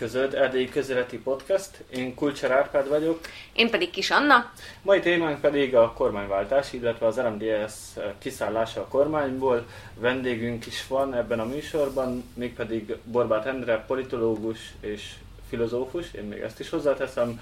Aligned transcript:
Közöd 0.00 0.34
Erdélyi 0.34 0.68
Közéleti 0.68 1.18
Podcast. 1.18 1.70
Én 1.90 2.14
Kulcsár 2.14 2.50
Árpád 2.50 2.88
vagyok. 2.88 3.20
Én 3.52 3.70
pedig 3.70 3.90
Kis 3.90 4.10
Anna. 4.10 4.52
Mai 4.82 5.00
témánk 5.00 5.40
pedig 5.40 5.76
a 5.76 5.92
kormányváltás, 5.92 6.72
illetve 6.72 7.06
az 7.06 7.20
RMDS 7.20 7.72
kiszállása 8.18 8.80
a 8.80 8.86
kormányból. 8.86 9.66
Vendégünk 9.94 10.66
is 10.66 10.86
van 10.86 11.14
ebben 11.14 11.40
a 11.40 11.44
műsorban, 11.44 12.24
mégpedig 12.34 12.96
Borbát 13.04 13.46
Endre, 13.46 13.84
politológus 13.86 14.58
és 14.80 15.12
filozófus, 15.48 16.12
én 16.12 16.24
még 16.24 16.40
ezt 16.40 16.60
is 16.60 16.68
hozzáteszem. 16.68 17.40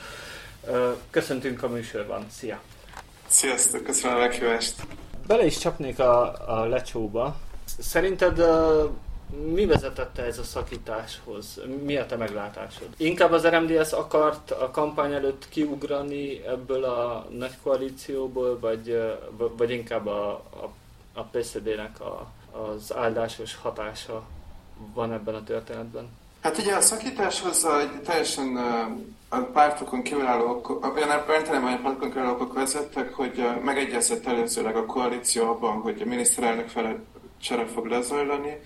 Köszöntünk 1.10 1.62
a 1.62 1.68
műsorban, 1.68 2.26
szia! 2.30 2.60
Sziasztok, 3.26 3.84
köszönöm 3.84 4.16
a 4.16 4.20
meghívást! 4.20 4.74
Bele 5.26 5.44
is 5.44 5.58
csapnék 5.58 5.98
a, 5.98 6.32
a 6.60 6.64
lecsóba. 6.64 7.36
Szerinted 7.78 8.38
mi 9.36 9.66
vezetette 9.66 10.22
ez 10.22 10.38
a 10.38 10.42
szakításhoz? 10.42 11.60
Mi 11.82 11.96
a 11.96 12.06
te 12.06 12.16
meglátásod? 12.16 12.88
Inkább 12.96 13.32
az 13.32 13.46
RMDS 13.46 13.92
akart 13.92 14.50
a 14.50 14.70
kampány 14.70 15.12
előtt 15.12 15.48
kiugrani 15.48 16.46
ebből 16.46 16.84
a 16.84 17.26
nagy 17.30 17.56
koalícióból, 17.62 18.58
vagy, 18.58 19.02
vagy 19.56 19.70
inkább 19.70 20.06
a, 20.06 20.30
a, 20.30 20.72
a 21.12 21.22
PSD-nek 21.22 22.00
a, 22.00 22.30
az 22.50 22.94
áldásos 22.96 23.54
hatása 23.54 24.22
van 24.94 25.12
ebben 25.12 25.34
a 25.34 25.44
történetben? 25.44 26.08
Hát 26.40 26.58
ugye 26.58 26.74
a 26.74 26.80
szakításhoz 26.80 27.64
egy 27.64 28.02
teljesen 28.02 28.56
a 29.28 29.36
pártokon 29.36 30.02
kívülálló, 30.02 30.62
olyan 30.94 31.24
rendszerem, 31.26 31.62
hogy 31.62 31.72
a 31.72 31.80
pártokon 31.82 32.08
kívülálló 32.08 32.34
okok 32.34 32.54
vezettek, 32.54 33.14
hogy 33.14 33.48
megegyezett 33.64 34.26
előzőleg 34.26 34.76
a 34.76 34.86
koalíció 34.86 35.48
abban, 35.48 35.80
hogy 35.80 36.02
a 36.02 36.08
miniszterelnök 36.08 36.68
felett 36.68 37.06
csere 37.40 37.66
fog 37.66 37.86
lezajlani, 37.86 38.60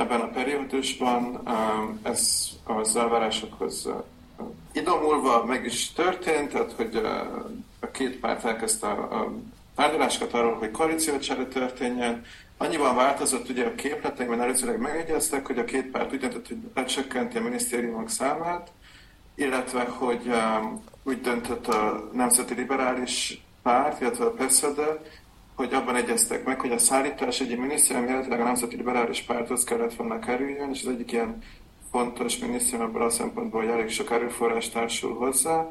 ebben 0.00 0.20
a 0.20 0.28
periódusban. 0.28 1.48
Ez 2.02 2.48
az 2.64 2.96
elvárásokhoz 2.96 3.88
idő 4.72 4.90
múlva 5.02 5.44
meg 5.44 5.64
is 5.64 5.92
történt, 5.92 6.50
tehát 6.50 6.72
hogy 6.72 6.96
a 7.80 7.90
két 7.90 8.16
párt 8.20 8.44
elkezdte 8.44 8.86
a 8.86 9.32
tárgyalásokat 9.74 10.32
arról, 10.32 10.54
hogy 10.54 10.70
koalíciócsere 10.70 11.46
történjen. 11.46 12.24
Annyiban 12.56 12.94
változott 12.94 13.48
ugye 13.48 13.66
a 13.66 13.74
képletekben 13.74 14.40
előzőleg 14.40 14.78
megegyeztek, 14.78 15.46
hogy 15.46 15.58
a 15.58 15.64
két 15.64 15.86
párt 15.86 16.12
úgy 16.12 16.18
döntött, 16.18 16.48
hogy 16.48 16.58
lecsökkenti 16.74 17.36
a 17.36 17.42
minisztériumok 17.42 18.10
számát, 18.10 18.70
illetve 19.34 19.84
hogy 19.84 20.32
úgy 21.02 21.20
döntött 21.20 21.68
a 21.68 22.08
Nemzeti 22.12 22.54
Liberális 22.54 23.42
Párt, 23.62 24.00
illetve 24.00 24.24
a 24.24 24.30
PSZD, 24.30 24.80
hogy 25.60 25.74
abban 25.74 25.96
egyeztek 25.96 26.44
meg, 26.44 26.60
hogy 26.60 26.72
a 26.72 26.78
szállítás 26.78 27.40
egy 27.40 27.58
minisztérium 27.58 28.08
eredetileg 28.08 28.40
a 28.40 28.44
Nemzeti 28.44 28.76
Liberális 28.76 29.22
Párthoz 29.22 29.64
kellett 29.64 29.94
volna 29.94 30.18
kerüljön, 30.18 30.70
és 30.70 30.82
az 30.82 30.92
egyik 30.92 31.12
ilyen 31.12 31.38
fontos 31.90 32.38
minisztérium 32.38 32.88
abban 32.88 33.02
a 33.02 33.10
szempontból, 33.10 33.60
hogy 33.60 33.70
elég 33.70 33.88
sok 33.88 34.10
erőforrás 34.10 34.68
társul 34.68 35.14
hozzá, 35.14 35.70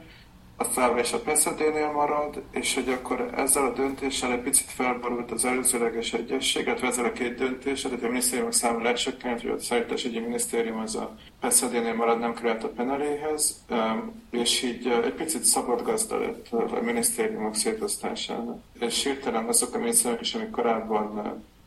a 0.60 0.98
és 0.98 1.14
a 1.14 1.20
Peszedénél 1.20 1.92
marad, 1.92 2.42
és 2.52 2.74
hogy 2.74 2.90
akkor 2.90 3.30
ezzel 3.36 3.66
a 3.66 3.74
döntéssel 3.74 4.32
egy 4.32 4.40
picit 4.40 4.72
felborult 4.72 5.32
az 5.32 5.46
előzőleges 5.46 6.14
egyesség, 6.14 6.66
illetve 6.66 6.88
ezzel 6.88 7.06
a 7.06 7.12
két 7.12 7.36
döntéssel, 7.36 7.90
tehát 7.90 8.06
a 8.06 8.08
minisztériumok 8.08 8.54
száma 8.54 8.82
lecsökkent, 8.82 9.42
hogy 9.42 9.50
a 9.50 9.60
szállítás 9.60 10.04
egy 10.04 10.22
minisztérium 10.22 10.80
az 10.80 10.96
a 10.96 11.18
Peszedénél 11.40 11.94
marad, 11.94 12.20
nem 12.20 12.34
került 12.34 12.64
a 12.64 12.68
peneléhez, 12.68 13.66
és 14.32 14.64
így 14.64 14.88
egy 14.88 15.14
picit 15.14 15.44
szabad 15.44 15.82
gazda 15.82 16.20
lett 16.20 16.48
a 16.52 16.82
minisztériumok 16.82 17.56
szétosztásának. 17.56 18.62
És 18.80 19.04
hirtelen 19.04 19.46
azok 19.46 19.76
a 19.76 19.78
minisztériumok 19.78 20.22
is, 20.22 20.36
amik 20.36 20.50
korábban 20.50 21.18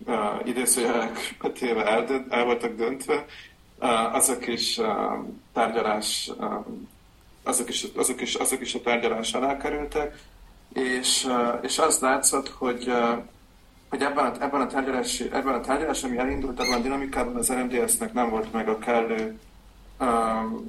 uh, 0.06 0.16
idézőjelek 0.44 1.36
téve 1.54 1.86
el, 1.86 2.26
el 2.28 2.44
voltak 2.44 2.76
döntve, 2.76 3.26
azok 4.12 4.46
is 4.46 4.80
tárgyalás 5.52 6.30
azok 7.44 7.68
is, 7.68 7.86
azok 7.96 8.20
is, 8.20 8.34
azok 8.34 8.60
is 8.60 8.74
a 8.74 8.80
tárgyalás 8.80 9.32
alá 9.32 9.56
kerültek, 9.56 10.18
és, 10.72 11.28
és 11.62 11.78
az 11.78 11.98
látszott, 11.98 12.48
hogy, 12.48 12.92
hogy 13.88 14.02
ebben 14.02 14.24
a, 14.24 14.42
ebben 14.42 14.60
a 14.60 14.66
tárgyalási, 14.66 15.24
ebben 15.32 15.54
a 15.54 15.60
tárgyalás, 15.60 16.04
ami 16.04 16.18
elindult, 16.18 16.60
ebben 16.60 16.78
a 16.78 16.82
dinamikában 16.82 17.36
az 17.36 17.52
RMDS-nek 17.52 18.12
nem 18.12 18.30
volt 18.30 18.52
meg 18.52 18.68
a 18.68 18.78
kellő 18.78 19.38
um, 20.00 20.64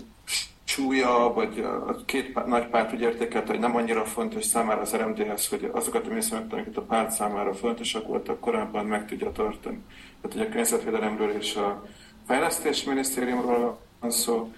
súlya, 0.63 1.33
vagy 1.33 1.59
a 1.59 1.95
két 2.05 2.31
pár, 2.31 2.47
nagy 2.47 2.67
párt 2.67 2.93
úgy 2.93 3.01
értékelte, 3.01 3.51
hogy 3.51 3.59
nem 3.59 3.75
annyira 3.75 4.05
fontos 4.05 4.45
számára 4.45 4.81
az 4.81 4.95
RMDS, 4.95 5.49
hogy 5.49 5.69
azokat 5.71 6.07
a 6.07 6.13
műszakot, 6.13 6.53
amiket 6.53 6.77
a 6.77 6.81
párt 6.81 7.11
számára 7.11 7.53
fontosak 7.53 8.07
voltak, 8.07 8.39
korábban 8.39 8.85
meg 8.85 9.07
tudja 9.07 9.31
tartani. 9.31 9.83
Tehát, 10.21 10.37
hogy 10.37 10.41
a 10.41 10.45
környezetvédelemről 10.45 11.29
és 11.29 11.55
a 11.55 11.83
fejlesztés 12.27 12.83
minisztériumról 12.83 13.79
van 13.99 14.11
szó, 14.11 14.53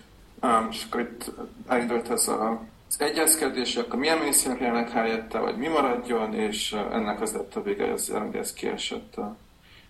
És 0.70 0.84
akkor 0.86 1.02
itt 1.02 1.32
elindult 1.68 2.10
ez 2.10 2.28
a, 2.28 2.62
az 2.90 3.02
egyezkedés, 3.02 3.76
akkor 3.76 4.00
milyen 4.00 4.18
minisztériumok 4.18 4.68
jönnek 4.68 4.92
helyette, 4.92 5.40
vagy 5.40 5.58
mi 5.58 5.68
maradjon, 5.68 6.34
és 6.34 6.72
ennek 6.92 7.22
az 7.22 7.32
lett 7.32 7.56
a 7.56 7.62
vége, 7.62 7.90
hogy 7.90 8.36
ez 8.36 8.54
kiesett 8.54 9.16
a 9.16 9.36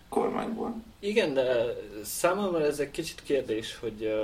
kormányból. 0.08 0.74
Igen, 1.00 1.34
de 1.34 1.76
számomra 2.04 2.64
ez 2.64 2.78
egy 2.78 2.90
kicsit 2.90 3.22
kérdés, 3.22 3.78
hogy 3.80 4.14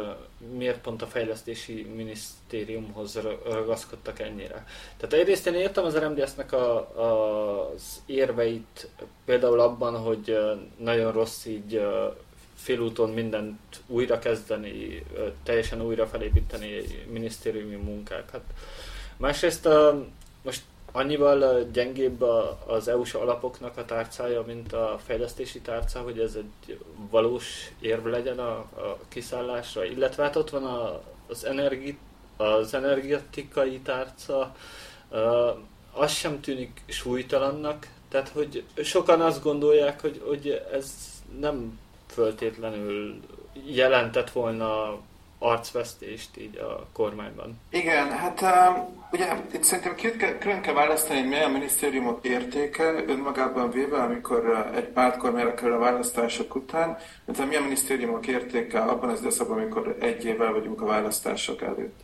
miért 0.56 0.80
pont 0.80 1.02
a 1.02 1.06
fejlesztési 1.06 1.86
minisztériumhoz 1.94 3.18
ragaszkodtak 3.44 4.18
ennyire. 4.18 4.66
Tehát 4.96 5.12
egyrészt 5.12 5.46
én 5.46 5.54
értem 5.54 5.84
az 5.84 5.98
RMDS-nek 5.98 6.52
a, 6.52 6.76
a, 6.76 7.70
az 7.70 8.02
érveit, 8.06 8.88
például 9.24 9.60
abban, 9.60 9.96
hogy 9.96 10.30
uh, 10.30 10.60
nagyon 10.76 11.12
rossz 11.12 11.44
így 11.44 11.80
félúton 12.62 13.10
mindent 13.10 13.58
újra 13.86 14.18
kezdeni, 14.18 15.04
teljesen 15.42 15.82
újra 15.82 16.06
felépíteni 16.06 16.82
minisztériumi 17.10 17.74
munkákat. 17.74 18.42
Másrészt 19.16 19.68
most 20.42 20.62
annyival 20.92 21.68
gyengébb 21.72 22.22
az 22.66 22.88
EU-s 22.88 23.14
alapoknak 23.14 23.76
a 23.76 23.84
tárcája, 23.84 24.42
mint 24.42 24.72
a 24.72 25.00
fejlesztési 25.04 25.60
tárca, 25.60 26.00
hogy 26.00 26.18
ez 26.18 26.34
egy 26.34 26.78
valós 27.10 27.72
érv 27.80 28.06
legyen 28.06 28.38
a, 28.38 28.52
a 28.58 28.98
kiszállásra, 29.08 29.84
illetve 29.84 30.22
hát 30.22 30.36
ott 30.36 30.50
van 30.50 30.64
az, 31.26 31.44
energi, 31.44 31.98
az 32.36 32.74
energetikai 32.74 33.78
tárca, 33.78 34.54
az 35.92 36.12
sem 36.12 36.40
tűnik 36.40 36.82
súlytalannak, 36.86 37.88
tehát 38.08 38.28
hogy 38.28 38.64
sokan 38.76 39.20
azt 39.20 39.42
gondolják, 39.42 40.00
hogy, 40.00 40.22
hogy 40.26 40.62
ez 40.72 40.94
nem 41.40 41.78
föltétlenül 42.12 43.20
jelentett 43.66 44.30
volna 44.30 45.00
arcvesztést 45.42 46.36
így 46.36 46.56
a 46.56 46.86
kormányban. 46.92 47.60
Igen, 47.70 48.10
hát 48.10 48.44
ugye 49.12 49.26
itt 49.52 49.62
szerintem 49.62 49.94
két, 49.94 50.38
külön 50.38 50.60
kell 50.60 50.74
választani, 50.74 51.18
hogy 51.18 51.28
milyen 51.28 51.50
minisztériumok 51.50 52.24
értéke 52.24 53.04
önmagában 53.06 53.70
véve, 53.70 53.96
amikor 53.96 54.70
egy 54.74 54.88
pártkormányra 54.88 55.54
kerül 55.54 55.74
a 55.74 55.78
választások 55.78 56.54
után, 56.54 56.98
mert 57.24 57.46
milyen 57.46 57.62
minisztériumok 57.62 58.26
értéke 58.26 58.80
abban 58.80 59.08
az 59.08 59.20
időszakban, 59.20 59.58
amikor 59.58 59.96
egy 60.00 60.24
évvel 60.24 60.52
vagyunk 60.52 60.80
a 60.80 60.86
választások 60.86 61.62
előtt. 61.62 62.00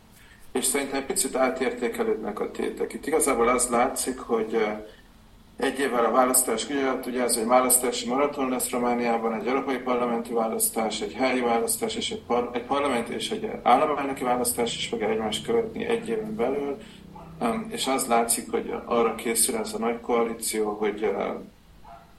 És 0.51 0.65
szerintem 0.65 0.99
egy 0.99 1.05
picit 1.05 1.35
átértékelődnek 1.35 2.39
a 2.39 2.51
tétek. 2.51 2.93
Itt 2.93 3.07
igazából 3.07 3.47
az 3.47 3.67
látszik, 3.69 4.19
hogy 4.19 4.65
egy 5.59 5.79
évvel 5.79 6.05
a 6.05 6.11
választás 6.11 6.65
között, 6.65 7.05
ugye 7.05 7.23
ez 7.23 7.35
egy 7.35 7.45
választási 7.45 8.07
maraton 8.07 8.49
lesz 8.49 8.69
Romániában, 8.69 9.33
egy 9.33 9.47
európai 9.47 9.77
parlamenti 9.77 10.33
választás, 10.33 11.01
egy 11.01 11.13
helyi 11.13 11.39
választás, 11.39 11.95
és 11.95 12.11
egy, 12.11 12.21
par- 12.21 12.55
egy 12.55 12.63
parlamenti 12.63 13.13
és 13.13 13.31
egy 13.31 13.51
államelnöki 13.63 14.23
választás 14.23 14.75
is 14.75 14.87
fog 14.87 15.01
egymást 15.01 15.45
követni 15.45 15.85
egy 15.85 16.09
éven 16.09 16.35
belül, 16.35 16.77
és 17.67 17.87
az 17.87 18.07
látszik, 18.07 18.51
hogy 18.51 18.73
arra 18.85 19.15
készül 19.15 19.55
ez 19.55 19.73
a 19.73 19.77
nagy 19.77 19.99
koalíció, 19.99 20.71
hogy 20.71 21.11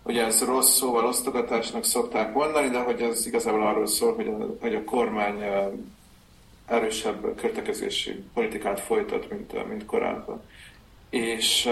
Ugye 0.02 0.24
ez 0.24 0.44
rossz 0.44 0.76
szóval 0.76 1.06
osztogatásnak 1.06 1.84
szokták 1.84 2.34
mondani, 2.34 2.68
de 2.68 2.78
hogy 2.78 3.00
ez 3.00 3.26
igazából 3.26 3.66
arról 3.66 3.86
szól, 3.86 4.14
hogy 4.14 4.26
a, 4.26 4.56
hogy 4.60 4.74
a 4.74 4.84
kormány 4.84 5.42
erősebb 6.66 7.36
körtekezési 7.36 8.24
politikát 8.34 8.80
folytat, 8.80 9.30
mint, 9.30 9.68
mint 9.68 9.86
korábban. 9.86 10.42
És 11.10 11.68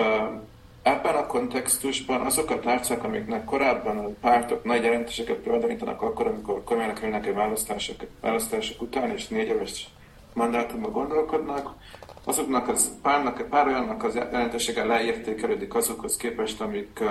Ebben 0.88 1.14
a 1.14 1.26
kontextusban 1.26 2.20
azok 2.20 2.50
a 2.50 2.60
tárcák, 2.60 3.04
amiknek 3.04 3.44
korábban 3.44 3.98
a 3.98 4.08
pártok 4.20 4.64
nagy 4.64 4.82
jelentéseket 4.82 5.36
tulajdonítanak 5.36 6.02
akkor, 6.02 6.26
amikor 6.26 6.64
kormánynak 6.64 7.02
ülnek 7.02 7.26
egy 7.26 7.34
választások, 7.34 7.96
választások 8.20 8.82
után, 8.82 9.10
és 9.10 9.28
négy 9.28 9.48
éves 9.48 9.88
mandátumban 10.32 10.92
gondolkodnak, 10.92 11.74
azoknak 12.24 12.68
az 12.68 12.90
párnak, 13.02 13.48
pár 13.48 13.66
olyannak 13.66 14.04
az 14.04 14.14
jelentősége 14.14 14.84
leértékelődik 14.84 15.74
azokhoz 15.74 16.16
képest, 16.16 16.60
amik, 16.60 17.02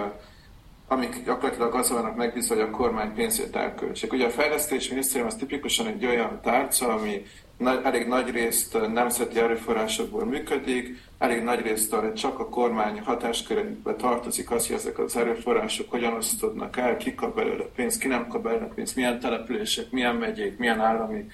amik 0.88 1.24
gyakorlatilag 1.25 1.75
az 1.75 1.91
vannak 1.91 2.15
megbízva, 2.15 2.56
hogy 2.56 2.63
a 2.63 2.69
kormány 2.69 3.13
pénzét 3.13 3.56
elköltsék. 3.56 4.13
Ugye 4.13 4.25
a 4.25 4.29
fejlesztés 4.29 4.89
minisztérium 4.89 5.27
az 5.27 5.35
tipikusan 5.35 5.88
egy 5.88 6.06
olyan 6.06 6.39
tárca, 6.44 6.94
ami 6.94 7.25
elég 7.65 8.07
nagy 8.07 8.31
részt 8.31 8.77
nemzeti 8.94 9.39
erőforrásokból 9.39 10.25
működik, 10.25 11.01
elég 11.18 11.44
nagy 11.44 11.62
részt 11.62 11.94
arra 11.94 12.13
csak 12.13 12.39
a 12.39 12.50
kormány 12.50 13.01
hatáskörébe 13.01 13.94
tartozik 13.94 14.51
az, 14.51 14.68
hogy 14.68 14.75
ezek 14.75 15.00
az 15.00 15.15
erőforrások 15.15 15.89
hogyan 15.89 16.13
osztodnak 16.13 16.77
el, 16.77 16.98
ki 16.98 17.15
kap 17.15 17.36
belőle 17.36 17.63
pénzt, 17.63 18.00
ki 18.00 18.07
nem 18.07 18.27
kap 18.27 18.44
belőle 18.44 18.68
pénzt, 18.75 18.95
milyen 18.95 19.19
települések, 19.19 19.92
milyen 19.92 20.15
megyék, 20.15 20.57
milyen 20.57 20.80
állami 20.80 21.25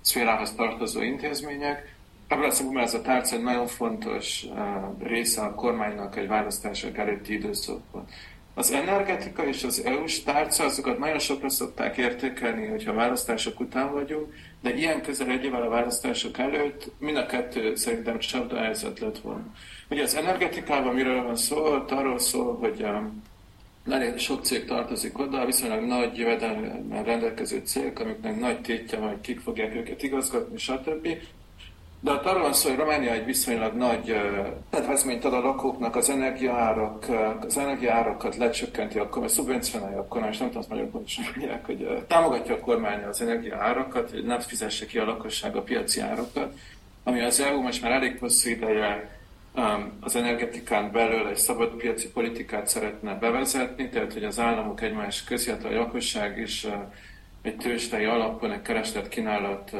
szférához 0.00 0.54
tartozó 0.54 1.00
intézmények. 1.00 1.94
Ebből 2.28 2.44
a 2.44 2.50
szempontból 2.50 2.84
ez 2.84 2.94
a 2.94 3.02
tárca 3.02 3.36
egy 3.36 3.42
nagyon 3.42 3.66
fontos 3.66 4.46
része 5.02 5.42
a 5.42 5.54
kormánynak 5.54 6.16
egy 6.16 6.28
választások 6.28 6.98
előtti 6.98 7.32
időszakban. 7.32 8.06
Az 8.54 8.72
energetika 8.72 9.46
és 9.46 9.64
az 9.64 9.84
EU-s 9.84 10.22
tárca, 10.22 10.64
azokat 10.64 10.98
nagyon 10.98 11.18
sokra 11.18 11.48
szokták 11.48 11.96
értékelni, 11.96 12.66
hogyha 12.66 12.92
választások 12.92 13.60
után 13.60 13.92
vagyunk, 13.92 14.34
de 14.60 14.74
ilyen 14.74 15.02
közel 15.02 15.28
egy 15.28 15.44
évvel 15.44 15.62
a 15.62 15.68
választások 15.68 16.38
előtt 16.38 16.90
mind 16.98 17.16
a 17.16 17.26
kettő 17.26 17.74
szerintem 17.74 18.18
csapda 18.18 18.56
helyzet 18.56 18.98
lett 18.98 19.18
volna. 19.18 19.46
Ugye 19.90 20.02
az 20.02 20.16
energetikában 20.16 20.94
miről 20.94 21.22
van 21.22 21.36
szó? 21.36 21.64
Arról 21.88 22.18
szól, 22.18 22.56
hogy 22.56 22.82
um, 22.82 23.22
elég 23.88 24.18
sok 24.18 24.44
cég 24.44 24.64
tartozik 24.64 25.18
oda, 25.18 25.44
viszonylag 25.44 25.84
nagy 25.84 26.16
jövedelemmel 26.16 27.04
rendelkező 27.04 27.62
cégek, 27.64 28.00
amiknek 28.00 28.40
nagy 28.40 28.60
tétje 28.60 28.98
majd 28.98 29.20
kik 29.20 29.40
fogják 29.40 29.74
őket 29.74 30.02
igazgatni, 30.02 30.58
stb. 30.58 31.08
De 32.02 32.10
ott 32.10 32.24
arról 32.24 32.42
van 32.42 32.52
szó, 32.52 32.68
hogy 32.68 32.78
Románia 32.78 33.12
egy 33.12 33.24
viszonylag 33.24 33.74
nagy 33.74 34.14
kedvezményt 34.70 35.24
ad 35.24 35.32
a 35.32 35.40
lakóknak 35.40 35.96
az 35.96 36.10
energiaárak, 36.10 37.06
az 37.40 37.58
energiaárakat 37.58 38.36
lecsökkenti 38.36 38.98
a 38.98 39.08
kormány, 39.08 39.28
szubvencionálja 39.28 39.98
a 39.98 40.06
kormány, 40.06 40.30
és 40.30 40.38
nem 40.38 40.50
tudom, 40.50 40.66
nagyon 40.68 40.90
pontosan 40.90 41.24
mondják, 41.36 41.66
hogy 41.66 42.04
támogatja 42.06 42.54
a 42.54 42.60
kormány 42.60 43.02
az 43.02 43.20
energiaárakat, 43.20 44.10
hogy 44.10 44.24
ne 44.24 44.40
fizesse 44.40 44.86
ki 44.86 44.98
a 44.98 45.04
lakosság 45.04 45.56
a 45.56 45.62
piaci 45.62 46.00
árakat, 46.00 46.54
ami 47.04 47.20
az 47.20 47.40
EU 47.40 47.62
most 47.62 47.82
már 47.82 47.92
elég 47.92 48.18
hosszú 48.18 48.50
ideje 48.50 49.18
az 50.00 50.16
energetikán 50.16 50.92
belül 50.92 51.28
egy 51.28 51.36
szabad 51.36 51.68
piaci 51.70 52.08
politikát 52.08 52.68
szeretne 52.68 53.14
bevezetni, 53.14 53.88
tehát 53.88 54.12
hogy 54.12 54.24
az 54.24 54.38
államok 54.38 54.80
egymás 54.80 55.24
között 55.24 55.64
a 55.64 55.70
lakosság 55.70 56.38
is 56.38 56.66
egy 57.42 57.56
tőzsdei 57.56 58.04
alapon 58.04 58.52
egy 58.52 58.62
kereslet 58.62 59.08
kínálat 59.08 59.72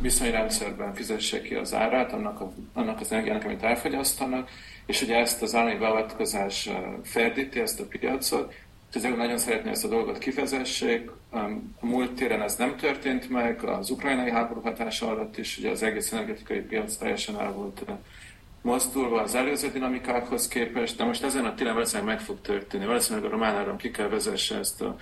viszonyrendszerben 0.00 0.94
fizesse 0.94 1.42
ki 1.42 1.54
az 1.54 1.74
árát 1.74 2.12
annak, 2.12 2.40
a, 2.40 2.52
annak 2.72 3.00
az 3.00 3.12
energiának, 3.12 3.44
amit 3.44 3.62
elfogyasztanak, 3.62 4.50
és 4.86 5.02
ugye 5.02 5.16
ezt 5.16 5.42
az 5.42 5.54
állami 5.54 5.78
beavatkozás 5.78 6.70
ferdíti, 7.02 7.60
ezt 7.60 7.80
a 7.80 7.84
piacot, 7.84 8.54
az 8.94 9.04
EU 9.04 9.16
nagyon 9.16 9.38
szeretné 9.38 9.70
ezt 9.70 9.84
a 9.84 9.88
dolgot 9.88 10.18
kifezessék. 10.18 11.10
A 11.30 11.40
múlt 11.80 12.12
téren 12.12 12.42
ez 12.42 12.56
nem 12.56 12.76
történt 12.76 13.30
meg, 13.30 13.64
az 13.64 13.90
ukrajnai 13.90 14.30
háború 14.30 14.60
hatása 14.60 15.08
alatt 15.08 15.38
is 15.38 15.58
ugye 15.58 15.70
az 15.70 15.82
egész 15.82 16.12
energetikai 16.12 16.60
piac 16.60 16.96
teljesen 16.96 17.40
el 17.40 17.52
volt 17.52 17.84
mozdulva 18.62 19.22
az 19.22 19.34
előző 19.34 19.70
dinamikákhoz 19.70 20.48
képest, 20.48 20.96
de 20.96 21.04
most 21.04 21.24
ezen 21.24 21.44
a 21.44 21.54
téren 21.54 21.72
valószínűleg 21.72 22.14
meg 22.14 22.24
fog 22.24 22.40
történni. 22.40 22.86
Valószínűleg 22.86 23.28
a 23.28 23.30
román 23.30 23.54
áram 23.54 23.76
ki 23.76 23.90
kell 23.90 24.08
vezesse 24.08 24.58
ezt 24.58 24.82
a 24.82 24.96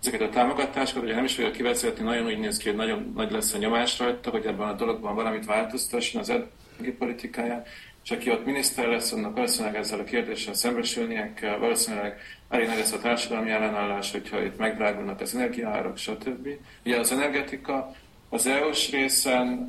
ezeket 0.00 0.20
a 0.20 0.28
támogatásokat, 0.28 1.02
ugye 1.02 1.14
nem 1.14 1.24
is 1.24 1.34
fogja 1.34 1.50
kivezetni, 1.50 2.04
nagyon 2.04 2.26
úgy 2.26 2.38
néz 2.38 2.56
ki, 2.56 2.68
hogy 2.68 2.76
nagyon 2.76 3.12
nagy 3.16 3.30
lesz 3.30 3.54
a 3.54 3.58
nyomás 3.58 3.98
rajta, 3.98 4.30
hogy 4.30 4.46
ebben 4.46 4.68
a 4.68 4.72
dologban 4.72 5.14
valamit 5.14 5.44
változtasson 5.44 6.20
az 6.20 6.30
eddigi 6.30 6.92
politikáján, 6.98 7.64
és 8.04 8.10
aki 8.10 8.30
ott 8.30 8.44
miniszter 8.44 8.86
lesz, 8.86 9.12
annak 9.12 9.34
valószínűleg 9.34 9.76
ezzel 9.76 9.98
a 9.98 10.04
kérdéssel 10.04 10.54
szembesülnie 10.54 11.32
kell, 11.34 11.56
valószínűleg 11.56 12.18
elég 12.48 12.66
nagy 12.66 12.76
lesz 12.76 12.92
a 12.92 12.98
társadalmi 12.98 13.50
ellenállás, 13.50 14.12
hogyha 14.12 14.42
itt 14.42 14.58
megdrágulnak 14.58 15.20
az 15.20 15.34
energiaárak, 15.34 15.96
stb. 15.96 16.48
Ugye 16.84 16.98
az 16.98 17.12
energetika 17.12 17.94
az 18.28 18.46
EU-s 18.46 18.90
részen 18.90 19.68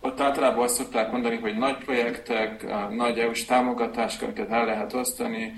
ott 0.00 0.20
általában 0.20 0.64
azt 0.64 0.74
szokták 0.74 1.10
mondani, 1.10 1.36
hogy 1.36 1.56
nagy 1.56 1.76
projektek, 1.76 2.66
nagy 2.90 3.18
EU-s 3.18 3.44
támogatások, 3.44 4.22
amiket 4.22 4.50
el 4.50 4.64
lehet 4.64 4.92
osztani, 4.92 5.54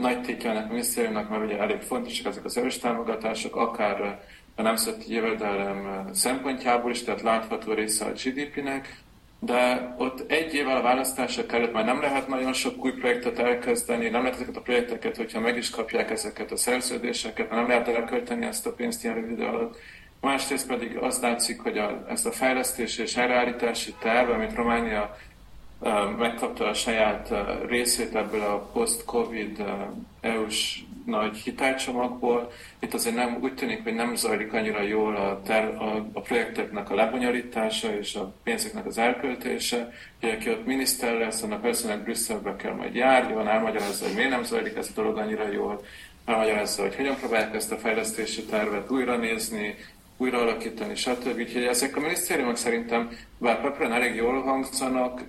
nagy 0.00 0.22
tétjelnek 0.22 0.64
a 0.64 0.68
minisztériumnak 0.68 1.28
már 1.28 1.42
ugye 1.42 1.58
elég 1.58 1.80
fontosak 1.80 2.26
ezek 2.26 2.44
az 2.44 2.56
erős 2.56 2.78
támogatások, 2.78 3.56
akár 3.56 4.20
a 4.54 4.62
nemzeti 4.62 5.12
jövedelem 5.12 6.08
szempontjából 6.12 6.90
is, 6.90 7.02
tehát 7.02 7.22
látható 7.22 7.72
része 7.72 8.04
a 8.04 8.12
GDP-nek, 8.12 9.04
de 9.40 9.94
ott 9.98 10.30
egy 10.30 10.54
évvel 10.54 10.76
a 10.76 10.82
választások 10.82 11.52
előtt 11.52 11.72
már 11.72 11.84
nem 11.84 12.00
lehet 12.00 12.28
nagyon 12.28 12.52
sok 12.52 12.84
új 12.84 12.92
projektet 12.92 13.38
elkezdeni, 13.38 14.08
nem 14.08 14.22
lehet 14.22 14.34
ezeket 14.34 14.56
a 14.56 14.60
projekteket, 14.60 15.16
hogyha 15.16 15.40
meg 15.40 15.56
is 15.56 15.70
kapják 15.70 16.10
ezeket 16.10 16.50
a 16.50 16.56
szerződéseket, 16.56 17.50
nem 17.50 17.68
lehet 17.68 17.88
elkölteni 17.88 18.46
ezt 18.46 18.66
a 18.66 18.72
pénzt 18.72 19.04
ilyen 19.04 19.16
rövid 19.16 19.30
idő 19.30 19.44
alatt. 19.44 19.78
Másrészt 20.20 20.66
pedig 20.66 20.96
azt 20.96 21.22
látszik, 21.22 21.60
hogy 21.60 21.78
a, 21.78 22.04
ezt 22.08 22.26
a 22.26 22.32
fejlesztési 22.32 23.02
és 23.02 23.14
helyreállítási 23.14 23.94
terv, 24.00 24.30
amit 24.30 24.54
Románia 24.54 25.16
megkapta 26.18 26.68
a 26.68 26.74
saját 26.74 27.32
részét 27.68 28.14
ebből 28.14 28.40
a 28.40 28.58
post-covid 28.72 29.64
EU-s 30.20 30.84
nagy 31.06 31.36
hitelcsomagból. 31.36 32.52
Itt 32.78 32.94
azért 32.94 33.14
nem, 33.14 33.38
úgy 33.42 33.54
tűnik, 33.54 33.82
hogy 33.82 33.94
nem 33.94 34.14
zajlik 34.14 34.52
annyira 34.52 34.82
jól 34.82 35.16
a, 35.16 35.40
ter, 35.42 35.64
a, 35.64 36.06
a 36.12 36.20
projekteknek 36.20 36.90
a 36.90 36.94
lebonyolítása 36.94 37.98
és 37.98 38.14
a 38.14 38.34
pénzeknek 38.42 38.86
az 38.86 38.98
elköltése. 38.98 39.92
Ugye, 40.22 40.32
aki 40.32 40.50
ott 40.50 40.66
miniszter 40.66 41.18
lesz, 41.18 41.42
annak 41.42 41.60
valószínűleg 41.60 42.02
Brüsszelbe 42.02 42.56
kell 42.56 42.72
majd 42.72 42.94
járjon, 42.94 43.48
elmagyarázza, 43.48 44.04
hogy 44.06 44.14
miért 44.14 44.30
nem 44.30 44.44
zajlik 44.44 44.76
ez 44.76 44.88
a 44.88 45.00
dolog 45.00 45.16
annyira 45.16 45.52
jól, 45.52 45.80
elmagyarázza, 46.24 46.82
hogy 46.82 46.96
hogyan 46.96 47.16
próbálják 47.16 47.54
ezt 47.54 47.72
a 47.72 47.76
fejlesztési 47.76 48.44
tervet 48.44 48.90
újra 48.90 49.16
nézni, 49.16 49.74
újra 50.16 50.38
alakítani, 50.38 50.94
stb. 50.94 51.38
Úgyhogy 51.38 51.64
ezek 51.64 51.96
a 51.96 52.00
minisztériumok 52.00 52.56
szerintem, 52.56 53.18
bár 53.38 53.60
papíron 53.60 53.92
elég 53.92 54.14
jól 54.14 54.42
hangzanak, 54.42 55.20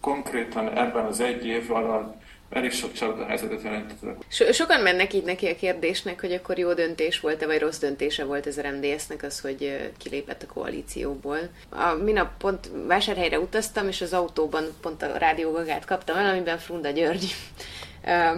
konkrétan 0.00 0.78
ebben 0.78 1.04
az 1.04 1.20
egy 1.20 1.46
év 1.46 1.72
alatt 1.72 2.24
elég 2.50 2.72
sok 2.72 2.90
helyzetet 3.28 3.62
jelentettek. 3.62 4.16
So- 4.28 4.54
sokan 4.54 4.80
mennek 4.80 5.12
így 5.12 5.24
neki 5.24 5.46
a 5.46 5.56
kérdésnek, 5.56 6.20
hogy 6.20 6.32
akkor 6.32 6.58
jó 6.58 6.72
döntés 6.72 7.20
volt-e, 7.20 7.46
vagy 7.46 7.58
rossz 7.58 7.78
döntése 7.78 8.24
volt 8.24 8.46
ez 8.46 8.58
a 8.58 8.70
MDS-nek 8.70 9.22
az, 9.22 9.40
hogy 9.40 9.90
kilépett 9.98 10.42
a 10.42 10.52
koalícióból. 10.52 11.38
A 11.70 11.92
minap 11.92 12.36
pont 12.38 12.70
vásárhelyre 12.86 13.38
utaztam, 13.38 13.88
és 13.88 14.00
az 14.00 14.12
autóban 14.12 14.64
pont 14.80 15.02
a 15.02 15.16
rádiógagát 15.18 15.84
kaptam 15.84 16.16
el, 16.16 16.30
amiben 16.30 16.58
Frunda 16.58 16.90
György 16.90 17.34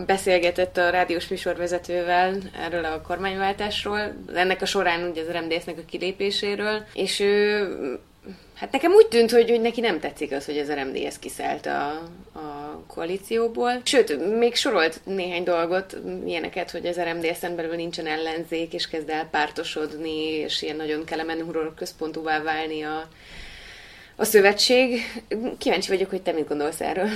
beszélgetett 0.06 0.76
a 0.76 0.90
rádiós 0.90 1.28
műsorvezetővel 1.28 2.36
erről 2.64 2.84
a 2.84 3.00
kormányváltásról, 3.00 4.00
ennek 4.34 4.62
a 4.62 4.66
során 4.66 5.10
ugye 5.10 5.22
az 5.22 5.30
RMDS-nek 5.30 5.78
a 5.78 5.88
kilépéséről, 5.90 6.84
és 6.92 7.20
ő 7.20 7.68
Hát 8.54 8.72
nekem 8.72 8.92
úgy 8.92 9.06
tűnt, 9.06 9.30
hogy, 9.30 9.50
hogy 9.50 9.60
neki 9.60 9.80
nem 9.80 10.00
tetszik 10.00 10.32
az, 10.32 10.44
hogy 10.44 10.58
az 10.58 10.72
RMDS 10.72 11.18
kiszállt 11.18 11.66
a, 11.66 11.88
a 12.32 12.82
koalícióból. 12.86 13.80
Sőt, 13.84 14.38
még 14.38 14.54
sorolt 14.54 15.00
néhány 15.04 15.42
dolgot, 15.42 15.96
ilyeneket, 16.26 16.70
hogy 16.70 16.86
az 16.86 17.00
RMDS-en 17.00 17.56
belül 17.56 17.74
nincsen 17.74 18.06
ellenzék, 18.06 18.72
és 18.72 18.88
kezd 18.88 19.08
el 19.08 19.28
pártosodni, 19.30 20.24
és 20.24 20.62
ilyen 20.62 20.76
nagyon 20.76 21.04
Kelemen 21.04 21.72
központúvá 21.76 22.42
válni 22.42 22.82
a, 22.82 23.08
a 24.16 24.24
szövetség. 24.24 25.00
Kíváncsi 25.58 25.88
vagyok, 25.88 26.10
hogy 26.10 26.22
te 26.22 26.32
mit 26.32 26.48
gondolsz 26.48 26.80
erről. 26.80 27.08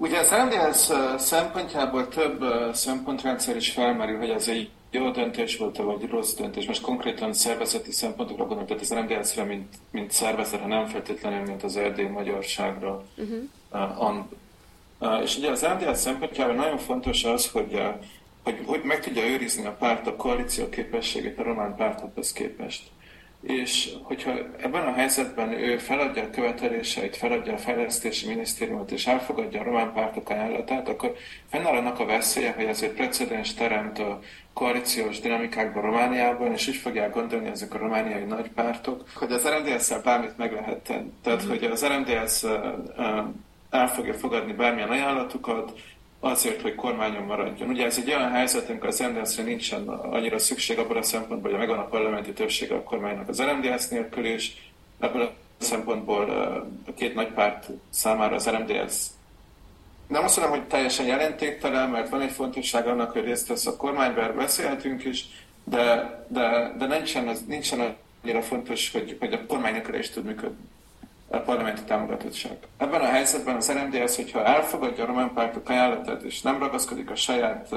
Ugye 0.00 0.18
az 0.18 0.34
RMDS 0.34 0.90
szempontjából 1.22 2.08
több 2.08 2.44
szempontrendszer 2.72 3.56
is 3.56 3.70
felmerül, 3.70 4.18
hogy 4.18 4.30
ez 4.30 4.48
egy 4.48 4.70
jó 4.90 5.10
döntés 5.10 5.56
volt 5.56 5.76
vagy 5.76 6.08
rossz 6.10 6.34
döntés. 6.34 6.66
Most 6.66 6.82
konkrétan 6.82 7.32
szervezeti 7.32 7.92
szempontokra 7.92 8.46
gondolom, 8.46 8.66
tehát 8.66 8.82
az 8.82 8.94
RMDS-re, 8.94 9.44
mint, 9.44 9.74
mint 9.90 10.10
szervezetre, 10.10 10.66
nem 10.66 10.86
feltétlenül, 10.86 11.46
mint 11.46 11.62
az 11.62 11.76
erdély 11.76 12.06
magyarságra. 12.06 13.04
Uh-huh. 13.16 14.08
Uh, 14.08 14.24
uh, 14.98 15.22
és 15.22 15.36
ugye 15.36 15.50
az 15.50 15.66
RMDS 15.66 15.98
szempontjából 15.98 16.54
nagyon 16.54 16.78
fontos 16.78 17.24
az, 17.24 17.50
hogy, 17.50 17.74
uh, 17.74 17.94
hogy, 18.42 18.58
hogy 18.66 18.80
meg 18.82 19.00
tudja 19.00 19.26
őrizni 19.26 19.66
a 19.66 19.76
párt 19.78 20.06
a 20.06 20.16
koalíció 20.16 20.68
képességét 20.68 21.38
a 21.38 21.42
román 21.42 21.76
pártokhoz 21.76 22.32
képest 22.32 22.82
és 23.42 23.92
hogyha 24.02 24.32
ebben 24.58 24.86
a 24.86 24.92
helyzetben 24.92 25.52
ő 25.52 25.78
feladja 25.78 26.22
a 26.22 26.30
követeléseit, 26.30 27.16
feladja 27.16 27.52
a 27.52 27.58
fejlesztési 27.58 28.26
minisztériumot, 28.26 28.90
és 28.90 29.06
elfogadja 29.06 29.60
a 29.60 29.64
román 29.64 29.92
pártok 29.92 30.30
ajánlatát, 30.30 30.88
akkor 30.88 31.14
fennáll 31.50 31.76
annak 31.76 31.98
a 31.98 32.04
veszélye, 32.04 32.52
hogy 32.52 32.64
ezért 32.64 32.94
precedens 32.94 33.54
teremt 33.54 33.98
a 33.98 34.18
koalíciós 34.52 35.20
dinamikákban 35.20 35.82
Romániában, 35.82 36.52
és 36.52 36.68
úgy 36.68 36.76
fogják 36.76 37.14
gondolni 37.14 37.48
ezek 37.48 37.74
a 37.74 37.78
romániai 37.78 38.24
nagy 38.24 38.48
pártok, 38.48 39.04
hogy 39.14 39.32
az 39.32 39.48
RMDS-szel 39.48 40.00
bármit 40.00 40.36
meg 40.36 40.52
lehet 40.52 40.78
tenni. 40.78 41.12
Tehát, 41.22 41.42
hogy 41.42 41.64
az 41.64 41.86
RMDS 41.86 42.44
el 43.70 43.88
fogja 43.88 44.14
fogadni 44.14 44.52
bármilyen 44.52 44.90
ajánlatukat, 44.90 45.72
azért, 46.20 46.62
hogy 46.62 46.74
kormányon 46.74 47.22
maradjon. 47.22 47.68
Ugye 47.68 47.84
ez 47.84 47.98
egy 47.98 48.08
olyan 48.08 48.30
helyzet, 48.30 48.68
amikor 48.68 48.88
az 48.88 49.02
RMDS-re 49.02 49.42
nincsen 49.42 49.88
annyira 49.88 50.38
szükség 50.38 50.78
abban 50.78 50.96
a 50.96 51.02
szempontból, 51.02 51.50
hogy 51.50 51.58
megvan 51.58 51.78
a 51.78 51.86
parlamenti 51.86 52.32
többsége 52.32 52.74
a 52.74 52.82
kormánynak 52.82 53.28
az 53.28 53.42
RMDS 53.42 53.88
nélkül 53.88 54.24
is. 54.24 54.72
Ebből 54.98 55.22
a 55.22 55.32
szempontból 55.58 56.30
a 56.86 56.92
két 56.96 57.14
nagy 57.14 57.32
párt 57.32 57.68
számára 57.90 58.34
az 58.34 58.48
RMDS 58.48 59.06
nem 60.10 60.24
azt 60.24 60.36
mondom, 60.36 60.58
hogy 60.58 60.66
teljesen 60.66 61.06
jelentéktelen, 61.06 61.90
mert 61.90 62.08
van 62.08 62.20
egy 62.20 62.30
fontosság 62.30 62.86
annak, 62.86 63.10
hogy 63.10 63.24
részt 63.24 63.48
vesz 63.48 63.66
a 63.66 63.76
kormányban, 63.76 64.36
beszélhetünk 64.36 65.04
is, 65.04 65.24
de, 65.64 66.18
de, 66.28 66.74
de 66.78 66.86
nincsen, 66.86 67.36
nincsen 67.46 67.96
annyira 68.22 68.42
fontos, 68.42 68.92
hogy, 68.92 69.16
hogy 69.20 69.32
a 69.32 69.46
kormánynak 69.46 69.98
is 69.98 70.10
tud 70.10 70.24
működni 70.24 70.68
a 71.32 71.38
parlamenti 71.38 71.82
támogatottság. 71.82 72.56
Ebben 72.76 73.00
a 73.00 73.04
helyzetben 73.04 73.56
az 73.56 73.72
RMDS, 73.72 74.16
hogyha 74.16 74.44
elfogadja 74.44 75.04
a 75.04 75.06
román 75.06 75.32
pártok 75.32 75.68
ajánlatát, 75.68 76.22
és 76.22 76.42
nem 76.42 76.58
ragaszkodik 76.58 77.10
a 77.10 77.14
saját, 77.14 77.72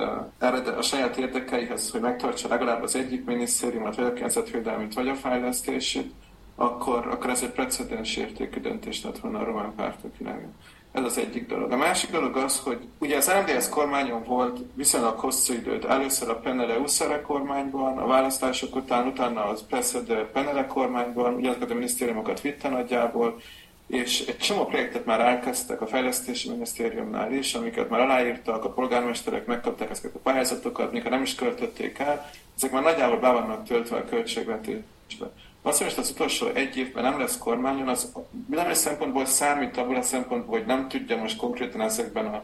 a 0.77 0.81
saját 0.81 1.17
érdekeihez, 1.17 1.91
hogy 1.91 2.01
megtartsa 2.01 2.47
legalább 2.47 2.83
az 2.83 2.95
egyik 2.95 3.25
minisztériumot, 3.25 3.95
vagy 3.95 4.05
a 4.05 4.09
környezetvédelmét, 4.13 4.93
vagy 4.93 5.07
a 5.07 5.15
fejlesztését, 5.15 6.13
akkor, 6.55 7.07
akkor 7.07 7.29
ez 7.29 7.41
egy 7.43 7.51
precedens 7.51 8.15
értékű 8.15 8.59
döntés 8.59 9.03
lett 9.03 9.19
volna 9.19 9.39
a 9.39 9.43
román 9.43 9.73
pártok 9.75 10.19
irányában. 10.19 10.55
Ez 10.93 11.03
az 11.03 11.17
egyik 11.17 11.47
dolog. 11.47 11.71
A 11.71 11.77
másik 11.77 12.11
dolog 12.11 12.37
az, 12.37 12.59
hogy 12.59 12.79
ugye 12.97 13.17
az 13.17 13.31
MDS 13.45 13.69
kormányon 13.69 14.23
volt 14.23 14.59
viszonylag 14.73 15.19
hosszú 15.19 15.53
időt. 15.53 15.85
Először 15.85 16.29
a 16.29 16.39
Penele 16.39 16.77
Uszere 16.77 17.21
kormányban, 17.21 17.97
a 17.97 18.05
választások 18.05 18.75
után, 18.75 19.07
utána 19.07 19.45
az 19.45 19.65
Preszed 19.67 20.13
Penele 20.33 20.67
kormányban, 20.67 21.33
ugyanazokat 21.33 21.71
a 21.71 21.73
minisztériumokat 21.73 22.41
vitte 22.41 22.69
nagyjából, 22.69 23.41
és 23.87 24.25
egy 24.27 24.37
csomó 24.37 24.65
projektet 24.65 25.05
már 25.05 25.19
elkezdtek 25.19 25.81
a 25.81 25.87
fejlesztési 25.87 26.49
minisztériumnál 26.49 27.33
is, 27.33 27.53
amiket 27.53 27.89
már 27.89 27.99
aláírtak, 27.99 28.65
a 28.65 28.69
polgármesterek 28.69 29.45
megkapták 29.45 29.89
ezeket 29.89 30.15
a 30.15 30.19
pályázatokat, 30.19 30.91
mikor 30.91 31.11
nem 31.11 31.21
is 31.21 31.35
költötték 31.35 31.99
el, 31.99 32.29
ezek 32.55 32.71
már 32.71 32.83
nagyjából 32.83 33.19
be 33.19 33.31
vannak 33.31 33.67
töltve 33.67 33.97
a 33.97 34.05
költségvetésbe. 34.05 35.31
Az, 35.65 35.77
hogy 35.77 35.93
az 35.97 36.09
utolsó 36.09 36.47
egy 36.47 36.77
évben 36.77 37.03
nem 37.03 37.19
lesz 37.19 37.37
kormányon, 37.37 37.87
az 37.87 38.11
minden 38.47 38.73
szempontból 38.73 39.25
számít 39.25 39.77
abból 39.77 39.95
a 39.95 40.01
szempontból, 40.01 40.57
hogy 40.57 40.67
nem 40.67 40.87
tudja 40.87 41.17
most 41.17 41.37
konkrétan 41.37 41.81
ezekben 41.81 42.25
a 42.25 42.43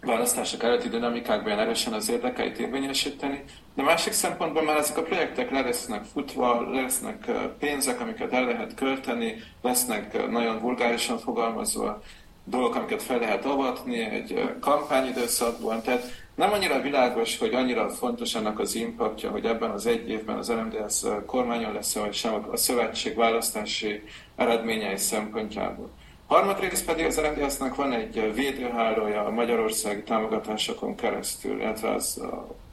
választások 0.00 0.62
előtti 0.62 0.88
dinamikákban 0.88 1.46
olyan 1.46 1.58
erősen 1.58 1.92
az 1.92 2.10
érdekeit 2.10 2.58
érvényesíteni, 2.58 3.44
de 3.74 3.82
másik 3.82 4.12
szempontból 4.12 4.62
már 4.62 4.76
ezek 4.76 4.96
a 4.96 5.02
projektek 5.02 5.50
le 5.50 5.60
lesznek 5.60 6.04
futva, 6.12 6.70
lesznek 6.70 7.30
pénzek, 7.58 8.00
amiket 8.00 8.32
el 8.32 8.44
lehet 8.44 8.74
költeni, 8.74 9.42
lesznek 9.62 10.30
nagyon 10.30 10.60
vulgárisan 10.60 11.18
fogalmazva 11.18 12.02
dolgok, 12.44 12.74
amiket 12.74 13.02
fel 13.02 13.18
lehet 13.18 13.44
avatni 13.44 14.00
egy 14.00 14.56
kampányidőszakban. 14.60 15.82
Tehát 15.82 16.25
nem 16.36 16.52
annyira 16.52 16.80
világos, 16.80 17.38
hogy 17.38 17.54
annyira 17.54 17.88
fontos 17.88 18.34
ennek 18.34 18.58
az 18.58 18.74
impaktja, 18.74 19.30
hogy 19.30 19.44
ebben 19.44 19.70
az 19.70 19.86
egy 19.86 20.08
évben 20.08 20.36
az 20.36 20.52
RMDS 20.52 21.02
kormányon 21.26 21.72
lesz, 21.72 21.94
vagy 21.94 22.14
sem 22.14 22.46
a 22.50 22.56
szövetség 22.56 23.16
választási 23.16 24.02
eredményei 24.36 24.96
szempontjából. 24.96 25.90
Harmadrészt 26.26 26.84
pedig 26.84 27.04
az 27.04 27.20
RMDS-nek 27.20 27.74
van 27.74 27.92
egy 27.92 28.32
védőhálója 28.34 29.24
a 29.24 29.30
magyarországi 29.30 30.02
támogatásokon 30.02 30.94
keresztül, 30.94 31.60
illetve 31.60 31.94
az, 31.94 32.22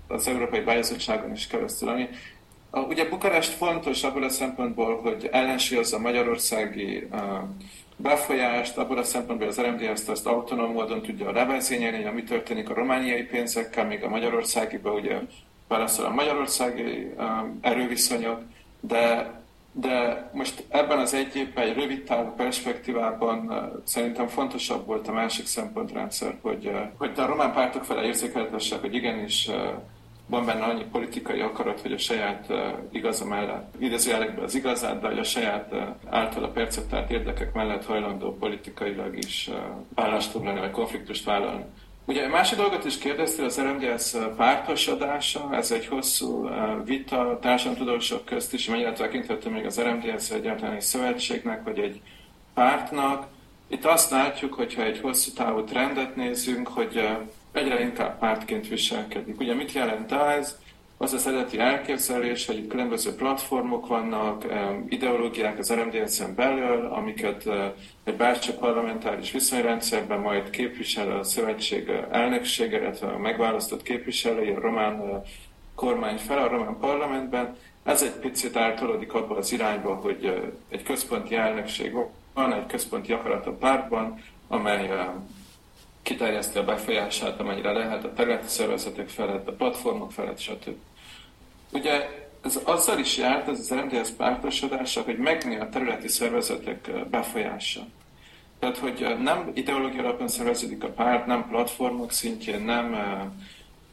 az 0.07 0.27
Európai 0.27 0.59
Bájazóságon 0.59 1.31
is 1.31 1.47
keresztül, 1.47 1.89
ami 1.89 2.09
ugye 2.71 3.09
Bukarest 3.09 3.51
fontos 3.51 4.03
abból 4.03 4.23
a 4.23 4.29
szempontból, 4.29 5.01
hogy 5.01 5.29
ellensúlyozza 5.31 5.97
a 5.97 5.99
magyarországi 5.99 7.07
befolyást, 7.97 8.77
abból 8.77 8.97
a 8.97 9.03
szempontból 9.03 9.47
az 9.47 9.61
RMDS-t 9.61 10.09
azt 10.09 10.25
autonóm 10.25 10.71
módon 10.71 11.01
tudja 11.01 11.31
levezényelni, 11.31 12.03
ami 12.03 12.23
történik 12.23 12.69
a 12.69 12.73
romániai 12.73 13.23
pénzekkel, 13.23 13.85
még 13.85 14.03
a 14.03 14.09
magyarországiba 14.09 14.93
ugye 14.93 15.19
válaszol 15.67 16.05
a 16.05 16.13
magyarországi 16.13 17.13
um, 17.17 17.59
erőviszonyok, 17.61 18.41
de, 18.79 19.31
de 19.71 20.29
most 20.33 20.63
ebben 20.69 20.99
az 20.99 21.13
egy 21.13 21.35
évben, 21.35 21.67
egy 21.67 21.75
rövid 21.75 22.03
távú 22.03 22.29
perspektívában 22.29 23.37
uh, 23.47 23.81
szerintem 23.83 24.27
fontosabb 24.27 24.85
volt 24.85 25.07
a 25.07 25.11
másik 25.11 25.45
szempontrendszer, 25.45 26.37
hogy, 26.41 26.65
uh, 26.65 26.79
hogy 26.97 27.11
a 27.15 27.25
román 27.25 27.53
pártok 27.53 27.83
fele 27.83 28.03
érzékeltessek, 28.03 28.79
hogy 28.79 28.95
igenis 28.95 29.47
uh, 29.47 29.55
van 30.25 30.45
benne 30.45 30.63
annyi 30.63 30.83
politikai 30.91 31.39
akarat, 31.39 31.81
hogy 31.81 31.91
a 31.91 31.97
saját 31.97 32.45
uh, 32.49 32.57
igaza 32.91 33.25
mellett, 33.25 33.73
idézőjelekben 33.79 34.43
az 34.43 34.55
igazát, 34.55 35.01
de 35.01 35.07
hogy 35.07 35.19
a 35.19 35.23
saját 35.23 35.71
uh, 35.71 35.81
általa 36.09 36.47
perceptált 36.47 37.11
érdekek 37.11 37.53
mellett 37.53 37.85
hajlandó 37.85 38.37
politikailag 38.37 39.17
is 39.17 39.47
uh, 39.47 39.55
állást 39.95 40.31
foglalni, 40.31 40.59
vagy 40.59 40.71
konfliktust 40.71 41.25
vállalni. 41.25 41.63
Ugye 42.05 42.27
másik 42.27 42.57
dolgot 42.57 42.85
is 42.85 42.97
kérdeztél, 42.97 43.45
az 43.45 43.61
RMDS 43.61 44.15
pártosodása, 44.35 45.49
ez 45.51 45.71
egy 45.71 45.87
hosszú 45.87 46.49
vita 46.85 47.39
társadalomtudósok 47.41 48.25
közt 48.25 48.53
is, 48.53 48.67
mennyire 48.67 48.93
tekinthető 48.93 49.49
még 49.49 49.65
az 49.65 49.81
RMDS 49.81 50.29
egyáltalán 50.29 50.73
egy 50.73 50.81
szövetségnek, 50.81 51.63
vagy 51.63 51.79
egy 51.79 52.01
pártnak. 52.53 53.27
Itt 53.67 53.85
azt 53.85 54.11
látjuk, 54.11 54.53
hogyha 54.53 54.83
egy 54.83 54.99
hosszú 54.99 55.31
távú 55.31 55.63
trendet 55.63 56.15
nézünk, 56.15 56.67
hogy 56.67 57.07
egyre 57.53 57.81
inkább 57.81 58.19
pártként 58.19 58.67
viselkedik. 58.67 59.39
Ugye 59.39 59.53
mit 59.53 59.71
jelent 59.71 60.11
ez? 60.11 60.57
Az 60.97 61.13
az 61.13 61.27
eredeti 61.27 61.59
elképzelés, 61.59 62.45
hogy 62.45 62.67
különböző 62.67 63.15
platformok 63.15 63.87
vannak, 63.87 64.45
ideológiák 64.89 65.59
az 65.59 65.73
RMDS-en 65.73 66.35
belül, 66.35 66.85
amiket 66.85 67.49
egy 68.03 68.15
belső 68.15 68.53
parlamentáris 68.53 69.31
viszonyrendszerben 69.31 70.19
majd 70.19 70.49
képvisel 70.49 71.11
a 71.11 71.23
szövetség 71.23 71.91
elnöksége, 72.11 72.79
illetve 72.79 73.07
a 73.07 73.17
megválasztott 73.17 73.83
képviselői 73.83 74.49
a 74.49 74.59
román 74.59 75.23
kormány 75.75 76.17
fel 76.17 76.37
a 76.37 76.47
román 76.47 76.77
parlamentben. 76.79 77.55
Ez 77.83 78.01
egy 78.01 78.19
picit 78.19 78.55
eltolódik 78.55 79.13
abba 79.13 79.37
az 79.37 79.51
irányba, 79.51 79.95
hogy 79.95 80.51
egy 80.69 80.83
központi 80.83 81.35
elnökség 81.35 81.95
van, 82.33 82.53
egy 82.53 82.65
központi 82.65 83.13
akarat 83.13 83.45
a 83.45 83.51
pártban, 83.51 84.23
amely 84.47 84.89
kiterjeszti 86.03 86.57
a 86.57 86.63
befolyását, 86.63 87.39
amennyire 87.39 87.71
lehet 87.71 88.03
a 88.03 88.13
területi 88.13 88.47
szervezetek 88.47 89.09
felett, 89.09 89.47
a 89.47 89.53
platformok 89.53 90.11
felett, 90.11 90.39
stb. 90.39 90.75
Ugye 91.71 92.09
ez 92.41 92.59
azzal 92.63 92.99
is 92.99 93.17
járt, 93.17 93.47
ez 93.47 93.59
az 93.59 93.69
MDS 93.69 94.09
pártosodása, 94.09 95.01
hogy 95.01 95.17
megnő 95.17 95.59
a 95.59 95.69
területi 95.69 96.07
szervezetek 96.07 96.91
befolyása. 97.09 97.81
Tehát, 98.59 98.77
hogy 98.77 99.15
nem 99.21 99.51
ideológia 99.53 100.03
alapon 100.03 100.27
szerveződik 100.27 100.83
a 100.83 100.89
párt, 100.89 101.25
nem 101.25 101.47
platformok 101.47 102.11
szintjén, 102.11 102.61
nem 102.61 102.95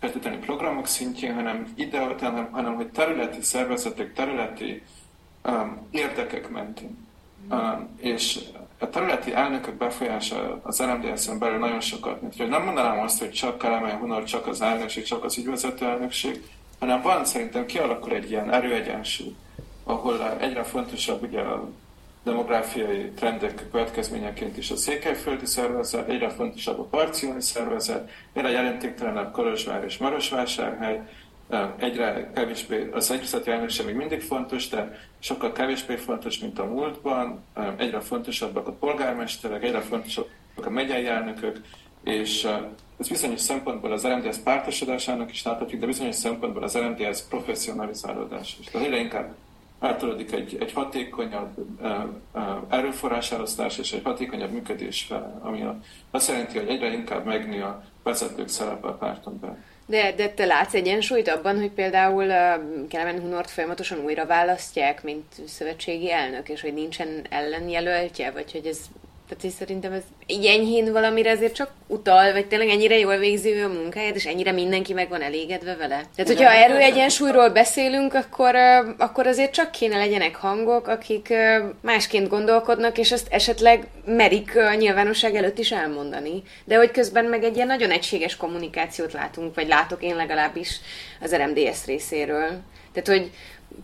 feltétlenül 0.01 0.41
programok 0.41 0.87
szintjén, 0.87 1.35
hanem 1.35 1.73
ide, 1.75 1.99
hanem, 1.99 2.49
hanem 2.51 2.75
hogy 2.75 2.91
területi 2.91 3.43
szervezetek, 3.43 4.13
területi 4.13 4.83
um, 5.45 5.89
érdekek 5.91 6.49
mentén. 6.49 7.07
Um, 7.51 7.89
és 8.01 8.41
a 8.83 8.91
területi 8.91 9.35
elnökök 9.35 9.75
befolyása 9.75 10.61
az 10.63 10.83
RMDS-en 10.83 11.39
belül 11.39 11.59
nagyon 11.59 11.81
sokat. 11.81 12.21
Mint, 12.21 12.37
hogy 12.37 12.49
nem 12.49 12.65
mondanám 12.65 13.01
azt, 13.01 13.19
hogy 13.19 13.31
csak 13.31 13.59
Kelemen 13.59 13.99
Hunor, 13.99 14.25
csak 14.25 14.47
az 14.47 14.61
elnökség, 14.61 15.05
csak 15.05 15.25
az 15.25 15.39
ügyvezető 15.39 15.87
elnökség, 15.87 16.43
hanem 16.79 17.03
van 17.03 17.25
szerintem 17.25 17.67
kialakul 17.67 18.13
egy 18.13 18.31
ilyen 18.31 18.53
erőegyensúly, 18.53 19.35
ahol 19.85 20.37
egyre 20.39 20.63
fontosabb 20.63 21.23
ugye 21.23 21.41
a 21.41 21.69
demográfiai 22.25 23.11
trendek 23.11 23.67
következményeként 23.71 24.57
is 24.57 24.71
a 24.71 24.77
székelyföldi 24.77 25.47
szervezet, 25.47 26.09
egyre 26.09 26.29
fontosabb 26.29 26.79
a 26.79 26.83
parcioni 26.83 27.41
szervezet, 27.41 28.11
egyre 28.33 28.51
jelentéktelenebb 28.51 29.33
Kolozsvár 29.33 29.85
és 29.85 29.99
Marosvásárhely, 29.99 31.09
egyre 31.77 32.31
kevésbé, 32.35 32.89
az 32.93 33.11
egyszerűen 33.11 33.57
elnökség 33.57 33.87
még 33.87 33.95
mindig 33.95 34.21
fontos, 34.21 34.69
de 34.69 34.99
sokkal 35.19 35.53
kevésbé 35.53 35.97
fontos, 35.97 36.39
mint 36.39 36.59
a 36.59 36.65
múltban, 36.65 37.45
egyre 37.77 38.01
fontosabbak 38.01 38.67
a 38.67 38.73
polgármesterek, 38.73 39.63
egyre 39.63 39.81
fontosabbak 39.81 40.67
a 40.67 40.71
megyei 40.71 41.07
elnökök, 41.07 41.61
és 42.05 42.49
ez 42.99 43.09
bizonyos 43.09 43.41
szempontból 43.41 43.93
az 43.93 44.07
RMDS 44.07 44.37
pártosodásának 44.37 45.31
is 45.31 45.43
láthatjuk, 45.43 45.81
de 45.81 45.87
bizonyos 45.87 46.15
szempontból 46.15 46.63
az 46.63 46.79
RMDS 46.79 47.21
professzionalizálódás 47.29 48.57
is. 48.61 48.67
Tehát 48.67 48.87
egyre 48.87 48.99
inkább 48.99 49.35
átolódik 49.81 50.33
egy, 50.33 50.57
egy 50.61 50.73
hatékonyabb 50.73 51.67
erőforráselosztás 52.69 53.79
és 53.79 53.93
egy 53.93 54.03
hatékonyabb 54.05 54.51
működés 54.51 55.03
fel, 55.03 55.41
ami 55.43 55.65
azt 56.11 56.29
jelenti, 56.29 56.59
hogy 56.59 56.69
egyre 56.69 56.93
inkább 56.93 57.25
megnő 57.25 57.63
a 57.63 57.83
vezetők 58.03 58.49
szerepe 58.49 58.89
a 58.89 58.95
párton 58.95 59.39
belül. 59.41 59.57
De, 59.91 60.13
de 60.13 60.29
te 60.29 60.45
látsz 60.45 60.75
egyensúlyt 60.75 61.29
abban, 61.29 61.59
hogy 61.59 61.71
például 61.71 62.25
uh, 62.25 62.89
Kelemen 62.89 63.21
Hunort 63.21 63.51
folyamatosan 63.51 63.99
újra 64.05 64.27
választják, 64.27 65.03
mint 65.03 65.25
szövetségi 65.47 66.13
elnök, 66.13 66.49
és 66.49 66.61
hogy 66.61 66.75
nincsen 66.75 67.27
ellenjelöltje, 67.31 68.31
vagy 68.31 68.53
hogy 68.53 68.67
ez 68.67 68.81
tehát 69.31 69.45
én 69.45 69.51
szerintem 69.51 69.93
ez 69.93 70.03
így 70.27 70.47
enyhén 70.47 70.93
valamire 70.93 71.31
azért 71.31 71.55
csak 71.55 71.71
utal, 71.87 72.33
vagy 72.33 72.47
tényleg 72.47 72.69
ennyire 72.69 72.99
jól 72.99 73.17
végzi 73.17 73.55
ő 73.55 73.65
a 73.65 73.69
munkáját, 73.69 74.15
és 74.15 74.27
ennyire 74.27 74.53
mindenki 74.53 74.93
meg 74.93 75.09
van 75.09 75.23
elégedve 75.23 75.77
vele. 75.77 76.03
Tehát, 76.17 76.27
hogyha 76.27 76.53
erőegyensúlyról 76.53 77.49
beszélünk, 77.49 78.15
akkor, 78.15 78.55
akkor 78.99 79.27
azért 79.27 79.53
csak 79.53 79.71
kéne 79.71 79.97
legyenek 79.97 80.37
hangok, 80.37 80.89
akik 80.89 81.35
másként 81.81 82.29
gondolkodnak, 82.29 82.99
és 82.99 83.13
azt 83.13 83.27
esetleg 83.31 83.87
merik 84.05 84.57
a 84.57 84.75
nyilvánosság 84.75 85.35
előtt 85.35 85.59
is 85.59 85.73
elmondani. 85.73 86.43
De 86.65 86.77
hogy 86.77 86.91
közben 86.91 87.25
meg 87.25 87.45
egy 87.45 87.55
ilyen 87.55 87.67
nagyon 87.67 87.91
egységes 87.91 88.37
kommunikációt 88.37 89.13
látunk, 89.13 89.55
vagy 89.55 89.69
látok 89.69 90.03
én 90.03 90.17
legalábbis 90.17 90.81
az 91.21 91.35
RMDS 91.35 91.85
részéről. 91.87 92.49
Tehát, 92.93 93.21
hogy 93.21 93.31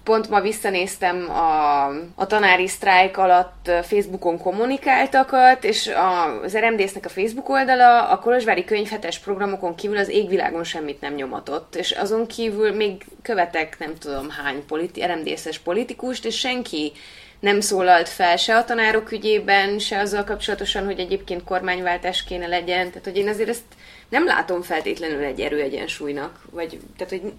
pont 0.06 0.28
ma 0.28 0.40
visszanéztem 0.40 1.30
a, 1.30 1.86
a 2.14 2.26
tanári 2.26 2.66
sztrájk 2.66 3.16
alatt 3.16 3.70
Facebookon 3.82 4.38
kommunikáltakat, 4.38 5.64
és 5.64 5.86
a, 5.86 6.40
az 6.42 6.56
RMDS-nek 6.56 7.04
a 7.04 7.08
Facebook 7.08 7.48
oldala 7.48 8.08
a 8.08 8.18
Kolozsvári 8.18 8.64
könyvhetes 8.64 9.18
programokon 9.18 9.74
kívül 9.74 9.96
az 9.96 10.08
égvilágon 10.08 10.64
semmit 10.64 11.00
nem 11.00 11.14
nyomatott, 11.14 11.74
és 11.74 11.90
azon 11.90 12.26
kívül 12.26 12.72
még 12.72 13.04
követek 13.22 13.78
nem 13.78 13.98
tudom 13.98 14.30
hány 14.30 14.66
politi- 14.66 15.04
RMDS-es 15.04 15.58
politikust, 15.58 16.24
és 16.24 16.38
senki 16.38 16.92
nem 17.40 17.60
szólalt 17.60 18.08
fel 18.08 18.36
se 18.36 18.56
a 18.56 18.64
tanárok 18.64 19.12
ügyében, 19.12 19.78
se 19.78 19.98
azzal 19.98 20.24
kapcsolatosan, 20.24 20.84
hogy 20.84 20.98
egyébként 20.98 21.44
kormányváltás 21.44 22.24
kéne 22.24 22.46
legyen. 22.46 22.88
Tehát, 22.88 23.04
hogy 23.04 23.16
én 23.16 23.28
azért 23.28 23.48
ezt 23.48 23.64
nem 24.08 24.24
látom 24.24 24.62
feltétlenül 24.62 25.24
egy 25.24 25.40
erőegyensúlynak, 25.40 26.40
vagy 26.50 26.80
tehát, 26.96 27.12
hogy 27.12 27.32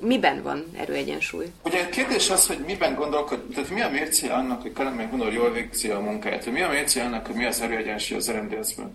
miben 0.00 0.42
van 0.42 0.64
erőegyensúly? 0.76 1.46
Ugye 1.64 1.82
a 1.82 1.88
kérdés 1.88 2.30
az, 2.30 2.46
hogy 2.46 2.58
miben 2.66 2.94
gondolkod, 2.94 3.42
tehát 3.54 3.70
mi 3.70 3.80
a 3.80 3.90
mércé 3.90 4.28
annak, 4.28 4.62
hogy 4.62 4.72
Kelemen 4.72 5.08
Hunor 5.08 5.32
jól 5.32 5.52
végzi 5.52 5.88
a 5.88 6.00
munkáját, 6.00 6.50
mi 6.50 6.62
a 6.62 6.68
mércé 6.68 7.00
annak, 7.00 7.26
hogy 7.26 7.34
mi 7.34 7.44
az 7.44 7.60
erőegyensúly 7.60 8.16
az 8.16 8.30
RMDS-ben. 8.30 8.92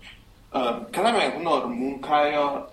Uh, 0.52 0.90
Kelemen 0.90 1.30
Hunor 1.30 1.66
munkája 1.66 2.72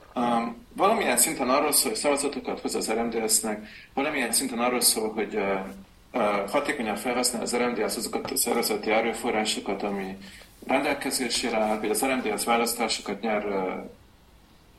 valamilyen 0.74 1.18
szinten 1.18 1.50
arról 1.50 1.72
szól, 1.72 1.92
hogy 1.92 2.00
szavazatokat 2.00 2.60
hoz 2.60 2.76
az 2.76 2.92
RMDS-nek, 2.92 3.68
valamilyen 3.94 4.32
szinten 4.32 4.60
arról 4.60 4.82
szól, 4.82 5.12
hogy 5.14 5.40
hatékonyan 6.52 6.96
felhasznál 6.96 7.42
az 7.42 7.56
RMDS 7.56 7.96
azokat 7.96 8.32
a 8.32 8.38
szervezeti 8.38 8.92
erőforrásokat, 8.92 9.84
ami 9.84 10.18
rendelkezésére 10.68 11.58
áll, 11.58 11.80
hogy 11.80 11.90
az 11.90 12.06
RMDS 12.06 12.46
választásokat 12.46 13.22
nyer 13.22 13.46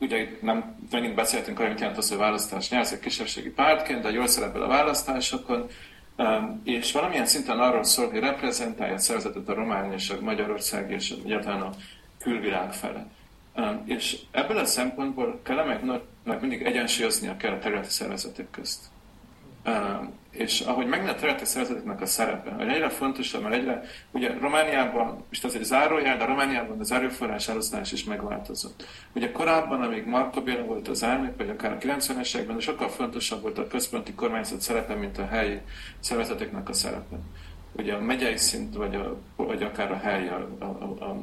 ugye 0.01 0.29
nem 0.41 0.77
megint 0.91 1.15
beszéltünk 1.15 1.59
arról, 1.59 1.71
hogy 1.71 1.81
jelent 1.81 1.99
az, 1.99 2.09
hogy 2.09 2.19
választás 2.19 2.71
nyersz 2.71 2.93
egy 2.93 3.01
kisebbségi 3.01 3.51
pártként, 3.51 4.03
de 4.03 4.11
jól 4.11 4.27
szerepel 4.27 4.63
a 4.63 4.69
választásokon, 4.69 5.67
és 6.65 6.93
valamilyen 6.93 7.27
szinten 7.27 7.59
arról 7.59 7.85
szól, 7.85 8.11
hogy 8.11 8.21
reprezentálja 8.21 8.95
a 8.95 8.99
szervezetet 8.99 9.49
a 9.49 9.55
román 9.55 9.93
és 9.93 10.11
a 10.11 10.21
Magyarország 10.21 10.91
és 10.91 11.15
egyáltalán 11.25 11.61
a 11.61 11.71
külvilág 12.19 12.73
fele. 12.73 13.07
És 13.85 14.19
ebből 14.31 14.57
a 14.57 14.65
szempontból 14.65 15.41
Kelemeknek 15.43 16.41
mindig 16.41 16.63
egyensúlyoznia 16.63 17.37
kell 17.37 17.53
a 17.53 17.59
területi 17.59 17.91
szervezetek 17.91 18.51
közt. 18.51 18.85
És 20.31 20.61
ahogy 20.61 20.87
megnő 20.87 21.09
a 21.09 21.15
területi 21.15 21.45
szervezeteknek 21.45 22.01
a 22.01 22.07
szerepe, 22.07 22.51
hogy 22.51 22.69
egyre 22.69 22.89
fontosabb, 22.89 23.43
mert 23.43 23.55
egyre, 23.55 23.83
ugye 24.11 24.39
Romániában, 24.41 25.25
és 25.31 25.43
ez 25.45 25.55
egy 25.55 25.63
zárójel, 25.63 26.17
de 26.17 26.25
Romániában 26.25 26.81
az 26.81 26.93
erőforrás 26.93 27.49
elosztás 27.49 27.93
is 27.93 28.05
megváltozott. 28.05 28.87
Ugye 29.13 29.33
korábban, 29.33 29.83
amíg 29.83 30.07
Marko 30.07 30.43
Béla 30.43 30.63
volt 30.63 30.89
az 30.89 31.03
elnök, 31.03 31.37
vagy 31.37 31.49
akár 31.49 31.73
a 31.73 31.79
90-es 31.79 32.35
években, 32.35 32.61
sokkal 32.61 32.89
fontosabb 32.89 33.43
volt 33.43 33.59
a 33.59 33.67
központi 33.67 34.15
kormányzat 34.15 34.61
szerepe, 34.61 34.95
mint 34.95 35.19
a 35.19 35.27
helyi 35.27 35.61
szervezeteknek 36.01 36.69
a 36.69 36.73
szerepe. 36.73 37.17
Ugye 37.73 37.95
a 37.95 38.01
megyei 38.01 38.37
szint, 38.37 38.75
vagy, 38.75 38.95
a, 38.95 39.17
vagy 39.37 39.63
akár 39.63 39.93
a 39.93 39.97
helyi, 39.97 40.29
a, 40.29 40.49
a, 40.59 40.65
a, 40.65 41.17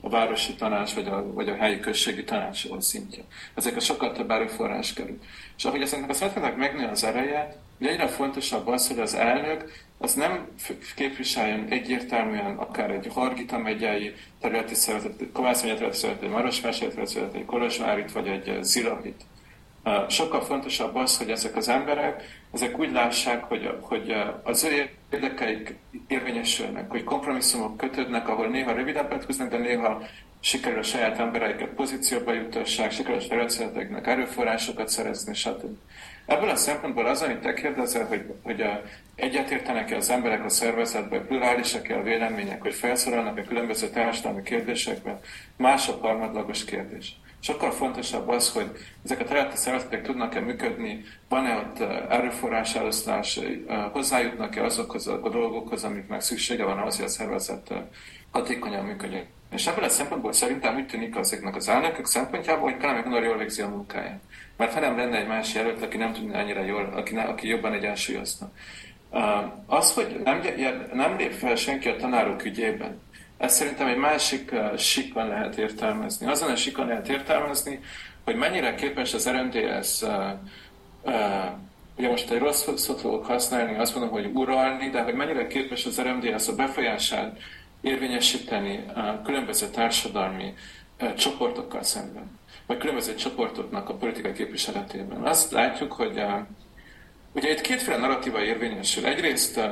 a 0.00 0.08
városi 0.08 0.54
tanács, 0.54 0.94
vagy 0.94 1.06
a, 1.06 1.32
vagy 1.32 1.48
a 1.48 1.54
helyi 1.54 1.80
községi 1.80 2.24
tanács 2.24 2.66
szintje. 2.78 3.22
Ezek 3.54 3.76
a 3.76 3.80
sokkal 3.80 4.12
több 4.12 4.30
erőforrás 4.30 4.92
kerül. 4.92 5.18
És 5.56 5.64
ahogy 5.64 5.80
ezeknek 5.80 6.10
a 6.10 6.12
szervezeteknek 6.12 6.56
megnő 6.56 6.88
az 6.88 7.04
ereje, 7.04 7.62
Ugye 7.78 7.90
egyre 7.90 8.06
fontosabb 8.06 8.66
az, 8.66 8.88
hogy 8.88 8.98
az 8.98 9.14
elnök 9.14 9.72
az 9.98 10.14
nem 10.14 10.48
képviseljen 10.96 11.66
egyértelműen 11.68 12.56
akár 12.56 12.90
egy 12.90 13.06
Hargita 13.12 13.58
megyei 13.58 14.14
területi 14.40 14.74
szervezet, 14.74 15.22
Kovács 15.32 15.60
megyei 15.60 15.74
területi 15.74 15.98
szervezet, 15.98 16.24
egy 16.24 16.30
Marosvásárhely 16.30 17.04
területi 17.06 17.44
Kolozsvárit 17.44 18.12
vagy 18.12 18.28
egy 18.28 18.58
Zilahit. 18.62 19.22
Sokkal 20.08 20.40
fontosabb 20.44 20.94
az, 20.94 21.18
hogy 21.18 21.30
ezek 21.30 21.56
az 21.56 21.68
emberek, 21.68 22.22
ezek 22.52 22.78
úgy 22.78 22.92
lássák, 22.92 23.44
hogy, 23.44 23.70
hogy 23.80 24.14
az 24.42 24.64
ő 24.64 24.88
érdekeik 25.10 25.74
érvényesülnek, 26.08 26.90
hogy 26.90 27.04
kompromisszumok 27.04 27.76
kötődnek, 27.76 28.28
ahol 28.28 28.46
néha 28.46 28.72
rövidebbet 28.72 29.24
húznak, 29.24 29.50
de 29.50 29.58
néha 29.58 30.02
sikerül 30.40 30.78
a 30.78 30.82
saját 30.82 31.18
embereiket 31.18 31.68
pozícióba 31.68 32.32
jutassák, 32.32 32.92
sikerül 32.92 33.20
a 33.20 33.26
területszereteknek 33.26 34.06
erőforrásokat 34.06 34.88
szerezni, 34.88 35.34
stb. 35.34 35.76
Ebből 36.26 36.48
a 36.48 36.56
szempontból 36.56 37.06
az, 37.06 37.22
amit 37.22 37.40
te 37.40 37.54
kérdezel, 37.54 38.06
hogy, 38.06 38.24
hogy 38.42 38.60
a, 38.60 38.82
egyetértenek-e 39.14 39.96
az 39.96 40.10
emberek 40.10 40.44
a 40.44 40.48
szervezetben, 40.48 41.26
plurálisak-e 41.26 41.98
a 41.98 42.02
vélemények, 42.02 42.62
hogy 42.62 42.74
felszorolnak 42.74 43.38
a 43.38 43.42
különböző 43.42 43.88
társadalmi 43.88 44.42
kérdésekben, 44.42 45.20
más 45.56 45.88
a 45.88 45.98
harmadlagos 46.00 46.64
kérdés. 46.64 47.16
Sokkal 47.40 47.70
fontosabb 47.70 48.28
az, 48.28 48.52
hogy 48.52 48.70
ezek 49.04 49.20
a 49.20 49.24
területi 49.24 49.56
szervezetek 49.56 50.02
tudnak-e 50.02 50.40
működni, 50.40 51.04
van-e 51.28 51.56
ott 51.56 51.80
erőforrás 52.10 52.74
elosztás, 52.74 53.40
hozzájutnak-e 53.92 54.64
azokhoz 54.64 55.06
a 55.06 55.28
dolgokhoz, 55.28 55.84
amiknek 55.84 56.20
szüksége 56.20 56.64
van 56.64 56.78
ahhoz, 56.78 56.96
hogy 56.96 57.04
a 57.04 57.08
szervezet 57.08 57.72
hatékonyan 58.30 58.84
működjön. 58.84 59.26
És 59.50 59.66
ebből 59.66 59.84
a 59.84 59.88
szempontból 59.88 60.32
szerintem 60.32 60.76
úgy 60.76 60.86
tűnik 60.86 61.16
azoknak 61.16 61.56
az 61.56 61.68
elnökök 61.68 62.06
szempontjából, 62.06 62.70
hogy 62.70 62.80
Kelemek 62.80 63.04
Gunnar 63.04 63.22
jól 63.22 63.38
végzi 63.38 63.62
a 63.62 63.68
munkáját. 63.68 64.20
Mert 64.56 64.72
ha 64.72 64.80
nem 64.80 64.96
lenne 64.96 65.18
egy 65.18 65.26
más 65.26 65.54
jelölt, 65.54 65.82
aki 65.82 65.96
nem 65.96 66.12
tudna 66.12 66.38
annyira 66.38 66.62
jól, 66.62 66.92
aki, 66.96 67.16
aki 67.16 67.48
jobban 67.48 67.72
egyensúlyozna. 67.72 68.50
Az, 69.66 69.94
hogy 69.94 70.20
nem, 70.24 70.40
nem 70.92 71.16
lép 71.16 71.32
fel 71.32 71.54
senki 71.54 71.88
a 71.88 71.96
tanárok 71.96 72.44
ügyében, 72.44 73.00
ezt 73.36 73.56
szerintem 73.56 73.86
egy 73.86 73.96
másik 73.96 74.52
uh, 74.52 74.76
sikon 74.76 75.28
lehet 75.28 75.56
értelmezni. 75.56 76.26
Azon 76.26 76.50
a 76.50 76.56
sikon 76.56 76.86
lehet 76.86 77.08
értelmezni, 77.08 77.80
hogy 78.24 78.36
mennyire 78.36 78.74
képes 78.74 79.14
az 79.14 79.30
RMDS, 79.30 80.02
uh, 80.02 80.10
uh, 81.02 81.14
ugye 81.96 82.08
most 82.08 82.30
egy 82.30 82.38
rossz 82.38 82.68
szót 82.74 83.00
fogok 83.00 83.26
használni, 83.26 83.78
azt 83.78 83.94
mondom, 83.94 84.12
hogy 84.12 84.30
uralni, 84.34 84.90
de 84.90 85.02
hogy 85.02 85.14
mennyire 85.14 85.46
képes 85.46 85.86
az 85.86 86.00
RMDS 86.00 86.48
a 86.48 86.54
befolyását 86.54 87.38
érvényesíteni 87.80 88.84
a 88.94 89.22
különböző 89.22 89.66
társadalmi 89.66 90.54
csoportokkal 91.16 91.82
szemben, 91.82 92.38
vagy 92.66 92.78
különböző 92.78 93.14
csoportoknak 93.14 93.88
a 93.88 93.94
politikai 93.94 94.32
képviseletében. 94.32 95.22
Azt 95.22 95.50
látjuk, 95.52 95.92
hogy 95.92 96.18
uh, 96.18 96.32
ugye 97.32 97.50
itt 97.50 97.60
kétféle 97.60 97.96
narratíva 97.96 98.42
érvényesül. 98.42 99.06
Egyrészt 99.06 99.56
uh, 99.56 99.64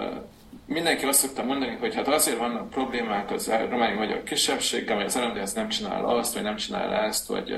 mindenki 0.66 1.04
azt 1.04 1.20
szokta 1.20 1.42
mondani, 1.42 1.76
hogy 1.80 1.94
hát 1.94 2.08
azért 2.08 2.38
vannak 2.38 2.70
problémák 2.70 3.30
az 3.30 3.52
románi 3.70 3.94
magyar 3.94 4.22
kisebbséggel, 4.22 4.96
hogy 4.96 5.04
az 5.04 5.18
RMDS 5.18 5.52
nem 5.52 5.68
csinál 5.68 6.04
azt, 6.04 6.34
vagy 6.34 6.42
nem 6.42 6.56
csinál 6.56 6.92
ezt, 6.92 7.26
vagy 7.26 7.54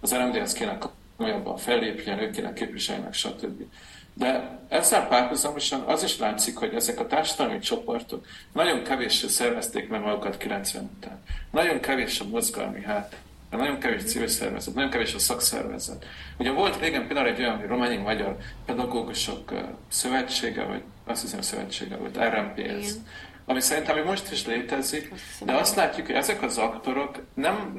az 0.00 0.14
RMDS 0.14 0.52
kéne 0.52 0.78
komolyabban 1.16 1.56
fellépjen, 1.56 2.18
ők 2.18 2.30
kéne 2.30 2.52
képviseljenek, 2.52 3.14
stb. 3.14 3.62
De 4.14 4.58
ezzel 4.68 5.08
párhuzamosan 5.08 5.80
az 5.80 6.02
is 6.02 6.18
látszik, 6.18 6.56
hogy 6.56 6.74
ezek 6.74 7.00
a 7.00 7.06
társadalmi 7.06 7.58
csoportok 7.58 8.26
nagyon 8.52 8.82
kevés 8.82 9.24
szervezték 9.28 9.88
meg 9.88 10.00
magukat 10.00 10.36
90 10.36 10.90
után. 10.96 11.22
Nagyon 11.50 11.80
kevés 11.80 12.20
a 12.20 12.24
mozgalmi 12.24 12.82
hát, 13.52 13.60
nagyon 13.60 13.78
kevés 13.78 14.02
civil 14.04 14.28
szervezet, 14.28 14.74
nagyon 14.74 14.90
kevés 14.90 15.14
a 15.14 15.18
szakszervezet. 15.18 16.06
Ugye 16.38 16.50
volt 16.50 16.80
régen 16.80 17.06
például 17.06 17.26
egy 17.26 17.40
olyan, 17.40 17.58
hogy 17.58 17.68
románi 17.68 17.96
magyar 17.96 18.36
pedagógusok 18.66 19.52
szövetsége, 19.88 20.64
vagy 20.64 20.82
azt 21.04 21.22
hiszem 21.22 21.40
szövetsége 21.40 21.96
volt, 21.96 22.18
RMPS, 22.18 22.90
ami 23.46 23.60
szerintem 23.60 23.96
még 23.96 24.04
most 24.04 24.32
is 24.32 24.46
létezik, 24.46 25.12
de 25.44 25.52
azt 25.52 25.76
látjuk, 25.76 26.06
hogy 26.06 26.14
ezek 26.14 26.42
az 26.42 26.58
aktorok 26.58 27.16
nem 27.34 27.74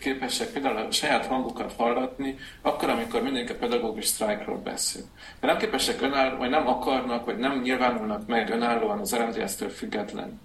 képesek 0.00 0.48
például 0.48 0.76
a 0.76 0.92
saját 0.92 1.26
hangukat 1.26 1.72
hallatni, 1.76 2.38
akkor, 2.62 2.88
amikor 2.88 3.22
mindenki 3.22 3.52
a 3.52 3.56
pedagógus 3.56 4.06
sztrájkról 4.06 4.58
beszél. 4.58 5.02
De 5.40 5.46
nem 5.46 5.58
képesek 5.58 6.02
önálló, 6.02 6.36
vagy 6.36 6.50
nem 6.50 6.66
akarnak, 6.66 7.24
vagy 7.24 7.38
nem 7.38 7.60
nyilvánulnak 7.60 8.26
meg 8.26 8.50
önállóan 8.50 8.98
az 8.98 9.16
RMDS-től 9.16 9.68
független. 9.68 10.40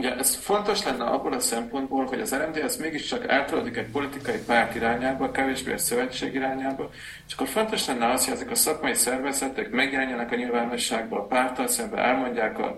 Ugye 0.00 0.16
ez 0.16 0.34
fontos 0.34 0.84
lenne 0.84 1.04
abból 1.04 1.32
a 1.32 1.40
szempontból, 1.40 2.04
hogy 2.04 2.20
az 2.20 2.34
RMDS 2.34 2.76
mégiscsak 2.76 3.28
eltolódik 3.28 3.76
egy 3.76 3.90
politikai 3.90 4.38
párt 4.46 4.74
irányába, 4.74 5.30
kevésbé 5.30 5.72
egy 5.72 5.78
szövetség 5.78 6.34
irányába, 6.34 6.90
és 7.26 7.32
akkor 7.32 7.48
fontos 7.48 7.86
lenne 7.86 8.10
az, 8.10 8.24
hogy 8.24 8.34
ezek 8.34 8.50
a 8.50 8.54
szakmai 8.54 8.94
szervezetek 8.94 9.70
megjelenjenek 9.70 10.32
a 10.32 10.36
nyilvánosságba, 10.36 11.18
a 11.18 11.26
párttal 11.26 11.66
szemben 11.66 11.98
elmondják 11.98 12.58
a 12.58 12.76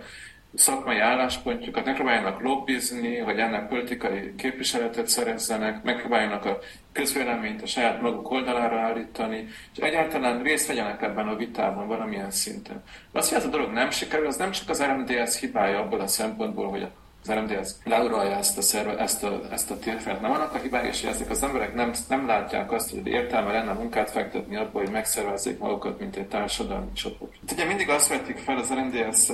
szakmai 0.55 0.99
álláspontjukat, 0.99 1.85
megpróbáljanak 1.85 2.41
lobbizni, 2.41 3.19
hogy 3.19 3.39
ennek 3.39 3.69
politikai 3.69 4.35
képviseletet 4.35 5.09
szerezzenek, 5.09 5.83
megpróbáljanak 5.83 6.45
a 6.45 6.59
közvéleményt 6.93 7.63
a 7.63 7.67
saját 7.67 8.01
maguk 8.01 8.31
oldalára 8.31 8.81
állítani, 8.81 9.49
és 9.73 9.79
egyáltalán 9.79 10.43
részt 10.43 10.67
vegyenek 10.67 11.03
ebben 11.03 11.29
a 11.29 11.37
vitában 11.37 11.87
valamilyen 11.87 12.31
szinten. 12.31 12.83
Az, 13.13 13.29
hogy 13.29 13.39
ez 13.39 13.45
a 13.45 13.49
dolog 13.49 13.73
nem 13.73 13.91
sikerül, 13.91 14.27
az 14.27 14.37
nem 14.37 14.51
csak 14.51 14.69
az 14.69 14.83
RMDS 14.83 15.39
hibája 15.39 15.79
abból 15.79 16.01
a 16.01 16.07
szempontból, 16.07 16.69
hogy 16.71 16.87
az 17.23 17.33
RMDS 17.33 17.71
leuralja 17.85 18.37
ezt 18.37 18.59
a, 18.59 18.63
szerve, 18.63 18.99
ezt 18.99 19.23
a, 19.23 19.41
ezt 19.51 19.71
a 19.71 19.79
térfelt. 19.79 20.21
Nem 20.21 20.31
annak 20.31 20.55
a 20.55 20.59
hibája, 20.59 20.89
és 20.89 21.01
hogy 21.01 21.11
ezek 21.11 21.31
az 21.31 21.43
emberek 21.43 21.75
nem, 21.75 21.93
nem 22.09 22.27
látják 22.27 22.73
azt, 22.73 22.91
hogy 22.91 23.07
értelme 23.07 23.53
lenne 23.53 23.73
munkát 23.73 24.11
fektetni 24.11 24.57
abba, 24.57 24.79
hogy 24.79 24.91
megszervezzék 24.91 25.59
magukat, 25.59 25.99
mint 25.99 26.17
egy 26.17 26.29
társadalmi 26.29 26.93
csoport. 26.93 27.33
Ugye 27.53 27.65
mindig 27.65 27.89
azt 27.89 28.09
vetik 28.09 28.37
fel 28.37 28.57
az 28.57 28.73
RMDS 28.73 29.27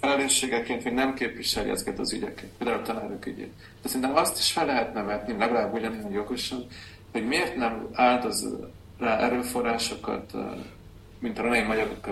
felelősségeként, 0.00 0.82
hogy 0.82 0.92
nem 0.92 1.14
képviseli 1.14 1.70
ezeket 1.70 1.98
az 1.98 2.12
ügyeket, 2.12 2.48
például 2.58 2.78
a 2.78 2.82
tanárok 2.82 3.26
ügyét. 3.26 3.52
De 3.82 3.88
szerintem 3.88 4.16
azt 4.16 4.38
is 4.38 4.52
fel 4.52 4.66
lehetne 4.66 5.02
vetni, 5.02 5.36
legalább 5.38 5.74
ugyanilyen 5.74 6.12
jogosan, 6.12 6.66
hogy 7.12 7.26
miért 7.26 7.56
nem 7.56 7.88
áldoz 7.92 8.48
rá 8.98 9.18
erőforrásokat, 9.18 10.32
mint 11.18 11.38
a 11.38 11.42
ronai 11.42 11.62
magyarok 11.62 12.06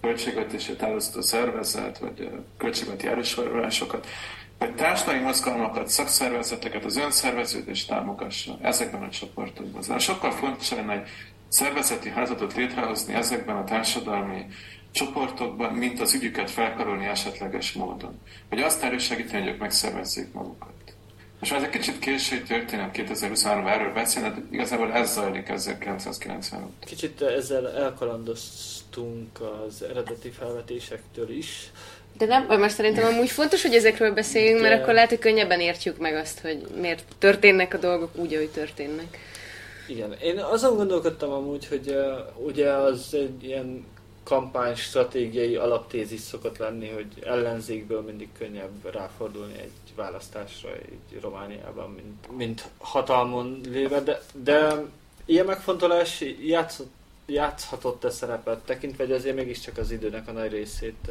költségvetését 0.00 0.82
elosztó 0.82 1.20
szervezet, 1.20 1.98
vagy 1.98 2.30
költségveti 2.58 3.06
erősorolásokat, 3.06 4.06
vagy 4.58 4.74
társadalmi 4.74 5.20
mozgalmakat, 5.20 5.88
szakszervezeteket, 5.88 6.84
az 6.84 6.96
önszerveződést 6.96 7.88
támogassa 7.88 8.58
ezekben 8.62 9.02
a 9.02 9.10
csoportokban. 9.10 9.82
Ez 9.94 10.02
sokkal 10.02 10.30
fontosabb 10.30 10.78
lenne 10.78 10.92
egy 10.92 11.08
szervezeti 11.48 12.08
házatot 12.08 12.54
létrehozni 12.54 13.14
ezekben 13.14 13.56
a 13.56 13.64
társadalmi 13.64 14.46
csoportokban, 14.90 15.72
mint 15.72 16.00
az 16.00 16.14
ügyüket 16.14 16.50
felkarolni 16.50 17.06
esetleges 17.06 17.72
módon. 17.72 18.20
Hogy 18.48 18.60
azt 18.60 18.82
elősegíteni, 18.82 19.42
hogy 19.42 19.52
ők 19.52 19.58
megszervezzék 19.58 20.32
magukat. 20.32 20.77
És 21.40 21.50
ez 21.50 21.62
egy 21.62 21.70
kicsit 21.70 21.98
késői 21.98 22.42
történet 22.42 22.90
2023 22.90 23.66
erről 23.66 23.92
beszélni, 23.92 24.28
de 24.28 24.42
igazából 24.50 24.92
ez 24.92 25.12
zajlik 25.12 25.48
1990 25.48 26.62
óta. 26.62 26.86
Kicsit 26.86 27.22
ezzel 27.22 27.68
elkalandoztunk 27.76 29.40
az 29.40 29.82
eredeti 29.82 30.30
felvetésektől 30.30 31.30
is. 31.30 31.70
De 32.18 32.26
nem, 32.26 32.60
most 32.60 32.74
szerintem 32.74 33.04
amúgy 33.04 33.30
fontos, 33.30 33.62
hogy 33.62 33.74
ezekről 33.74 34.12
beszéljünk, 34.12 34.60
mert 34.60 34.82
akkor 34.82 34.94
lehet, 34.94 35.08
hogy 35.08 35.18
könnyebben 35.18 35.60
értjük 35.60 35.98
meg 35.98 36.14
azt, 36.14 36.40
hogy 36.40 36.66
miért 36.80 37.04
történnek 37.18 37.74
a 37.74 37.78
dolgok 37.78 38.16
úgy, 38.16 38.34
ahogy 38.34 38.50
történnek. 38.50 39.18
Igen, 39.88 40.12
én 40.22 40.38
azon 40.38 40.76
gondolkodtam 40.76 41.30
amúgy, 41.30 41.66
hogy 41.66 41.88
uh, 41.88 42.46
ugye 42.46 42.70
az 42.70 43.08
egy 43.12 43.44
ilyen 43.44 43.86
kampány 44.24 44.74
stratégiai 44.74 45.56
alaptézis 45.56 46.20
szokott 46.20 46.58
lenni, 46.58 46.88
hogy 46.88 47.06
ellenzékből 47.24 48.00
mindig 48.00 48.28
könnyebb 48.38 48.92
ráfordulni 48.92 49.54
egy 49.58 49.87
választásra 49.98 50.72
egy 50.72 51.20
Romániában, 51.20 51.90
mint, 51.90 52.36
mint 52.36 52.68
hatalmon 52.78 53.60
léve, 53.64 54.00
de, 54.00 54.20
de 54.42 54.84
ilyen 55.24 55.46
megfontolás 55.46 56.24
játszott, 56.42 56.90
játszhatott-e 57.26 58.10
szerepet, 58.10 58.58
tekintve, 58.58 59.04
hogy 59.04 59.12
azért 59.12 59.36
mégiscsak 59.36 59.78
az 59.78 59.90
időnek 59.90 60.28
a 60.28 60.32
nagy 60.32 60.50
részét 60.50 61.10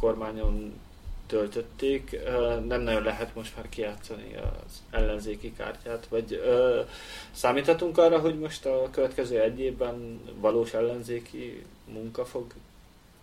kormányon 0.00 0.80
töltötték, 1.26 2.18
nem 2.66 2.80
nagyon 2.80 3.02
lehet 3.02 3.34
most 3.34 3.56
már 3.56 3.68
kijátszani 3.68 4.34
az 4.36 4.82
ellenzéki 4.90 5.52
kártyát, 5.56 6.06
vagy 6.06 6.42
számíthatunk 7.32 7.98
arra, 7.98 8.18
hogy 8.18 8.38
most 8.38 8.66
a 8.66 8.88
következő 8.90 9.40
egy 9.40 9.60
évben 9.60 10.20
valós 10.40 10.72
ellenzéki 10.74 11.64
munka 11.92 12.24
fog 12.24 12.52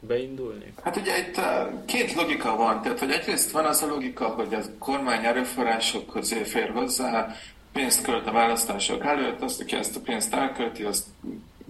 beindulni? 0.07 0.73
Hát 0.83 0.95
ugye 0.95 1.17
itt 1.17 1.39
két 1.85 2.13
logika 2.13 2.55
van, 2.55 2.81
tehát 2.81 2.99
hogy 2.99 3.11
egyrészt 3.11 3.51
van 3.51 3.65
az 3.65 3.81
a 3.81 3.87
logika, 3.87 4.27
hogy 4.27 4.53
a 4.53 4.59
kormány 4.79 5.25
erőforrásokhoz 5.25 6.35
fér 6.43 6.69
hozzá, 6.69 7.35
pénzt 7.73 8.03
költ 8.03 8.27
a 8.27 8.31
választások 8.31 9.05
előtt, 9.05 9.41
azt, 9.41 9.61
aki 9.61 9.75
ezt 9.75 9.95
a 9.95 9.99
pénzt 9.99 10.33
elkölti, 10.33 10.83
azt 10.83 11.05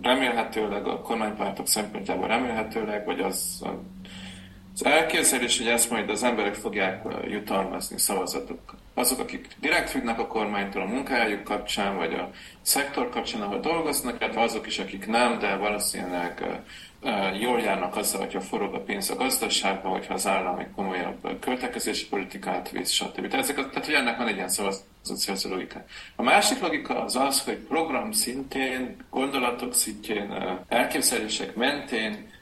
remélhetőleg 0.02 0.88
a 0.88 1.02
kormánypártok 1.02 1.68
szempontjából 1.68 2.28
remélhetőleg, 2.28 3.06
vagy 3.06 3.20
az 3.20 3.64
az 4.76 4.86
elképzelés, 4.86 5.58
hogy 5.58 5.68
ezt 5.68 5.90
majd 5.90 6.10
az 6.10 6.24
emberek 6.24 6.56
fogják 6.56 7.04
jutalmazni 7.28 8.00
szavazatokkal. 8.00 8.80
Azok, 8.94 9.20
akik 9.20 9.48
direkt 9.60 9.90
függnek 9.90 10.20
a 10.20 10.28
kormánytól 10.28 10.82
a 10.82 10.86
munkájuk 10.86 11.44
kapcsán, 11.44 11.96
vagy 11.96 12.14
a 12.14 12.32
szektor 12.62 13.10
kapcsán, 13.10 13.42
ahol 13.42 13.60
dolgoznak, 13.60 14.22
illetve 14.22 14.42
azok 14.42 14.68
is, 14.68 14.80
akik 14.80 15.08
nem, 15.08 15.40
de 15.40 15.56
valószínűleg 15.56 16.62
jól 17.40 17.60
járnak 17.60 17.96
azzal, 17.96 18.20
hogyha 18.20 18.42
forog 18.42 18.74
a 18.74 18.80
pénz 18.80 19.10
a 19.10 19.16
gazdaságban, 19.16 19.92
hogyha 19.92 20.14
az 20.14 20.28
állam 20.28 20.60
egy 20.60 20.72
komolyabb 20.76 21.40
költekezési 21.40 22.08
politikát 22.08 22.70
visz, 22.70 22.92
stb. 22.92 23.28
Tehát, 23.28 23.34
ezek, 23.34 23.56
tehát 23.56 23.86
hogy 23.86 23.94
ennek 23.94 24.18
van 24.18 24.28
egy 24.28 24.36
ilyen 24.36 24.50
szavazatszíjászó 24.50 25.50
logika. 25.50 25.86
A 26.16 26.24
másik 26.24 26.62
logika 26.62 27.04
az 27.04 27.16
az, 27.16 27.44
hogy 27.44 27.58
program 27.58 28.12
szintén, 28.12 28.96
gondolatok 29.10 29.74
szintjén, 29.74 30.34
elképzelések 30.68 31.56
mentén 31.56 32.34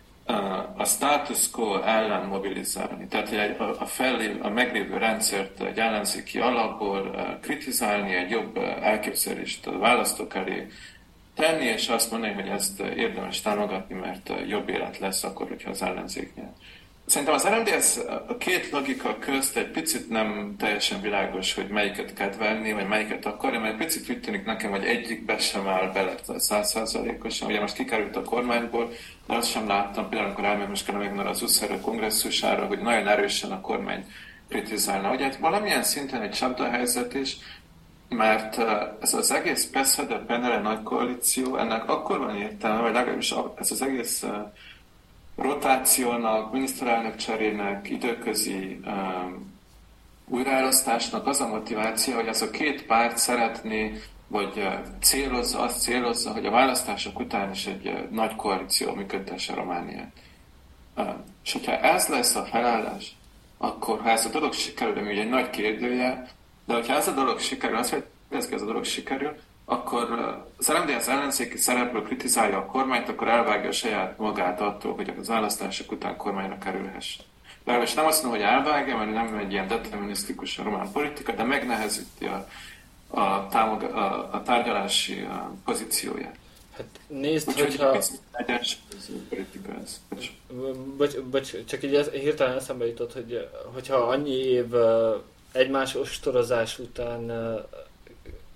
a 0.77 0.85
status 0.85 1.49
quo 1.51 1.81
ellen 1.81 2.25
mobilizálni. 2.25 3.07
Tehát 3.07 3.59
a, 3.59 3.75
a, 3.79 3.85
felé, 3.85 4.35
a 4.41 4.49
meglévő 4.49 4.97
rendszert 4.97 5.61
egy 5.61 5.79
ellenzéki 5.79 6.39
alapból 6.39 7.15
kritizálni, 7.41 8.15
egy 8.15 8.29
jobb 8.29 8.57
elképzelést 8.81 9.67
a 9.67 9.77
választók 9.77 10.35
elé 10.35 10.67
tenni, 11.35 11.65
és 11.65 11.87
azt 11.87 12.11
mondani, 12.11 12.33
hogy 12.33 12.47
ezt 12.47 12.79
érdemes 12.79 13.41
támogatni, 13.41 13.95
mert 13.95 14.31
jobb 14.47 14.69
élet 14.69 14.99
lesz 14.99 15.23
akkor, 15.23 15.47
hogyha 15.47 15.69
az 15.69 15.81
ellenzék 15.81 16.35
nyer. 16.35 16.51
Szerintem 17.05 17.33
az 17.33 17.47
RMDS 17.47 17.97
a 18.27 18.37
két 18.37 18.69
logika 18.69 19.17
közt 19.19 19.57
egy 19.57 19.67
picit 19.67 20.09
nem 20.09 20.55
teljesen 20.57 21.01
világos, 21.01 21.53
hogy 21.53 21.67
melyiket 21.67 22.13
kedvelni, 22.13 22.73
vagy 22.73 22.87
melyiket 22.87 23.25
akarja, 23.25 23.59
mert 23.59 23.77
picit 23.77 24.09
úgy 24.09 24.19
tűnik 24.19 24.45
nekem, 24.45 24.71
hogy 24.71 24.83
egyikbe 24.83 25.37
sem 25.37 25.67
áll 25.67 25.91
bele 25.93 26.15
százszázalékosan. 26.37 27.49
Ugye 27.49 27.59
most 27.59 27.75
kikerült 27.75 28.15
a 28.15 28.23
kormányból, 28.23 28.91
de 29.27 29.33
azt 29.35 29.51
sem 29.51 29.67
láttam, 29.67 30.09
például 30.09 30.45
amikor 30.45 30.75
kell 30.85 30.95
még 30.95 31.25
az 31.25 31.41
USZR 31.41 31.81
kongresszusára, 31.81 32.65
hogy 32.65 32.79
nagyon 32.79 33.07
erősen 33.07 33.51
a 33.51 33.61
kormány 33.61 34.05
kritizálna. 34.49 35.11
Ugye 35.11 35.23
hát 35.23 35.37
valamilyen 35.37 35.83
szinten 35.83 36.21
egy 36.21 36.31
csapdahelyzet 36.31 37.13
is, 37.13 37.37
mert 38.15 38.57
ez 39.01 39.13
az 39.13 39.31
egész 39.31 39.69
PESZE, 39.69 40.03
de 40.03 40.17
Penele 40.17 40.59
nagy 40.59 40.83
koalíció, 40.83 41.57
ennek 41.57 41.89
akkor 41.89 42.19
van 42.19 42.35
értelme, 42.35 42.81
vagy 42.81 42.93
legalábbis 42.93 43.33
ez 43.55 43.71
az 43.71 43.81
egész 43.81 44.25
rotációnak, 45.35 46.51
miniszterelnök 46.51 47.15
cserének, 47.15 47.89
időközi 47.89 48.79
um, 48.85 49.53
újraelosztásnak 50.27 51.27
az 51.27 51.41
a 51.41 51.47
motiváció, 51.47 52.15
hogy 52.15 52.27
az 52.27 52.41
a 52.41 52.49
két 52.49 52.85
párt 52.85 53.17
szeretné, 53.17 54.01
vagy 54.27 54.67
célozza, 55.01 55.59
azt 55.59 55.81
célozza, 55.81 56.31
hogy 56.31 56.45
a 56.45 56.51
választások 56.51 57.19
után 57.19 57.51
is 57.51 57.65
egy 57.65 58.09
nagy 58.11 58.35
koalíció 58.35 58.93
működtesse 58.93 59.53
Romániát. 59.53 60.11
És 61.43 61.53
hogyha 61.53 61.77
ez 61.77 62.07
lesz 62.07 62.35
a 62.35 62.45
felállás, 62.45 63.15
akkor 63.57 64.01
ha 64.01 64.09
ez 64.09 64.25
a 64.25 64.29
dolog 64.29 64.53
sikerül, 64.53 64.97
ami 64.97 65.11
ugye 65.11 65.21
egy 65.21 65.29
nagy 65.29 65.49
kérdője, 65.49 66.27
de 66.65 66.73
hogyha 66.73 66.95
ez 66.95 67.07
a 67.07 67.11
dolog 67.11 67.39
sikerül, 67.39 67.77
az, 67.77 67.89
hogy 67.89 68.03
ez 68.29 68.61
a 68.61 68.65
dolog 68.65 68.83
sikerül, 68.83 69.35
akkor 69.65 70.11
az 70.57 70.67
LMDS 70.67 71.07
ellenzéki 71.07 71.57
szerepről 71.57 72.03
kritizálja 72.03 72.57
a 72.57 72.65
kormányt, 72.65 73.09
akkor 73.09 73.27
elvágja 73.27 73.69
a 73.69 73.73
saját 73.73 74.17
magát 74.17 74.61
attól, 74.61 74.95
hogy 74.95 75.13
az 75.19 75.27
választások 75.27 75.91
után 75.91 76.17
kormányra 76.17 76.57
kerülhessen. 76.57 77.25
Legalábbis 77.65 77.93
nem 77.93 78.05
azt 78.05 78.23
mondom, 78.23 78.41
hogy 78.41 78.49
elvágja, 78.49 78.97
mert 78.97 79.13
nem 79.13 79.37
egy 79.37 79.51
ilyen 79.51 79.67
determinisztikus 79.67 80.57
a 80.57 80.63
román 80.63 80.91
politika, 80.91 81.31
de 81.31 81.43
megnehezíti 81.43 82.25
a, 82.25 82.47
a, 83.07 83.47
támog, 83.47 83.83
a, 83.83 84.33
a 84.33 84.41
tárgyalási 84.41 85.21
a 85.21 85.51
pozícióját. 85.65 86.35
Hát 86.77 86.85
nézd, 87.07 87.47
Úgy, 87.47 87.59
hogyha... 87.59 87.97
politika 89.29 89.73
ez. 89.83 90.01
Bocs, 90.97 91.17
bocs, 91.19 91.65
csak 91.65 91.83
így 91.83 91.95
ez, 91.95 92.09
hirtelen 92.09 92.57
eszembe 92.57 92.87
jutott, 92.87 93.13
hogy 93.13 93.49
hogyha 93.73 93.95
annyi 93.95 94.35
év 94.35 94.69
egymás 95.53 95.95
ostorozás 95.95 96.79
után 96.79 97.31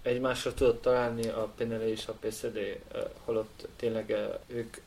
egymásra 0.07 0.53
tudott 0.53 0.81
találni 0.81 1.27
a 1.27 1.49
PNL 1.55 1.81
és 1.81 2.07
a 2.07 2.13
eh, 2.21 3.01
holott 3.25 3.67
tényleg 3.75 4.15
ők 4.47 4.77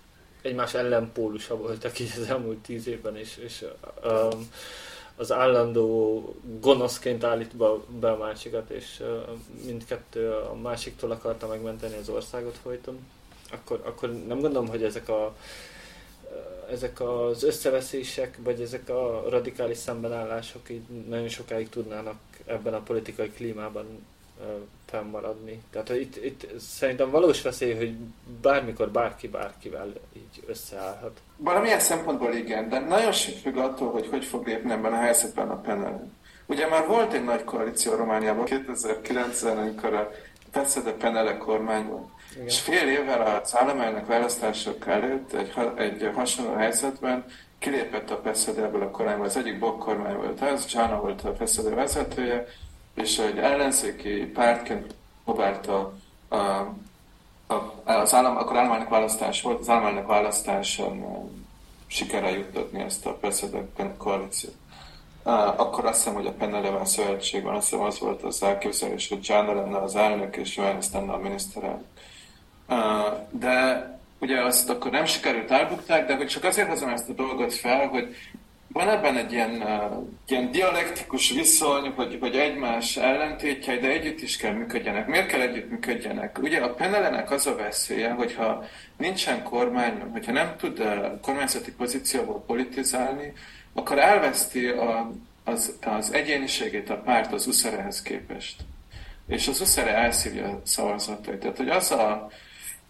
egymás 0.43 0.75
ellenpólusa 0.75 1.57
voltak 1.57 1.99
így 1.99 2.13
az 2.17 2.29
elmúlt 2.29 2.59
tíz 2.59 2.87
évben, 2.87 3.17
és, 3.17 3.37
és 3.37 3.65
um, 4.05 4.51
az 5.17 5.33
állandó 5.33 6.23
gonoszként 6.61 7.25
állít 7.25 7.57
be 7.89 8.11
a 8.11 8.17
másikat, 8.17 8.71
és 8.71 9.01
uh, 9.01 9.39
mindkettő 9.65 10.31
a 10.31 10.55
másiktól 10.55 11.11
akarta 11.11 11.47
megmenteni 11.47 11.97
az 11.97 12.09
országot 12.09 12.59
folyton, 12.63 12.99
akkor, 13.51 13.81
akkor 13.85 14.13
nem 14.13 14.41
gondolom, 14.41 14.69
hogy 14.69 14.83
ezek 14.83 15.09
a 15.09 15.37
ezek 16.71 17.01
az 17.01 17.43
összeveszések, 17.43 18.39
vagy 18.43 18.61
ezek 18.61 18.89
a 18.89 19.25
radikális 19.29 19.77
szembenállások 19.77 20.71
így 20.71 20.83
nagyon 21.09 21.29
sokáig 21.29 21.69
tudnának 21.69 22.19
ebben 22.47 22.75
a 22.75 22.81
politikai 22.81 23.31
klímában 23.31 23.87
fennmaradni. 24.87 25.63
Tehát 25.71 25.89
itt, 25.89 26.25
itt 26.25 26.61
szerintem 26.61 27.11
valós 27.11 27.43
veszély, 27.43 27.75
hogy 27.75 27.95
bármikor 28.43 28.91
bárki 28.91 29.29
bárkivel 29.29 29.93
így 30.13 30.43
összeállhat. 30.47 31.21
Valamilyen 31.37 31.81
szempontból 31.81 32.35
igen, 32.35 32.69
de 32.69 32.79
nagyon 32.79 33.13
sok 33.13 33.35
függ 33.35 33.57
attól, 33.57 33.91
hogy 33.91 34.07
hogy 34.09 34.25
fog 34.25 34.47
lépni 34.47 34.73
ebben 34.73 34.93
a 34.93 34.97
helyzetben 34.97 35.51
a 35.51 35.61
Penel. 35.61 36.11
Ugye 36.47 36.69
már 36.69 36.87
volt 36.87 37.13
egy 37.13 37.25
nagy 37.25 37.45
koalíció 37.45 37.95
Romániában 37.95 38.47
2009-ben, 38.49 39.59
amikor 39.59 39.95
a 39.95 40.11
Peszede 40.53 40.93
Penele 40.93 41.37
kormány 41.37 41.87
volt. 41.87 42.09
Igen. 42.33 42.47
És 42.47 42.61
fél 42.61 42.89
évvel 42.89 43.41
az 43.43 43.57
államelnök 43.57 44.07
választások 44.07 44.87
előtt 44.87 45.33
egy, 45.33 45.53
egy 45.77 46.11
hasonló 46.15 46.55
helyzetben 46.55 47.25
kilépett 47.59 48.11
a 48.11 48.17
Peszede 48.17 48.63
ebből 48.63 48.83
a 48.83 48.91
kormányból. 48.91 49.27
Az 49.27 49.37
egyik 49.37 49.59
bok 49.59 49.79
kormány 49.79 50.17
volt 50.17 50.43
ez, 50.43 50.67
Csana 50.67 51.01
volt 51.01 51.25
a 51.25 51.31
Peszede 51.31 51.75
vezetője, 51.75 52.47
és 52.95 53.19
egy 53.19 53.39
ellenzéki 53.39 54.11
pártként 54.11 54.95
próbálta 55.25 55.93
a, 56.29 56.37
a, 57.47 57.75
az 57.85 58.15
állam, 58.15 58.37
akkor 58.37 58.57
államelnök 58.57 58.89
választás 58.89 59.43
volt, 59.43 59.61
az 59.61 59.69
államelnök 59.69 60.07
választáson 60.07 61.05
sikerre 61.87 62.31
juttatni 62.31 62.81
ezt 62.81 63.07
a 63.07 63.13
precedent 63.13 63.97
koalíciót. 63.97 64.55
Akkor 65.57 65.85
azt 65.85 65.97
hiszem, 65.97 66.15
hogy 66.15 66.27
a 66.27 66.33
Penneleván 66.33 66.85
szövetség 66.85 67.43
van, 67.43 67.55
azt 67.55 67.71
hiszem 67.71 67.85
az 67.85 67.99
volt 67.99 68.23
az 68.23 68.43
elképzelés, 68.43 69.09
hogy 69.09 69.21
Csánda 69.21 69.55
lenne 69.55 69.77
az 69.79 69.97
elnök, 69.97 70.37
és 70.37 70.57
Johannes 70.57 70.87
lenne 70.93 71.13
a 71.13 71.19
miniszterelnök. 71.19 71.85
De 73.31 73.89
ugye 74.19 74.45
azt 74.45 74.71
akkor 74.71 74.91
nem 74.91 75.05
sikerült 75.05 75.51
elbukták, 75.51 76.07
de 76.07 76.17
hogy 76.17 76.27
csak 76.27 76.45
azért 76.45 76.69
hozom 76.69 76.89
ezt 76.89 77.09
a 77.09 77.13
dolgot 77.13 77.55
fel, 77.55 77.89
hogy 77.89 78.17
van 78.73 78.89
ebben 78.89 79.17
egy 79.17 79.33
ilyen, 79.33 79.51
uh, 79.51 80.07
ilyen 80.27 80.51
dialektikus 80.51 81.31
viszony, 81.31 81.93
hogy, 81.97 82.17
hogy 82.21 82.37
egymás 82.37 82.97
ellentétjei, 82.97 83.79
de 83.79 83.89
együtt 83.89 84.21
is 84.21 84.37
kell 84.37 84.53
működjenek. 84.53 85.07
Miért 85.07 85.27
kell 85.27 85.41
együtt 85.41 85.71
működjenek? 85.71 86.39
Ugye 86.43 86.61
a 86.61 86.75
penelenek 86.75 87.31
az 87.31 87.47
a 87.47 87.57
veszélye, 87.57 88.11
hogyha 88.11 88.65
nincsen 88.97 89.43
kormány, 89.43 90.01
hogyha 90.13 90.33
nem 90.33 90.55
tud 90.57 90.81
uh, 90.81 91.21
kormányzati 91.21 91.73
pozícióból 91.73 92.45
politizálni, 92.47 93.33
akkor 93.73 93.99
elveszti 93.99 94.67
a, 94.67 95.11
az, 95.45 95.79
az 95.83 96.13
egyéniségét 96.13 96.91
a 96.91 97.01
párt 97.01 97.33
az 97.33 97.47
Uszerehez 97.47 98.03
képest. 98.03 98.61
És 99.27 99.49
az 99.49 99.61
Uszere 99.61 99.95
elszívja 99.95 100.49
a 100.49 100.61
szavazatait. 100.65 101.39
Tehát, 101.39 101.57
hogy 101.57 101.69
az 101.69 101.91
a, 101.91 102.31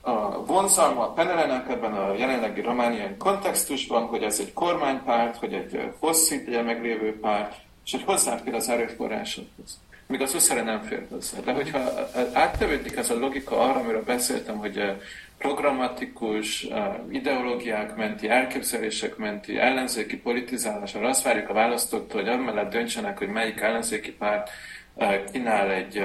a 0.00 0.44
vonzalma 0.44 1.02
a 1.02 1.12
Penelenek 1.12 1.68
ebben 1.68 1.92
a 1.92 2.14
jelenlegi 2.14 2.60
romániai 2.60 3.16
kontextusban, 3.18 4.06
hogy 4.06 4.22
ez 4.22 4.40
egy 4.40 4.52
kormánypárt, 4.52 5.36
hogy 5.36 5.52
egy 5.52 5.92
hosszú 5.98 6.34
ideje 6.34 6.62
meglévő 6.62 7.20
párt, 7.20 7.54
és 7.84 7.90
hogy 7.90 8.02
hozzáfér 8.02 8.54
az 8.54 8.68
erőforrásokhoz. 8.68 9.78
Míg 10.06 10.20
az 10.20 10.34
Uszere 10.34 10.62
nem 10.62 10.82
fér 10.82 11.06
hozzá. 11.10 11.38
De 11.40 11.52
hogyha 11.52 11.78
áttevődik 12.32 12.96
ez 12.96 13.10
a 13.10 13.18
logika 13.18 13.58
arra, 13.58 13.80
amiről 13.80 14.04
beszéltem, 14.04 14.56
hogy 14.56 14.92
programatikus, 15.38 16.66
ideológiák 17.10 17.96
menti, 17.96 18.28
elképzelések 18.28 19.16
menti, 19.16 19.58
ellenzéki 19.58 20.16
politizálás, 20.16 20.94
arra 20.94 21.08
azt 21.08 21.22
várjuk 21.22 21.48
a 21.48 21.52
választóktól, 21.52 22.20
hogy 22.20 22.30
amellett 22.30 22.70
döntsenek, 22.70 23.18
hogy 23.18 23.28
melyik 23.28 23.60
ellenzéki 23.60 24.12
párt 24.12 24.50
kínál 25.32 25.70
egy, 25.70 26.02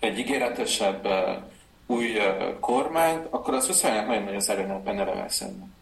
egy 0.00 0.18
ígéretesebb 0.18 1.08
új 1.90 2.18
kormányt, 2.60 3.26
akkor 3.30 3.54
az 3.54 3.66
viszonylag 3.66 4.06
nagyon 4.06 4.22
nagy 4.22 4.34
az 4.34 4.50
előny 4.50 4.70
a 4.70 4.80
Penelevel 4.80 5.28
szemben. 5.28 5.76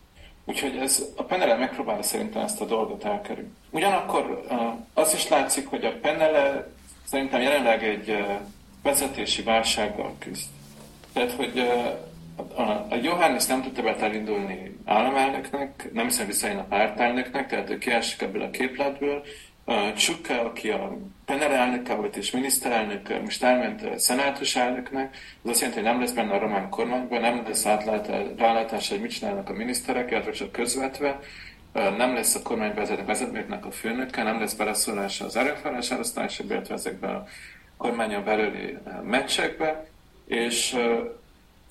Úgyhogy 0.45 0.77
ez, 0.77 1.05
a 1.17 1.23
Penele 1.23 1.57
megpróbálja 1.57 2.03
szerintem 2.03 2.43
ezt 2.43 2.61
a 2.61 2.65
dolgot 2.65 3.05
elkerülni. 3.05 3.51
Ugyanakkor 3.71 4.47
az 4.95 5.15
is 5.15 5.29
látszik, 5.29 5.69
hogy 5.69 5.85
a 5.85 5.99
Penele 6.01 6.73
szerintem 7.05 7.41
jelenleg 7.41 7.85
egy 7.85 8.25
vezetési 8.83 9.43
válsággal 9.43 10.15
küzd. 10.19 10.49
Tehát, 11.13 11.33
hogy 11.33 11.71
a 12.89 12.95
Johannes 13.03 13.47
nem 13.47 13.63
tudta 13.63 13.83
be 13.83 13.97
elindulni 13.97 14.77
államelnöknek, 14.85 15.89
nem 15.93 16.05
hiszem 16.05 16.27
visszajön 16.27 16.59
a 16.59 16.65
pártelnöknek, 16.69 17.49
tehát 17.49 17.71
ő 17.71 17.79
kiesik 17.79 18.23
ebből 18.23 18.43
a 18.43 18.51
képletből. 18.51 19.23
Csukka, 19.97 20.41
aki 20.45 20.71
a 20.71 20.99
Penel 21.25 21.53
elnöke 21.53 21.95
volt 21.95 22.17
és 22.17 22.31
miniszterelnök, 22.31 23.21
most 23.23 23.43
elment 23.43 23.99
szenátus 23.99 24.57
elnöknek, 24.57 25.17
az 25.43 25.51
azt 25.51 25.61
jelenti, 25.61 25.81
hogy 25.81 25.91
nem 25.91 26.01
lesz 26.01 26.13
benne 26.13 26.33
a 26.33 26.39
román 26.39 26.69
kormányban, 26.69 27.21
nem 27.21 27.43
lesz 27.47 27.65
rálátás, 28.37 28.89
hogy 28.89 29.01
mit 29.01 29.11
csinálnak 29.11 29.49
a 29.49 29.53
miniszterek, 29.53 30.11
illetve 30.11 30.31
csak 30.31 30.53
közvetve, 30.53 31.21
nem 31.73 32.15
lesz 32.15 32.35
a 32.35 32.43
kormányvezetők 32.43 33.07
vezetőknek 33.07 33.67
a 33.67 33.71
főnöke, 33.71 34.23
nem 34.23 34.41
lesz 34.41 34.55
beleszólása 34.55 35.25
az 35.25 35.37
erőforrás 35.37 35.91
elosztásába, 35.91 36.55
illetve 36.55 36.75
ezekbe 36.75 37.09
a 37.09 37.27
kormányon 37.77 38.25
belüli 38.25 38.79
meccsekbe, 39.05 39.87
és 40.27 40.77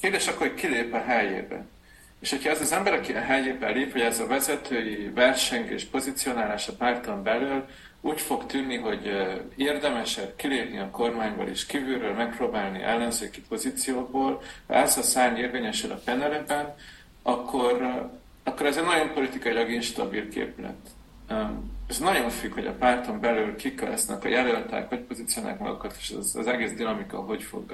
kérdés 0.01 0.27
akkor, 0.27 0.47
hogy 0.47 0.55
kilép 0.55 0.93
a 0.93 1.03
helyébe. 1.05 1.65
És 2.19 2.29
hogyha 2.29 2.49
ez 2.49 2.61
az 2.61 2.71
ember, 2.71 2.93
aki 2.93 3.13
a 3.13 3.19
helyébe 3.19 3.69
lép, 3.69 3.91
hogy 3.91 4.01
ez 4.01 4.19
a 4.19 4.27
vezetői 4.27 5.11
versengés, 5.15 5.83
pozicionálás 5.83 6.67
a 6.67 6.73
párton 6.73 7.23
belül, 7.23 7.65
úgy 8.05 8.21
fog 8.21 8.45
tűnni, 8.45 8.77
hogy 8.77 9.11
érdemesebb 9.55 10.35
kilépni 10.35 10.77
a 10.79 10.89
kormányból 10.89 11.47
és 11.47 11.65
kívülről 11.65 12.13
megpróbálni 12.13 12.81
ellenzéki 12.81 13.41
pozícióból, 13.41 14.41
ha 14.67 14.73
ez 14.73 14.97
a 14.97 15.01
szárny 15.01 15.37
érvényesül 15.37 15.91
a 15.91 16.01
peneleben, 16.05 16.75
akkor, 17.21 18.07
akkor 18.43 18.65
ez 18.65 18.77
egy 18.77 18.83
nagyon 18.83 19.13
politikailag 19.13 19.69
instabil 19.69 20.29
képlet. 20.29 20.75
Ez 21.87 21.97
nagyon 21.97 22.29
függ, 22.29 22.53
hogy 22.53 22.65
a 22.65 22.73
párton 22.73 23.19
belül 23.19 23.55
kik 23.55 23.81
lesznek 23.81 24.23
a 24.23 24.27
jelöltek, 24.27 24.89
hogy 24.89 24.99
pozícionálják 24.99 25.59
magukat, 25.59 25.95
és 25.99 26.13
az, 26.17 26.35
az 26.35 26.47
egész 26.47 26.73
dinamika 26.73 27.17
hogy 27.17 27.43
fog 27.43 27.73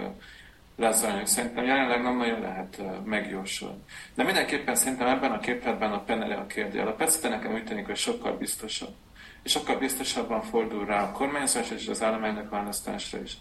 lezajlani. 0.76 1.26
Szerintem 1.26 1.66
jelenleg 1.66 2.02
nem 2.02 2.18
nagyon 2.18 2.42
lehet 2.42 2.82
megjósolni. 3.04 3.84
De 4.16 4.24
mindenképpen 4.24 4.76
szerintem 4.76 5.08
ebben 5.08 5.32
a 5.32 5.40
képletben 5.40 5.92
a 5.92 6.04
penele 6.04 6.36
a 6.36 6.48
kérdél. 6.48 6.88
A 6.88 6.92
persze 6.92 7.30
nekem 7.30 7.54
úgy 7.54 7.64
tűnik, 7.64 7.86
hogy 7.86 7.96
sokkal 7.96 8.38
biztosabb 8.38 8.94
és 9.44 9.52
sokkal 9.52 9.78
biztosabban 9.78 10.42
fordul 10.42 10.86
rá 10.86 11.04
a 11.04 11.12
kormányzás 11.12 11.70
és 11.72 11.88
az 11.88 12.04
államánynak 12.04 12.50
választásra 12.50 13.22
is. 13.22 13.38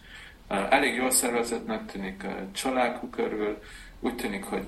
Elég 0.48 0.94
jól 0.94 1.10
szervezettnek 1.10 1.86
tűnik 1.86 2.26
csalákú 2.52 3.08
körül, 3.08 3.58
úgy 4.00 4.16
tűnik, 4.16 4.44
hogy 4.44 4.66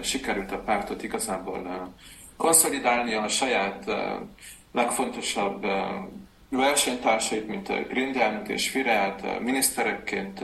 sikerült 0.00 0.52
a 0.52 0.58
pártot 0.58 1.02
igazából 1.02 1.92
konszolidálni 2.36 3.14
a 3.14 3.28
saját 3.28 3.90
legfontosabb 4.72 5.66
versenytársait, 6.48 7.48
mint 7.48 7.68
a 7.68 7.82
Grindelnök 7.82 8.48
és 8.48 8.70
Fireát 8.70 9.40
miniszterekként 9.40 10.40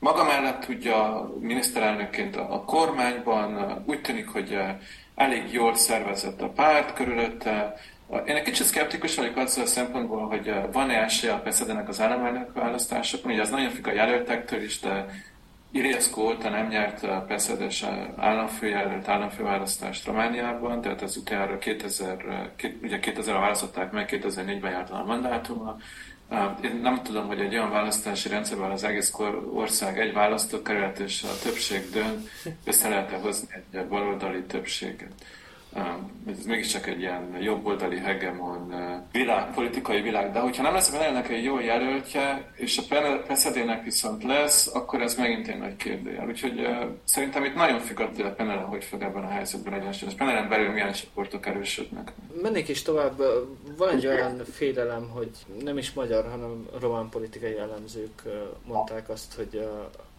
maga 0.00 0.24
mellett 0.24 0.64
tudja 0.64 1.30
miniszterelnökként 1.40 2.36
a 2.36 2.64
kormányban, 2.66 3.82
úgy 3.86 4.00
tűnik, 4.00 4.28
hogy 4.28 4.58
elég 5.14 5.52
jól 5.52 5.74
szervezett 5.74 6.40
a 6.40 6.48
párt 6.48 6.92
körülötte, 6.92 7.74
én 8.26 8.36
egy 8.36 8.42
kicsit 8.42 8.66
szkeptikus 8.66 9.14
vagyok 9.14 9.36
azzal 9.36 9.64
a 9.64 9.66
szempontból, 9.66 10.28
hogy 10.28 10.54
van-e 10.72 11.02
esélye 11.02 11.32
a 11.32 11.40
Peszedenek 11.40 11.88
az 11.88 12.00
államelnök 12.00 12.52
választásokon. 12.52 13.32
Ugye 13.32 13.40
az 13.40 13.50
nagyon 13.50 13.70
függ 13.70 13.86
a 13.86 13.92
jelöltektől 13.92 14.62
is, 14.62 14.80
de 14.80 15.06
Iriaszkó 15.72 16.22
óta 16.22 16.48
nem 16.48 16.68
nyert 16.68 17.02
a 17.02 17.24
Peszedes 17.28 17.84
államfőjelölt 18.16 19.08
államfőválasztást 19.08 20.06
Romániában, 20.06 20.80
tehát 20.80 21.02
az 21.02 21.16
utána 21.16 21.58
2000, 21.58 22.50
ugye 22.82 22.98
2000 22.98 23.34
választották 23.34 23.92
meg, 23.92 24.08
2004-ben 24.12 24.70
járt 24.70 24.90
a 24.90 25.04
mandátuma. 25.04 25.76
Én 26.62 26.78
nem 26.82 27.02
tudom, 27.02 27.26
hogy 27.26 27.40
egy 27.40 27.54
olyan 27.54 27.70
választási 27.70 28.28
rendszerben 28.28 28.70
az 28.70 28.84
egész 28.84 29.12
ország 29.52 30.00
egy 30.00 30.12
választókerület 30.12 30.98
és 30.98 31.22
a 31.22 31.42
többség 31.42 31.90
dönt, 31.90 32.28
össze 32.64 32.88
lehet 32.88 33.12
-e 33.12 33.16
hozni 33.16 33.48
egy 33.70 33.86
baloldali 33.86 34.42
többséget 34.42 35.12
ez 36.28 36.44
mégiscsak 36.46 36.86
egy 36.86 37.00
ilyen 37.00 37.36
jobboldali 37.40 37.98
hegemon 37.98 38.74
világ, 39.12 39.54
politikai 39.54 40.00
világ, 40.00 40.32
de 40.32 40.38
hogyha 40.38 40.62
nem 40.62 40.72
lesz 40.72 40.90
benne 40.90 41.22
egy 41.22 41.44
jó 41.44 41.60
jelöltje, 41.60 42.50
és 42.54 42.78
a 42.78 42.82
Peszedének 43.26 43.84
viszont 43.84 44.24
lesz, 44.24 44.74
akkor 44.74 45.00
ez 45.00 45.14
megint 45.14 45.48
egy 45.48 45.58
nagy 45.58 45.76
kérdőjel. 45.76 46.26
Úgyhogy 46.26 46.68
szerintem 47.04 47.44
itt 47.44 47.54
nagyon 47.54 47.80
függ 47.80 48.00
attól 48.00 48.26
a 48.26 48.30
Penele, 48.30 48.60
hogy 48.60 48.84
fog 48.84 49.02
ebben 49.02 49.24
a 49.24 49.28
helyzetben 49.28 49.72
egyensúlyozni. 49.72 50.18
Penelen 50.18 50.48
belül 50.48 50.70
milyen 50.70 50.92
csoportok 50.92 51.46
erősödnek. 51.46 52.12
Mennék 52.42 52.68
is 52.68 52.82
tovább. 52.82 53.22
Van 53.76 53.88
egy 53.88 54.06
olyan 54.06 54.44
félelem, 54.52 55.08
hogy 55.08 55.30
nem 55.62 55.78
is 55.78 55.92
magyar, 55.92 56.30
hanem 56.30 56.68
román 56.80 57.08
politikai 57.08 57.52
jellemzők 57.52 58.22
mondták 58.66 59.08
azt, 59.08 59.34
hogy 59.34 59.68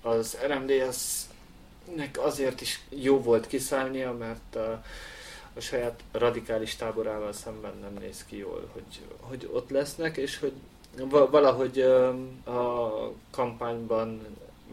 az 0.02 0.38
RMDS 0.48 1.22
nek 1.96 2.20
azért 2.22 2.62
is 2.62 2.80
jó 2.90 3.22
volt 3.22 3.48
kiszállnia, 3.48 4.14
mert 4.14 4.56
a 4.56 4.84
saját 5.58 6.04
radikális 6.12 6.76
táborával 6.76 7.34
szemben 7.34 7.78
nem 7.82 7.94
néz 8.00 8.26
ki 8.26 8.38
jól, 8.38 8.70
hogy, 8.74 9.02
hogy 9.20 9.50
ott 9.54 9.70
lesznek, 9.70 10.18
és 10.18 10.40
hogy 10.40 10.54
valahogy 11.08 11.82
a 12.46 12.92
kampányban 13.32 14.22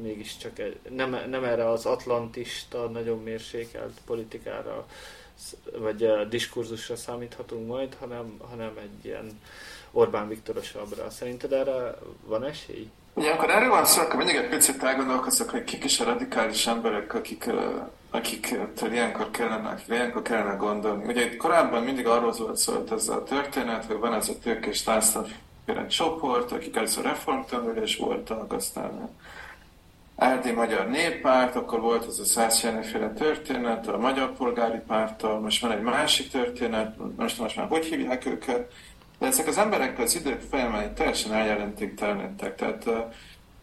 mégiscsak 0.00 0.58
egy, 0.58 0.78
nem, 0.90 1.16
nem 1.28 1.44
erre 1.44 1.68
az 1.68 1.86
atlantista, 1.86 2.88
nagyon 2.88 3.22
mérsékelt 3.22 4.00
politikára 4.04 4.86
vagy 5.78 6.28
diskurzusra 6.28 6.96
számíthatunk 6.96 7.66
majd, 7.66 7.94
hanem, 7.94 8.40
hanem 8.50 8.76
egy 8.76 9.04
ilyen 9.04 9.40
Orbán 9.90 10.28
Viktorosabbra. 10.28 11.10
Szerinted 11.10 11.52
erre 11.52 11.98
van 12.24 12.44
esély? 12.44 12.90
Ja, 13.20 13.32
akkor 13.32 13.50
erről 13.50 13.68
van 13.70 13.84
szó, 13.84 14.00
akkor 14.02 14.16
mindig 14.16 14.36
egy 14.36 14.48
picit 14.48 14.82
elgondolkozok, 14.82 15.50
hogy 15.50 15.64
kik 15.64 15.84
is 15.84 16.00
a 16.00 16.04
radikális 16.04 16.66
emberek, 16.66 17.14
akik 17.14 17.50
akik 18.10 18.56
ilyenkor 18.90 19.30
kellene, 19.30 19.68
akik 19.68 19.88
ilyenkor 19.88 20.22
kellene 20.22 20.54
gondolni. 20.54 21.04
Ugye 21.04 21.24
itt 21.24 21.36
korábban 21.36 21.82
mindig 21.82 22.06
arról 22.06 22.32
volt 22.32 22.56
szólt 22.56 22.92
ez 22.92 23.08
a 23.08 23.22
történet, 23.22 23.84
hogy 23.84 23.98
van 23.98 24.14
ez 24.14 24.28
a 24.28 24.38
tőkés 24.42 24.84
egy 25.66 25.88
csoport, 25.88 26.52
akik 26.52 26.76
először 26.76 27.04
reformtanulás 27.04 27.96
voltak, 27.96 28.52
aztán 28.52 29.10
LD 30.16 30.54
Magyar 30.54 30.88
Néppárt, 30.88 31.56
akkor 31.56 31.80
volt 31.80 32.06
ez 32.06 32.18
a 32.18 32.24
Szász 32.24 32.60
féle 32.60 33.12
történet, 33.12 33.88
a 33.88 33.98
Magyar 33.98 34.32
Polgári 34.32 34.78
Párttal, 34.86 35.40
most 35.40 35.62
van 35.62 35.72
egy 35.72 35.82
másik 35.82 36.30
történet, 36.30 36.96
most, 37.16 37.38
most 37.38 37.56
már 37.56 37.68
hogy 37.68 37.84
hívják 37.84 38.26
őket, 38.26 38.72
de 39.18 39.26
ezek 39.26 39.46
az 39.46 39.58
emberek 39.58 39.98
az 39.98 40.16
idők 40.16 40.40
folyamán 40.40 40.94
teljesen 40.94 41.32
eljelentéktelenedtek. 41.32 42.54
Tehát 42.54 42.84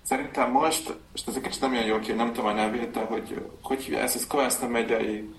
Szerintem 0.07 0.51
most, 0.51 0.93
most 1.11 1.27
ez 1.27 1.35
egy 1.35 1.41
kicsit 1.41 1.61
nem 1.61 1.71
olyan 1.71 1.85
jól 1.85 1.99
ki, 1.99 2.11
nem 2.11 2.33
tudom 2.33 2.49
a 2.49 2.53
nevét, 2.53 2.91
de 2.91 2.99
hogy, 2.99 3.41
hogy 3.61 3.97
ez 4.01 4.15
az 4.15 4.27
Kovászna 4.27 4.67
megyei 4.67 5.29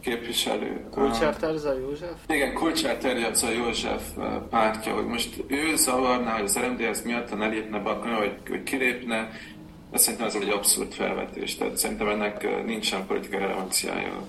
képviselő. 0.00 0.86
Kulcsár 0.90 1.36
Terza 1.36 1.78
József? 1.78 2.16
Igen, 2.28 2.54
Kulcsár 2.54 2.96
Terza 2.96 3.50
József 3.50 4.02
pártja, 4.50 4.94
hogy 4.94 5.06
most 5.06 5.44
ő 5.46 5.76
zavarná, 5.76 6.32
hogy 6.32 6.44
az 6.44 6.58
RMDS 6.58 7.02
miatt 7.02 7.30
elépne 7.30 7.78
be, 7.78 7.90
hogy, 7.90 8.34
hogy 8.48 8.62
kilépne, 8.62 9.30
de 9.90 9.98
szerintem 9.98 10.28
ez 10.28 10.34
egy 10.34 10.48
abszurd 10.48 10.92
felvetés, 10.92 11.56
tehát 11.56 11.76
szerintem 11.76 12.08
ennek 12.08 12.64
nincsen 12.64 13.06
politikai 13.06 13.38
relevanciája 13.38 14.26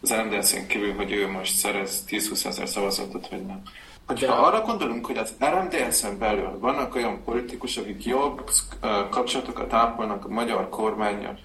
az 0.00 0.14
RMDS-en 0.14 0.66
kívül, 0.66 0.94
hogy 0.94 1.12
ő 1.12 1.30
most 1.30 1.56
szerez 1.56 2.04
10-20 2.08 2.46
ezer 2.46 2.68
szavazatot, 2.68 3.28
vagy 3.28 3.46
nem. 3.46 3.62
De... 4.14 4.26
arra 4.28 4.60
gondolunk, 4.60 5.06
hogy 5.06 5.16
az 5.16 5.34
RMDS-en 5.44 6.18
belül 6.18 6.58
vannak 6.58 6.94
olyan 6.94 7.24
politikusok, 7.24 7.84
akik 7.84 8.04
jobb 8.04 8.50
kapcsolatokat 9.10 9.72
ápolnak 9.72 10.24
a 10.24 10.28
magyar 10.28 10.68
kormányjal, 10.68 11.38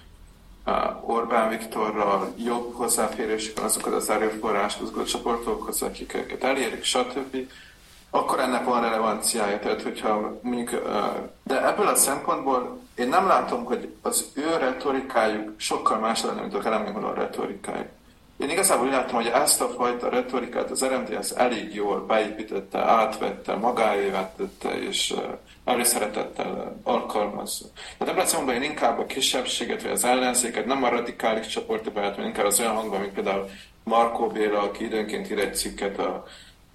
Orbán 1.00 1.48
Viktorral 1.48 2.34
jobb 2.36 2.74
hozzáférésük 2.74 3.56
van 3.56 3.64
azokhoz 3.64 3.92
az 3.92 4.10
erőforráshoz, 4.10 4.90
csoportokhoz, 5.06 5.82
akik 5.82 6.14
őket 6.14 6.44
elérik, 6.44 6.84
stb. 6.84 7.36
akkor 8.10 8.40
ennek 8.40 8.64
van 8.64 8.80
relevanciája. 8.80 9.58
Tehát, 9.58 9.82
hogyha 9.82 10.38
mondjuk, 10.42 10.70
de 11.42 11.66
ebből 11.66 11.86
a 11.86 11.94
szempontból 11.94 12.78
én 12.94 13.08
nem 13.08 13.26
látom, 13.26 13.64
hogy 13.64 13.94
az 14.02 14.30
ő 14.34 14.56
retorikájuk 14.58 15.52
sokkal 15.56 15.98
más 15.98 16.22
lenne, 16.22 16.40
mint 16.40 16.54
a 16.54 16.58
Kremlin 16.58 17.14
retorikájuk. 17.14 17.88
Én 18.42 18.50
igazából 18.50 18.86
úgy 18.86 18.92
látom, 18.92 19.14
hogy 19.14 19.30
ezt 19.34 19.60
a 19.60 19.68
fajta 19.68 20.08
retorikát 20.08 20.70
az 20.70 20.84
RMDS 20.84 21.30
elég 21.30 21.74
jól 21.74 22.06
beépítette, 22.06 22.78
átvette, 22.78 23.54
magáévá 23.54 24.32
tette, 24.36 24.78
és 24.78 25.14
előszeretettel 25.64 26.76
alkalmazza. 26.82 27.64
Ebben 27.98 28.26
számomra 28.26 28.54
én 28.54 28.62
inkább 28.62 28.98
a 28.98 29.06
kisebbséget, 29.06 29.82
vagy 29.82 29.90
az 29.90 30.04
ellenzéket, 30.04 30.66
nem 30.66 30.84
a 30.84 30.88
radikális 30.88 31.46
csoportba, 31.46 32.00
hanem 32.00 32.26
inkább 32.26 32.46
az 32.46 32.60
olyan 32.60 32.74
hangban, 32.74 33.00
mint 33.00 33.12
például 33.12 33.48
Markó 33.84 34.26
Béla, 34.26 34.60
aki 34.60 34.84
időnként 34.84 35.30
ír 35.30 35.38
egy 35.38 35.54
cikket 35.54 35.98
a 35.98 36.24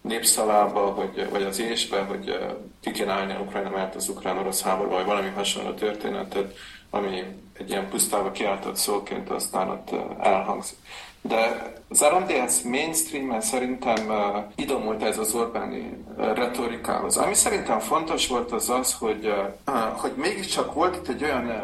népszalába, 0.01 0.79
hogy, 0.79 1.29
vagy 1.29 1.43
az 1.43 1.59
ésbe, 1.59 1.99
hogy 1.99 2.37
ki 2.81 2.91
kéne 2.91 3.11
állni 3.11 3.33
a 3.33 3.39
Ukrajna 3.39 3.69
mellett 3.69 3.95
az 3.95 4.09
ukrán-orosz 4.09 4.61
háborúba, 4.61 4.95
vagy 4.95 5.05
valami 5.05 5.29
hasonló 5.35 5.71
történetet, 5.71 6.53
ami 6.89 7.23
egy 7.53 7.69
ilyen 7.69 7.89
pusztába 7.89 8.31
kiáltott 8.31 8.75
szóként 8.75 9.29
aztán 9.29 9.69
ott 9.69 9.89
elhangzik. 10.19 10.77
De 11.21 11.73
az 11.89 12.03
RMDS 12.03 12.61
mainstream 12.61 13.39
szerintem 13.39 14.09
uh, 14.09 14.43
idomult 14.55 15.03
ez 15.03 15.17
az 15.17 15.33
Orbáni 15.33 15.97
uh, 16.17 16.33
retorikához. 16.35 17.17
Ami 17.17 17.33
szerintem 17.33 17.79
fontos 17.79 18.27
volt 18.27 18.51
az 18.51 18.69
az, 18.69 18.93
hogy, 18.93 19.33
uh, 19.65 19.73
hogy 19.75 20.11
mégiscsak 20.15 20.73
volt 20.73 20.95
itt 20.95 21.07
egy 21.07 21.23
olyan 21.23 21.45
uh, 21.45 21.55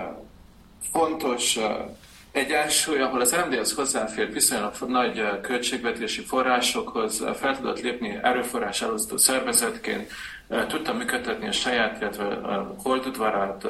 fontos 0.92 1.56
uh, 1.56 1.63
egyensúly, 2.32 3.02
ahol 3.02 3.22
az 3.22 3.36
RMDS 3.36 3.74
hozzáfért 3.74 4.34
viszonylag 4.34 4.74
nagy 4.88 5.20
uh, 5.20 5.42
költségvetési 5.42 6.22
forrásokhoz, 6.22 7.24
fel 7.39 7.58
tudott 7.58 7.82
lépni 7.82 8.20
erőforrás 8.22 8.82
elosztó 8.82 9.18
szervezetként, 9.18 10.12
tudta 10.68 10.94
működtetni 10.94 11.48
a 11.48 11.52
saját, 11.52 12.02
illetve 12.02 12.39
holdudvarát, 12.84 13.68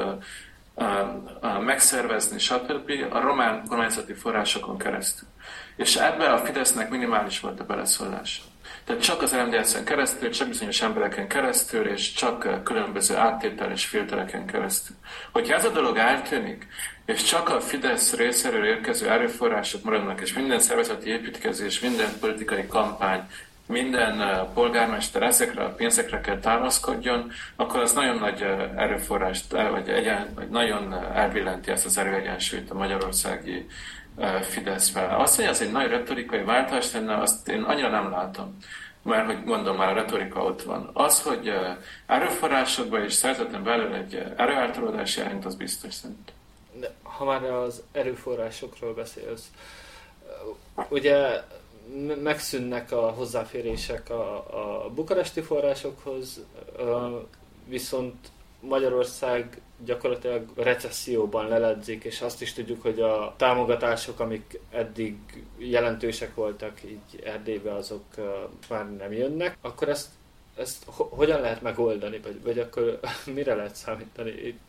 megszervezni, 1.66 2.40
stb. 2.40 2.92
a 3.10 3.20
román 3.20 3.64
kormányzati 3.68 4.14
forrásokon 4.14 4.78
keresztül. 4.78 5.28
És 5.76 5.96
ebben 5.96 6.32
a 6.32 6.38
Fidesznek 6.38 6.90
minimális 6.90 7.40
volt 7.40 7.60
a 7.60 7.66
beleszólása. 7.66 8.42
Tehát 8.86 9.02
csak 9.02 9.22
az 9.22 9.32
MDS-en 9.32 9.84
keresztül, 9.84 10.30
csak 10.30 10.48
bizonyos 10.48 10.82
embereken 10.82 11.28
keresztül, 11.28 11.88
és 11.88 12.14
csak 12.14 12.64
különböző 12.64 13.16
áttétel 13.16 13.72
és 13.72 13.86
filtereken 13.86 14.46
keresztül. 14.46 14.96
Hogyha 15.32 15.56
ez 15.56 15.66
a 15.66 15.70
dolog 15.70 15.98
eltűnik, 15.98 16.68
és 17.06 17.24
csak 17.24 17.50
a 17.50 17.62
Fidesz 17.62 18.16
részéről 18.16 18.66
érkező 18.66 19.10
erőforrások 19.10 19.84
maradnak, 19.84 20.22
és 20.22 20.34
minden 20.34 20.60
szervezeti 20.60 21.10
építkezés, 21.10 21.80
minden 21.80 22.20
politikai 22.20 22.68
kampány, 22.68 23.28
minden 23.68 24.48
polgármester 24.54 25.22
ezekre 25.22 25.64
a 25.64 25.74
pénzekre 25.74 26.22
kell 26.22 26.40
támaszkodjon, 26.40 27.32
akkor 27.56 27.80
az 27.80 27.94
nagyon 27.94 28.18
nagy 28.18 28.42
erőforrást, 28.76 29.52
vagy, 29.72 29.90
egyen, 29.90 30.28
vagy 30.36 30.50
nagyon 30.50 30.94
elvillenti 31.14 31.72
ezt 31.72 31.86
az 31.86 31.98
erőegyensúlyt 31.98 32.70
a 32.70 32.74
magyarországi 32.74 33.66
Fideszvel. 34.42 35.20
Azt, 35.20 35.36
hogy 35.36 35.46
ez 35.46 35.62
egy 35.62 35.72
nagy 35.72 35.88
retorikai 35.88 36.44
váltás 36.44 36.92
lenne, 36.92 37.18
azt 37.18 37.48
én 37.48 37.62
annyira 37.62 37.90
nem 37.90 38.10
látom. 38.10 38.58
Mert, 39.02 39.26
hogy 39.26 39.44
mondom, 39.44 39.76
már 39.76 39.90
a 39.90 39.94
retorika 39.94 40.44
ott 40.44 40.62
van. 40.62 40.90
Az, 40.94 41.22
hogy 41.22 41.52
erőforrásokban 42.06 43.04
és 43.04 43.14
szerzeten 43.14 43.64
belül 43.64 43.94
egy 43.94 44.24
erőáltalódás 44.38 45.18
jelent, 45.18 45.46
az 45.46 45.56
biztos 45.56 45.94
szerint. 45.94 46.32
De, 46.80 46.92
ha 47.04 47.26
már 47.26 47.44
az 47.44 47.84
erőforrásokról 47.92 48.94
beszélsz, 48.94 49.48
ugye 50.90 51.42
megszűnnek 52.24 52.92
a 52.92 53.10
hozzáférések 53.10 54.10
a, 54.10 54.36
a 54.84 54.90
bukaresti 54.90 55.42
forrásokhoz, 55.42 56.40
viszont 57.68 58.16
Magyarország 58.68 59.62
gyakorlatilag 59.86 60.46
recesszióban 60.56 61.48
leledzik, 61.48 62.04
és 62.04 62.22
azt 62.22 62.42
is 62.42 62.54
tudjuk, 62.54 62.82
hogy 62.82 63.00
a 63.00 63.34
támogatások, 63.38 64.20
amik 64.20 64.60
eddig 64.70 65.16
jelentősek 65.58 66.36
voltak 66.36 66.84
így 66.86 67.22
Erdélybe, 67.24 67.74
azok 67.74 68.04
már 68.70 68.96
nem 68.96 69.12
jönnek, 69.12 69.58
akkor 69.62 69.90
ezt, 69.90 70.10
ezt 70.56 70.84
hogyan 70.96 71.42
lehet 71.42 71.62
megoldani, 71.62 72.20
vagy, 72.24 72.44
vagy 72.44 72.60
akkor 72.60 73.00
mire 73.36 73.56
lehet 73.56 73.76
számítani? 73.76 74.30
Itt 74.30 74.60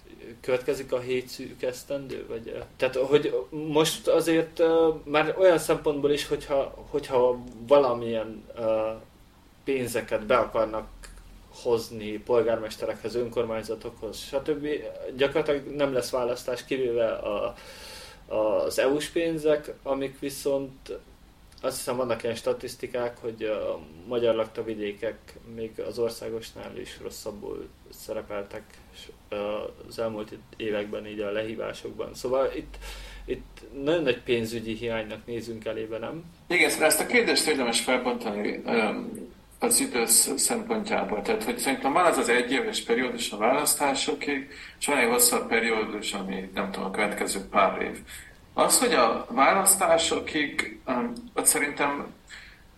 következik 0.40 0.92
a 0.92 1.00
hét 1.00 1.28
szűk 1.28 1.62
esztendő? 1.62 2.26
Vagy, 2.28 2.62
tehát, 2.76 2.96
hogy 2.96 3.46
most 3.50 4.08
azért 4.08 4.62
már 5.04 5.34
olyan 5.38 5.58
szempontból 5.58 6.10
is, 6.10 6.26
hogyha, 6.26 6.86
hogyha 6.90 7.38
valamilyen 7.66 8.44
pénzeket 9.64 10.26
be 10.26 10.36
akarnak 10.36 10.88
hozni 11.62 12.18
polgármesterekhez, 12.18 13.14
önkormányzatokhoz, 13.14 14.18
stb. 14.18 14.68
Gyakorlatilag 15.16 15.76
nem 15.76 15.92
lesz 15.92 16.10
választás, 16.10 16.64
kivéve 16.64 17.12
a, 17.12 17.54
az 18.34 18.78
EU-s 18.78 19.08
pénzek, 19.08 19.74
amik 19.82 20.18
viszont 20.18 20.98
azt 21.64 21.76
hiszem 21.76 21.96
vannak 21.96 22.22
ilyen 22.22 22.34
statisztikák, 22.34 23.18
hogy 23.18 23.42
a 23.42 23.80
magyar 24.06 24.34
lakta 24.34 24.64
vidékek 24.64 25.18
még 25.54 25.80
az 25.80 25.98
országosnál 25.98 26.78
is 26.78 26.98
rosszabbul 27.02 27.68
szerepeltek 27.90 28.62
az 29.88 29.98
elmúlt 29.98 30.38
években 30.56 31.06
így 31.06 31.20
a 31.20 31.30
lehívásokban. 31.30 32.14
Szóval 32.14 32.50
itt, 32.56 32.78
itt 33.24 33.62
nagyon 33.82 34.02
nagy 34.02 34.22
pénzügyi 34.22 34.72
hiánynak 34.72 35.26
nézünk 35.26 35.64
elébe, 35.64 35.98
nem? 35.98 36.24
Igen, 36.48 36.70
szóval 36.70 36.86
ezt 36.86 37.00
a 37.00 37.06
kérdést 37.06 37.46
érdemes 37.46 37.80
felbontani 37.80 38.62
az 39.64 39.80
idő 39.80 40.06
szempontjából. 40.36 41.22
Tehát, 41.22 41.44
hogy 41.44 41.58
szerintem 41.58 41.92
van 41.92 42.04
az 42.04 42.18
az 42.18 42.28
egyéves 42.28 42.82
periódus 42.82 43.32
a 43.32 43.36
választásokig, 43.36 44.48
és 44.78 44.86
van 44.86 44.96
egy 44.96 45.08
hosszabb 45.08 45.48
periódus, 45.48 46.12
ami 46.12 46.50
nem 46.54 46.70
tudom, 46.70 46.88
a 46.88 46.90
következő 46.90 47.40
pár 47.50 47.82
év. 47.82 47.98
Az, 48.54 48.78
hogy 48.78 48.92
a 48.92 49.26
választásokig, 49.30 50.80
um, 50.86 51.12
ott 51.34 51.46
szerintem 51.46 52.06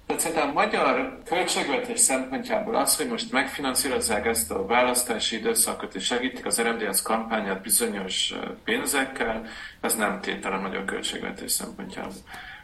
tehát 0.07 0.23
szerintem 0.23 0.49
a 0.49 0.53
magyar 0.53 1.23
költségvetés 1.25 2.01
szempontjából 2.01 2.75
az, 2.75 2.97
hogy 2.97 3.09
most 3.09 3.33
megfinanszírozzák 3.33 4.27
ezt 4.27 4.51
a 4.51 4.67
választási 4.67 5.37
időszakot 5.37 5.95
és 5.95 6.05
segítik 6.05 6.47
az 6.47 6.61
RMDS 6.61 7.03
kampányát 7.03 7.63
bizonyos 7.63 8.31
uh, 8.31 8.51
pénzekkel, 8.65 9.47
ez 9.81 9.95
nem 9.95 10.21
tétel 10.21 10.53
a 10.53 10.61
magyar 10.61 10.85
költségvetés 10.85 11.53
szempontjából. 11.53 12.13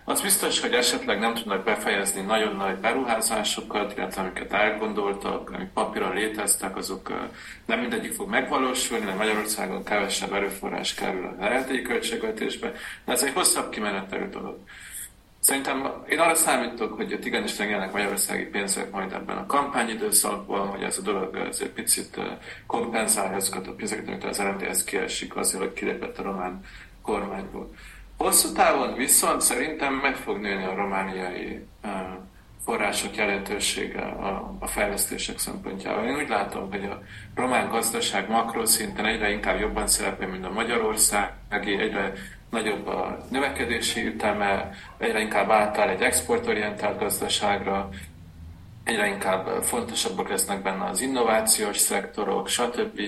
Az 0.05 0.21
biztos, 0.21 0.61
hogy 0.61 0.73
esetleg 0.73 1.19
nem 1.19 1.35
tudnak 1.35 1.65
befejezni 1.65 2.21
nagyon 2.21 2.57
nagy 2.57 2.77
beruházásokat, 2.77 3.97
illetve 3.97 4.21
amiket 4.21 4.53
elgondoltak, 4.53 5.51
amik 5.51 5.69
papíron 5.69 6.15
léteztek, 6.15 6.77
azok 6.77 7.12
nem 7.67 7.81
mindegyik 7.81 8.12
fog 8.12 8.29
megvalósulni, 8.29 9.05
mert 9.05 9.17
Magyarországon 9.17 9.85
kevesebb 9.85 10.33
erőforrás 10.33 10.95
kerül 10.95 11.37
a 11.38 11.45
eredeti 11.45 11.83
költségvetésbe, 11.83 12.73
de 13.05 13.12
ez 13.12 13.23
egy 13.23 13.33
hosszabb 13.33 13.71
kimenetelő 13.71 14.29
dolog. 14.29 14.59
Szerintem 15.41 15.93
én 16.09 16.19
arra 16.19 16.35
számítok, 16.35 16.93
hogy 16.93 17.12
ott 17.12 17.25
igenis 17.25 17.59
legyenek 17.59 17.93
magyarországi 17.93 18.45
pénzek 18.45 18.91
majd 18.91 19.12
ebben 19.12 19.37
a 19.37 19.47
kampányidőszakban, 19.47 20.69
hogy 20.69 20.83
ez 20.83 20.99
a 20.99 21.03
dolog 21.03 21.37
ez 21.37 21.61
egy 21.61 21.71
picit 21.71 22.21
kompenzálja 22.67 23.37
azokat 23.37 23.67
a 23.67 23.73
pénzeket, 23.73 24.09
amit 24.09 24.25
az 24.25 24.41
RMDS 24.41 24.85
kiesik 24.85 25.37
azért, 25.37 25.62
hogy 25.62 25.73
kilépett 25.73 26.19
a 26.19 26.23
román 26.23 26.61
kormányból. 27.03 27.75
Hosszú 28.23 28.53
távon 28.53 28.95
viszont 28.95 29.41
szerintem 29.41 29.95
meg 29.95 30.17
fog 30.17 30.41
nőni 30.41 30.65
a 30.65 30.75
romániai 30.75 31.67
források 32.65 33.17
jelentősége 33.17 34.01
a, 34.01 34.57
a 34.59 34.67
fejlesztések 34.67 35.39
szempontjából. 35.39 36.05
Én 36.05 36.17
úgy 36.17 36.29
látom, 36.29 36.71
hogy 36.71 36.85
a 36.85 37.03
román 37.35 37.69
gazdaság 37.69 38.29
makroszinten 38.29 39.07
egyre 39.07 39.31
inkább 39.31 39.61
jobban 39.61 39.87
szerepel, 39.87 40.29
mint 40.29 40.45
a 40.45 40.53
magyarországi, 40.53 41.79
egyre 41.79 42.13
nagyobb 42.51 42.87
a 42.87 43.19
növekedési 43.31 44.07
üteme, 44.07 44.71
egyre 44.99 45.21
inkább 45.21 45.51
átáll 45.51 45.89
egy 45.89 46.03
exportorientált 46.03 46.99
gazdaságra, 46.99 47.88
egyre 48.85 49.07
inkább 49.07 49.63
fontosabbak 49.63 50.29
lesznek 50.29 50.63
benne 50.63 50.85
az 50.85 51.01
innovációs 51.01 51.77
szektorok, 51.77 52.49
stb. 52.49 53.01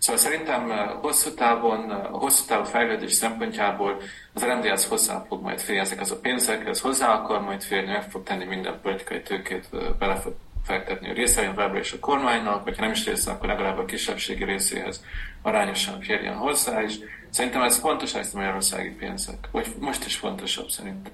Szóval 0.00 0.20
szerintem 0.20 0.70
eh, 0.70 0.90
hosszú 1.00 1.34
távon, 1.34 1.90
a 1.90 1.94
eh, 1.94 2.10
hosszú 2.10 2.44
távú 2.46 2.64
fejlődés 2.64 3.12
szempontjából 3.12 4.00
az 4.32 4.44
RMDS 4.44 4.86
hozzá 4.86 5.24
fog 5.28 5.42
majd 5.42 5.60
férni 5.60 5.80
ezek 5.80 6.00
az 6.00 6.10
a 6.10 6.20
pénzekhez, 6.20 6.80
hozzá 6.80 7.14
akar 7.14 7.40
majd 7.40 7.62
férni, 7.62 7.92
meg 7.92 8.10
fog 8.10 8.22
tenni 8.22 8.44
minden 8.44 8.80
politikai 8.82 9.22
tőkét, 9.22 9.68
eh, 9.72 9.80
bele 9.98 10.16
fog 10.16 10.34
fektetni 10.64 11.22
a 11.22 11.34
továbbra 11.34 11.78
is 11.78 11.92
a 11.92 11.98
kormánynak, 11.98 12.62
hogyha 12.62 12.82
nem 12.82 12.90
is 12.90 13.06
része, 13.06 13.30
akkor 13.30 13.48
legalább 13.48 13.78
a 13.78 13.84
kisebbségi 13.84 14.44
részéhez 14.44 15.04
arányosan 15.42 16.00
férjen 16.00 16.34
hozzá, 16.34 16.82
és 16.82 16.94
szerintem 17.30 17.62
ez 17.62 17.78
fontos 17.78 18.14
ezt 18.14 18.34
a 18.34 18.38
magyarországi 18.38 18.90
pénzek, 18.90 19.48
vagy 19.50 19.66
most 19.78 20.06
is 20.06 20.16
fontosabb 20.16 20.68
szerintem 20.68 21.12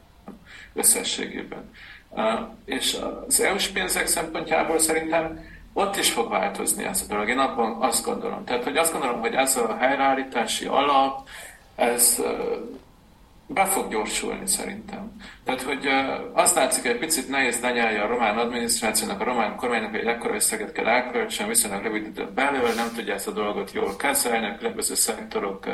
összességében. 0.74 1.70
És 2.64 2.99
az 3.26 3.41
EU-s 3.41 3.68
pénzek 3.68 4.07
szempontjából 4.07 4.78
szerintem 4.78 5.45
ott 5.77 5.97
is 5.97 6.11
fog 6.11 6.29
változni 6.31 6.85
ez 6.85 7.03
a 7.03 7.12
dolog. 7.12 7.29
Én 7.29 7.39
abban 7.39 7.83
azt 7.83 8.05
gondolom. 8.05 8.45
Tehát, 8.45 8.64
hogy 8.64 8.77
azt 8.77 8.93
gondolom, 8.93 9.20
hogy 9.20 9.35
ez 9.35 9.57
a 9.57 9.77
helyreállítási 9.77 10.66
alap, 10.66 11.29
ez 11.74 12.22
be 13.47 13.64
fog 13.64 13.91
gyorsulni 13.91 14.47
szerintem. 14.47 15.12
Tehát, 15.45 15.62
hogy 15.62 15.87
azt 16.33 16.55
látszik, 16.55 16.83
hogy 16.83 16.91
egy 16.91 16.99
picit 16.99 17.29
nehéz 17.29 17.61
lenyelni 17.61 17.99
a 17.99 18.07
román 18.07 18.39
adminisztrációnak, 18.39 19.20
a 19.20 19.24
román 19.24 19.57
kormánynak 19.57 19.95
egy 19.95 20.07
ekkora 20.07 20.35
összeget 20.35 20.72
kell 20.72 20.87
elköltsön, 20.87 21.49
viszonylag 21.49 21.83
rövid 21.83 22.07
időt 22.07 22.33
belül, 22.33 22.74
nem 22.74 22.93
tudja 22.95 23.14
ezt 23.14 23.29
a 23.29 23.33
dolgot 23.33 23.72
jól 23.72 23.97
kezelni, 23.97 24.57
különböző 24.59 24.95
szektorok 24.95 25.66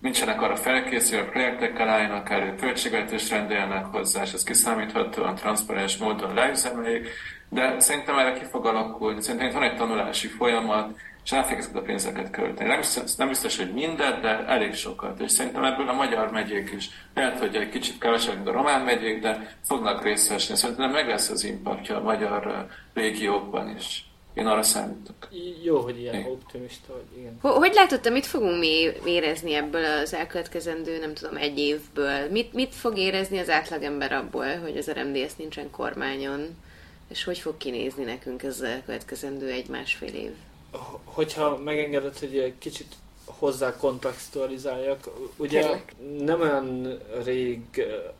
nincsenek 0.00 0.42
arra 0.42 0.56
felkészülve, 0.56 1.26
a 1.26 1.30
projektekkel 1.30 1.88
álljanak 1.88 2.30
elő, 2.30 2.54
költségvetést 2.54 3.30
rendeljenek 3.30 3.84
hozzá, 3.84 4.22
és 4.22 4.32
ez 4.32 4.42
kiszámíthatóan, 4.42 5.34
transzparens 5.34 5.96
módon 5.96 6.34
leüzemeljék, 6.34 7.08
de 7.50 7.80
szerintem 7.80 8.18
erre 8.18 8.32
ki 8.32 8.44
fog 8.44 8.66
alakulni. 8.66 9.22
Szerintem 9.22 9.48
itt 9.48 9.54
van 9.54 9.62
egy 9.62 9.76
tanulási 9.76 10.26
folyamat, 10.26 10.98
és 11.24 11.32
el 11.32 11.44
ezeket 11.44 11.76
a 11.76 11.80
pénzeket 11.80 12.30
költeni. 12.30 12.68
Nem 12.68 12.78
biztos, 12.78 13.14
nem 13.14 13.28
biztos, 13.28 13.56
hogy 13.56 13.72
mindent, 13.72 14.20
de 14.20 14.44
elég 14.46 14.74
sokat. 14.74 15.20
És 15.20 15.30
szerintem 15.30 15.64
ebből 15.64 15.88
a 15.88 15.92
magyar 15.92 16.30
megyék 16.30 16.70
is, 16.76 16.90
lehet, 17.14 17.38
hogy 17.38 17.56
egy 17.56 17.68
kicsit 17.68 17.98
kevesebb, 17.98 18.34
mint 18.34 18.48
a 18.48 18.52
román 18.52 18.80
megyék, 18.80 19.20
de 19.20 19.56
fognak 19.64 20.02
részt 20.02 20.28
vesni. 20.28 20.56
Szerintem 20.56 20.90
meg 20.90 21.08
lesz 21.08 21.28
az 21.28 21.44
impaktja 21.44 21.96
a 21.96 22.02
magyar 22.02 22.66
régiókban 22.94 23.74
is. 23.76 24.04
Én 24.34 24.46
arra 24.46 24.62
számítok. 24.62 25.28
Jó, 25.62 25.80
hogy 25.80 26.00
ilyen 26.00 26.24
optimista 26.24 26.92
vagy, 26.92 27.18
igen. 27.18 27.38
Hogy 27.40 27.72
látod, 27.74 28.12
mit 28.12 28.26
fogunk 28.26 28.58
mi 28.58 28.90
érezni 29.04 29.54
ebből 29.54 29.84
az 29.84 30.14
elkövetkezendő, 30.14 30.98
nem 30.98 31.14
tudom, 31.14 31.36
egy 31.36 31.58
évből? 31.58 32.30
Mit, 32.30 32.52
mit 32.52 32.74
fog 32.74 32.98
érezni 32.98 33.38
az 33.38 33.50
átlagember 33.50 34.12
abból, 34.12 34.58
hogy 34.58 34.76
az 34.76 34.90
RMDS 34.90 35.34
nincsen 35.36 35.70
kormányon? 35.70 36.56
És 37.10 37.24
hogy 37.24 37.38
fog 37.38 37.56
kinézni 37.56 38.04
nekünk 38.04 38.42
ez 38.42 38.54
az 38.54 38.62
elkövetkezendő 38.62 39.50
egy-másfél 39.50 40.14
év? 40.14 40.32
Hogyha 41.04 41.56
megengedett, 41.56 42.18
hogy 42.18 42.38
egy 42.38 42.58
kicsit 42.58 42.94
hozzá 43.38 43.76
kontextualizáljak. 43.76 45.10
Ugye 45.36 45.60
Kérlek. 45.60 45.94
nem 46.18 46.40
olyan 46.40 46.98
rég 47.24 47.60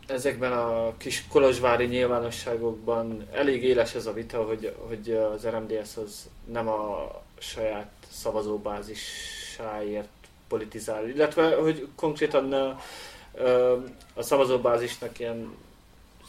ezekben 0.06 0.52
a 0.52 0.96
kis 0.96 1.24
kolozsvári 1.28 1.84
nyilvánosságokban 1.84 3.26
elég 3.32 3.64
éles 3.64 3.94
ez 3.94 4.06
a 4.06 4.12
vita, 4.12 4.42
hogy, 4.42 4.74
hogy 4.88 5.10
az 5.10 5.46
RMDS 5.46 5.96
az 5.96 6.28
nem 6.44 6.68
a 6.68 7.10
saját 7.38 7.90
szavazóbázisáért 8.10 10.08
politizál, 10.48 11.08
illetve 11.08 11.54
hogy 11.54 11.88
konkrétan 11.94 12.52
a, 12.52 12.80
a 14.14 14.22
szavazóbázisnak 14.22 15.18
ilyen 15.18 15.54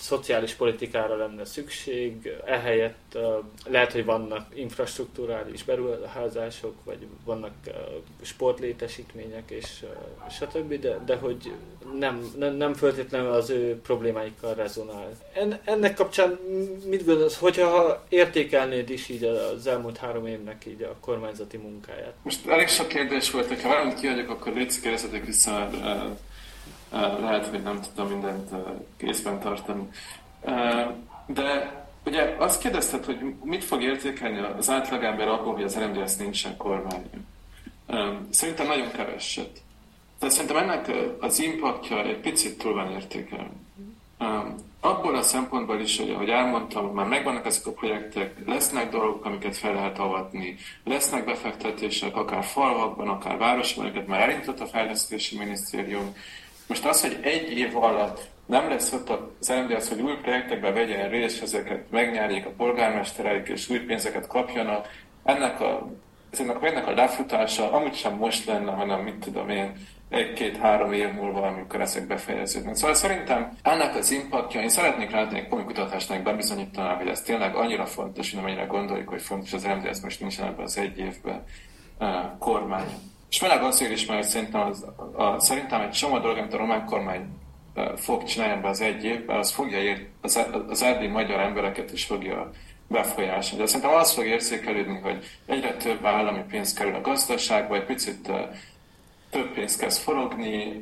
szociális 0.02 0.54
politikára 0.54 1.16
lenne 1.16 1.46
szükség, 1.46 2.32
ehelyett 2.46 3.18
lehet, 3.66 3.92
hogy 3.92 4.06
vannak 4.06 4.46
infrastruktúrális 4.54 5.64
beruházások, 5.64 6.76
vagy 6.84 7.08
vannak 7.26 7.54
sportlétesítmények, 8.22 9.52
és 9.52 9.84
stb., 10.30 10.80
de, 10.80 11.00
de 11.06 11.16
hogy 11.16 11.54
nem, 12.00 12.32
nem, 12.38 12.56
nem 12.56 12.74
feltétlenül 12.74 13.32
az 13.32 13.50
ő 13.50 13.80
problémáikkal 13.80 14.54
rezonál. 14.54 15.10
En, 15.34 15.60
ennek 15.64 15.94
kapcsán 15.94 16.40
mit 16.86 17.06
gondolsz, 17.06 17.38
hogyha 17.38 18.04
értékelnéd 18.10 18.90
is 18.90 19.10
így 19.10 19.24
az 19.24 19.68
elmúlt 19.68 19.98
három 19.98 20.28
évnek 20.28 20.66
így 20.66 20.82
a 20.82 20.96
kormányzati 21.00 21.58
munkáját? 21.58 22.14
Most 22.24 22.48
elég 22.48 22.68
sok 22.68 22.88
kérdés 22.88 23.32
volt, 23.32 23.48
hogyha 23.48 23.68
valamit 23.68 24.00
kiadjuk, 24.00 24.30
akkor 24.30 24.54
légy 24.54 24.80
kérdezzetek 24.82 25.26
vissza, 25.26 25.52
mert 25.52 25.74
lehet, 26.92 27.48
hogy 27.48 27.64
nem 27.64 27.82
tudtam 27.82 28.08
mindent 28.08 28.50
kézben 28.98 29.40
tartani. 29.40 29.90
De 31.26 31.80
ugye 32.06 32.36
azt 32.38 32.62
kérdezted, 32.62 33.06
hogy 33.06 33.34
mit 33.44 33.64
fog 33.64 33.82
értékelni 33.82 34.40
az 34.58 34.70
átlagember 34.70 35.28
abból, 35.28 35.54
hogy 35.54 35.64
az 35.64 35.80
RMDS 35.80 36.16
nincsen 36.16 36.58
kormány. 36.58 37.10
Szerintem 38.30 38.68
nagyon 38.68 38.92
keveset. 38.92 39.62
Tehát 40.20 40.36
szerintem 40.36 40.58
ennek 40.58 40.92
az 41.20 41.40
impaktja 41.40 42.04
egy 42.04 42.20
picit 42.20 42.58
túl 42.58 42.74
van 42.74 42.92
értékelni. 42.92 43.60
Abból 44.80 45.16
a 45.16 45.22
szempontból 45.22 45.80
is, 45.80 45.98
hogy 45.98 46.10
ahogy 46.10 46.30
elmondtam, 46.30 46.94
már 46.94 47.08
megvannak 47.08 47.46
ezek 47.46 47.66
a 47.66 47.72
projektek, 47.72 48.36
lesznek 48.46 48.90
dolgok, 48.90 49.26
amiket 49.26 49.58
fel 49.58 49.74
lehet 49.74 50.00
avatni, 50.00 50.56
lesznek 50.84 51.26
befektetések, 51.26 52.16
akár 52.16 52.44
falvakban, 52.44 53.10
akár 53.10 53.38
városban, 53.38 53.86
amiket 53.86 54.08
már 54.08 54.22
elindított 54.22 54.60
a 54.60 54.66
fejlesztési 54.66 55.38
minisztérium, 55.38 56.16
most 56.72 56.86
az, 56.86 57.02
hogy 57.02 57.20
egy 57.22 57.58
év 57.58 57.78
alatt 57.78 58.30
nem 58.46 58.70
lesz 58.70 58.92
ott 58.92 59.10
az 59.40 59.48
MDS, 59.48 59.88
hogy 59.88 60.02
új 60.02 60.16
projektekbe 60.22 60.72
vegyen 60.72 61.10
részt, 61.10 61.42
ezeket 61.42 61.92
megnyerjék 61.92 62.46
a 62.46 62.54
polgármestereik, 62.58 63.48
és 63.48 63.70
új 63.70 63.80
pénzeket 63.80 64.28
kapjanak, 64.28 64.88
ennek 65.24 65.62
a, 65.62 65.92
ennek, 66.40 66.64
ennek 66.64 66.88
a 66.88 66.92
lefutása 66.92 67.72
amúgy 67.72 67.94
sem 67.94 68.14
most 68.14 68.46
lenne, 68.46 68.72
hanem 68.72 69.00
mit 69.00 69.16
tudom 69.16 69.50
én, 69.50 69.72
egy-két-három 70.10 70.94
év 70.94 71.14
múlva, 71.14 71.42
amikor 71.42 71.82
ezek 71.82 72.08
befejeződnek. 72.08 72.76
Szóval 72.76 72.96
szerintem 72.96 73.58
ennek 73.62 73.96
az 73.96 74.12
impaktja, 74.12 74.62
én 74.62 74.70
szeretnék 74.70 75.12
látni 75.12 75.40
egy 75.40 75.48
komoly 75.48 75.66
kutatásnak 75.66 76.22
bebizonyítaná, 76.22 76.96
hogy 76.96 77.08
ez 77.08 77.22
tényleg 77.22 77.56
annyira 77.56 77.86
fontos, 77.86 78.32
hogy 78.32 78.40
amennyire 78.40 78.66
gondoljuk, 78.66 79.10
hogy 79.10 79.22
fontos 79.22 79.54
az 79.54 79.64
MDS 79.64 80.00
most 80.00 80.20
nincsen 80.20 80.48
ebben 80.48 80.66
az 80.66 80.78
egy 80.78 80.98
évben 80.98 81.44
uh, 82.00 82.08
kormány. 82.40 82.88
És 83.32 83.38
főleg 83.38 83.64
azért 83.64 83.92
is, 83.92 84.06
mert 84.06 84.28
szerintem, 84.28 84.62
az, 84.62 84.86
a, 85.14 85.40
szerintem 85.40 85.82
egy 85.82 85.92
csomó 85.92 86.20
dolog, 86.20 86.38
amit 86.38 86.54
a 86.54 86.58
román 86.58 86.86
kormány 86.86 87.26
fog 87.96 88.24
csinálni 88.24 88.54
ebben 88.54 88.70
az 88.70 88.82
egy 88.82 89.04
évben, 89.04 89.38
az 89.38 89.52
fogja 89.52 89.80
ér, 89.80 90.08
az, 90.22 90.40
az 90.70 90.82
erdély 90.82 91.08
magyar 91.08 91.40
embereket 91.40 91.92
is 91.92 92.06
fogja 92.06 92.52
befolyásolni. 92.88 93.64
De 93.64 93.70
szerintem 93.70 94.00
az 94.00 94.12
fog 94.14 94.26
érzékelődni, 94.26 95.00
hogy 95.00 95.26
egyre 95.46 95.74
több 95.74 96.06
állami 96.06 96.44
pénz 96.50 96.74
kerül 96.74 96.96
a 96.96 97.02
gazdaságba, 97.02 97.76
egy 97.76 97.86
picit 97.86 98.32
több 99.30 99.54
pénz 99.54 99.76
kezd 99.76 100.02
forogni. 100.02 100.82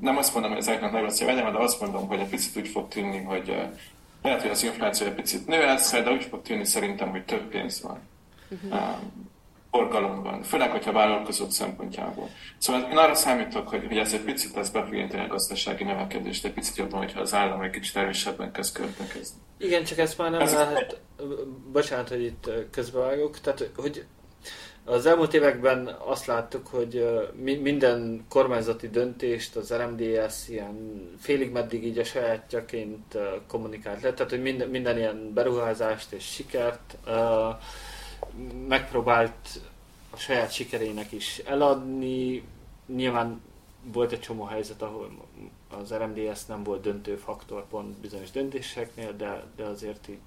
Nem 0.00 0.16
azt 0.16 0.32
mondom, 0.32 0.50
hogy 0.50 0.60
ezeknek 0.60 0.92
nagy 0.92 1.02
lesz 1.02 1.20
a 1.20 1.24
de 1.24 1.58
azt 1.58 1.80
mondom, 1.80 2.06
hogy 2.06 2.20
egy 2.20 2.28
picit 2.28 2.56
úgy 2.56 2.68
fog 2.68 2.88
tűnni, 2.88 3.22
hogy 3.22 3.56
lehet, 4.22 4.42
hogy 4.42 4.50
az 4.50 4.64
infláció 4.64 5.06
egy 5.06 5.14
picit 5.14 5.46
nő 5.46 5.64
lesz, 5.64 5.92
de 5.92 6.10
úgy 6.10 6.24
fog 6.24 6.42
tűnni 6.42 6.64
szerintem, 6.64 7.10
hogy 7.10 7.24
több 7.24 7.48
pénz 7.48 7.82
van. 7.82 7.98
Uh-huh. 8.50 8.80
Forgalomban, 9.74 10.42
főleg, 10.42 10.70
hogyha 10.70 10.92
vállalkozók 10.92 11.50
szempontjából. 11.50 12.28
Szóval 12.58 12.88
én 12.90 12.96
arra 12.96 13.14
számítok, 13.14 13.68
hogy, 13.68 13.86
hogy 13.86 13.96
ez 13.96 14.12
egy 14.12 14.20
picit 14.20 14.54
lesz 14.54 14.68
befolyintani 14.68 15.22
a 15.22 15.26
gazdasági 15.26 15.84
növekedést, 15.84 16.44
egy 16.44 16.52
picit 16.52 16.76
jobban, 16.76 16.98
hogyha 16.98 17.20
az 17.20 17.34
állam 17.34 17.60
egy 17.60 17.70
kicsit 17.70 17.96
erősebben 17.96 18.52
kezd 18.52 18.74
költekezni. 18.74 19.36
Igen, 19.58 19.84
csak 19.84 19.98
ezt 19.98 20.18
már 20.18 20.30
nem 20.30 20.40
ez 20.40 20.52
lehet, 20.52 21.00
bocsánat, 21.72 22.08
hogy 22.08 22.22
itt 22.22 22.50
közbevágok, 22.70 23.40
tehát 23.40 23.70
hogy 23.76 24.04
az 24.84 25.06
elmúlt 25.06 25.34
években 25.34 25.96
azt 26.06 26.26
láttuk, 26.26 26.66
hogy 26.66 27.06
minden 27.62 28.24
kormányzati 28.28 28.88
döntést 28.88 29.56
az 29.56 29.74
RMDS 29.74 30.48
ilyen 30.48 31.08
félig 31.18 31.52
meddig 31.52 31.84
így 31.84 31.98
a 31.98 32.04
sajátjaként 32.04 33.18
kommunikált 33.48 34.02
le, 34.02 34.12
tehát 34.12 34.30
hogy 34.30 34.42
minden, 34.42 34.68
minden 34.68 34.96
ilyen 34.96 35.30
beruházást 35.32 36.12
és 36.12 36.24
sikert 36.24 36.96
megpróbált 38.68 39.60
a 40.10 40.16
saját 40.16 40.52
sikerének 40.52 41.12
is 41.12 41.38
eladni. 41.38 42.42
Nyilván 42.86 43.40
volt 43.82 44.12
egy 44.12 44.20
csomó 44.20 44.44
helyzet, 44.44 44.82
ahol 44.82 45.10
az 45.68 45.92
RMDS 45.94 46.44
nem 46.46 46.62
volt 46.62 46.82
döntő 46.82 47.16
faktor 47.16 47.68
pont 47.68 47.96
bizonyos 47.96 48.30
döntéseknél, 48.30 49.16
de, 49.16 49.44
de 49.56 49.64
azért 49.64 50.08
így 50.08 50.18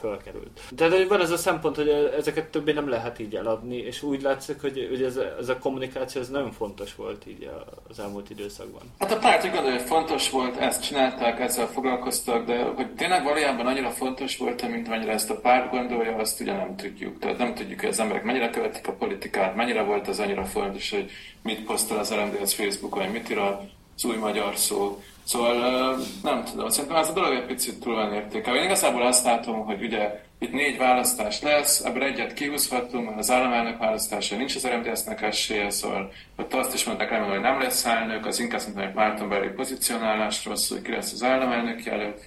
fölkerült. 0.00 0.60
Tehát 0.76 1.08
van 1.08 1.20
ez 1.20 1.30
a 1.30 1.36
szempont, 1.36 1.76
hogy 1.76 1.88
ezeket 1.88 2.50
többé 2.50 2.72
nem 2.72 2.88
lehet 2.88 3.18
így 3.18 3.34
eladni, 3.34 3.76
és 3.76 4.02
úgy 4.02 4.22
látszik, 4.22 4.60
hogy, 4.60 4.86
hogy 4.88 5.02
ez, 5.02 5.16
a, 5.16 5.36
ez 5.38 5.48
a 5.48 5.58
kommunikáció 5.58 6.20
ez 6.20 6.28
nagyon 6.28 6.52
fontos 6.52 6.94
volt 6.94 7.26
így 7.26 7.50
az 7.88 7.98
elmúlt 7.98 8.30
időszakban. 8.30 8.82
Hát 8.98 9.12
a 9.12 9.18
párt 9.18 9.44
igaz, 9.44 9.70
hogy 9.70 9.80
fontos 9.80 10.30
volt, 10.30 10.56
ezt 10.56 10.82
csinálták, 10.82 11.40
ezzel 11.40 11.66
foglalkoztak, 11.66 12.46
de 12.46 12.62
hogy 12.62 12.94
tényleg 12.94 13.24
valójában 13.24 13.66
annyira 13.66 13.90
fontos 13.90 14.36
volt, 14.36 14.68
mint 14.68 14.88
mennyire 14.88 15.12
ezt 15.12 15.30
a 15.30 15.40
párt 15.40 15.70
gondolja, 15.70 16.16
azt 16.16 16.40
ugye 16.40 16.52
nem 16.52 16.76
tudjuk. 16.76 17.18
Tehát 17.18 17.38
nem 17.38 17.54
tudjuk, 17.54 17.80
hogy 17.80 17.88
az 17.88 18.00
emberek 18.00 18.24
mennyire 18.24 18.50
követik 18.50 18.88
a 18.88 18.92
politikát, 18.92 19.54
mennyire 19.54 19.82
volt 19.82 20.08
az 20.08 20.18
annyira 20.18 20.44
fontos, 20.44 20.90
hogy 20.90 21.10
mit 21.42 21.64
posztol 21.64 21.98
az 21.98 22.14
RMDS 22.14 22.54
Facebookon, 22.54 23.06
mit 23.06 23.30
ír 23.30 23.38
az 23.38 24.04
új 24.04 24.16
magyar 24.16 24.56
szó. 24.56 25.02
Szóval 25.28 25.96
nem 26.22 26.44
tudom, 26.44 26.68
szerintem 26.68 26.98
ez 26.98 27.08
a 27.08 27.12
dolog 27.12 27.32
egy 27.32 27.46
picit 27.46 27.80
túl 27.80 27.94
van 27.94 28.12
értékelve. 28.12 28.58
Én 28.58 28.64
igazából 28.64 29.02
azt 29.02 29.24
látom, 29.24 29.64
hogy 29.64 29.82
ugye 29.82 30.20
itt 30.38 30.52
négy 30.52 30.78
választás 30.78 31.42
lesz, 31.42 31.84
ebből 31.84 32.02
egyet 32.02 32.34
kihúzhatunk, 32.34 33.04
mert 33.06 33.18
az 33.18 33.30
államelnök 33.30 33.78
választása 33.78 34.36
nincs 34.36 34.54
az 34.54 34.66
RMDS-nek 34.66 35.22
esélye, 35.22 35.70
szóval 35.70 36.12
ott 36.36 36.54
azt 36.54 36.74
is 36.74 36.84
mondták 36.84 37.10
remélem, 37.10 37.30
hogy 37.30 37.40
nem 37.40 37.60
lesz 37.60 37.84
elnök, 37.84 38.26
az 38.26 38.40
inkább 38.40 38.60
szerintem 38.60 38.88
egy 38.88 38.94
párton 38.94 39.28
belüli 39.28 39.52
pozícionálásról 39.52 40.56
szól, 40.56 40.78
hogy 40.78 40.86
ki 40.86 40.92
lesz 40.92 41.12
az 41.12 41.22
államelnök 41.22 41.84
jelölt. 41.84 42.20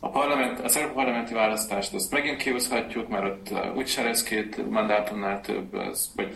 A 0.00 0.08
parlament, 0.08 0.60
az 0.60 0.76
európai 0.76 1.04
parlamenti 1.04 1.34
választást 1.34 1.94
azt 1.94 2.12
megint 2.12 2.42
kihúzhatjuk, 2.42 3.08
mert 3.08 3.24
ott 3.24 3.76
úgyse 3.76 4.02
lesz 4.02 4.22
két 4.22 4.70
mandátumnál 4.70 5.40
több, 5.40 5.74
az, 5.74 6.12
vagy 6.16 6.34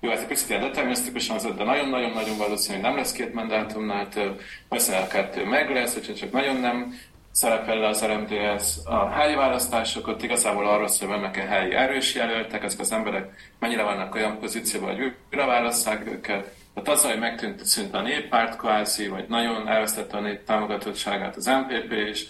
jó, 0.00 0.10
ez 0.10 0.20
egy 0.20 0.26
picit 0.26 0.48
ilyen 0.48 0.60
determinisztikusan 0.60 1.36
az, 1.36 1.54
de 1.56 1.64
nagyon-nagyon-nagyon 1.64 2.36
valószínű, 2.36 2.74
hogy 2.74 2.84
nem 2.86 2.96
lesz 2.96 3.12
két 3.12 3.34
mandátumnál 3.34 4.08
több, 4.08 4.40
valószínűleg 4.68 5.08
kettő 5.08 5.44
meg 5.44 5.70
lesz, 5.70 5.94
hogyha 5.94 6.14
csak 6.14 6.32
nagyon 6.32 6.56
nem 6.56 6.94
szerepel 7.32 7.78
le 7.78 7.88
az 7.88 8.04
RMDS 8.04 8.76
a 8.84 9.10
helyi 9.10 9.34
választásokat, 9.34 10.22
igazából 10.22 10.68
arról 10.68 10.88
szól, 10.88 11.08
hogy 11.08 11.20
mennek-e 11.20 11.42
helyi 11.42 11.74
erős 11.74 12.14
jelöltek, 12.14 12.64
ezek 12.64 12.80
az 12.80 12.92
emberek 12.92 13.52
mennyire 13.58 13.82
vannak 13.82 14.14
olyan 14.14 14.38
pozícióban, 14.38 14.96
hogy 14.96 15.14
újra 15.30 15.46
válasszák 15.46 16.06
őket, 16.06 16.58
Hát 16.74 16.88
az, 16.88 17.04
hogy 17.04 17.18
megtűnt 17.18 17.64
szinte 17.64 17.98
a 17.98 18.02
néppárt 18.02 18.56
kvázi, 18.56 19.08
vagy 19.08 19.24
nagyon 19.28 19.68
elvesztette 19.68 20.16
a 20.16 20.20
nép 20.20 20.44
támogatottságát 20.44 21.36
az 21.36 21.46
MPP 21.46 21.92
is, 22.10 22.26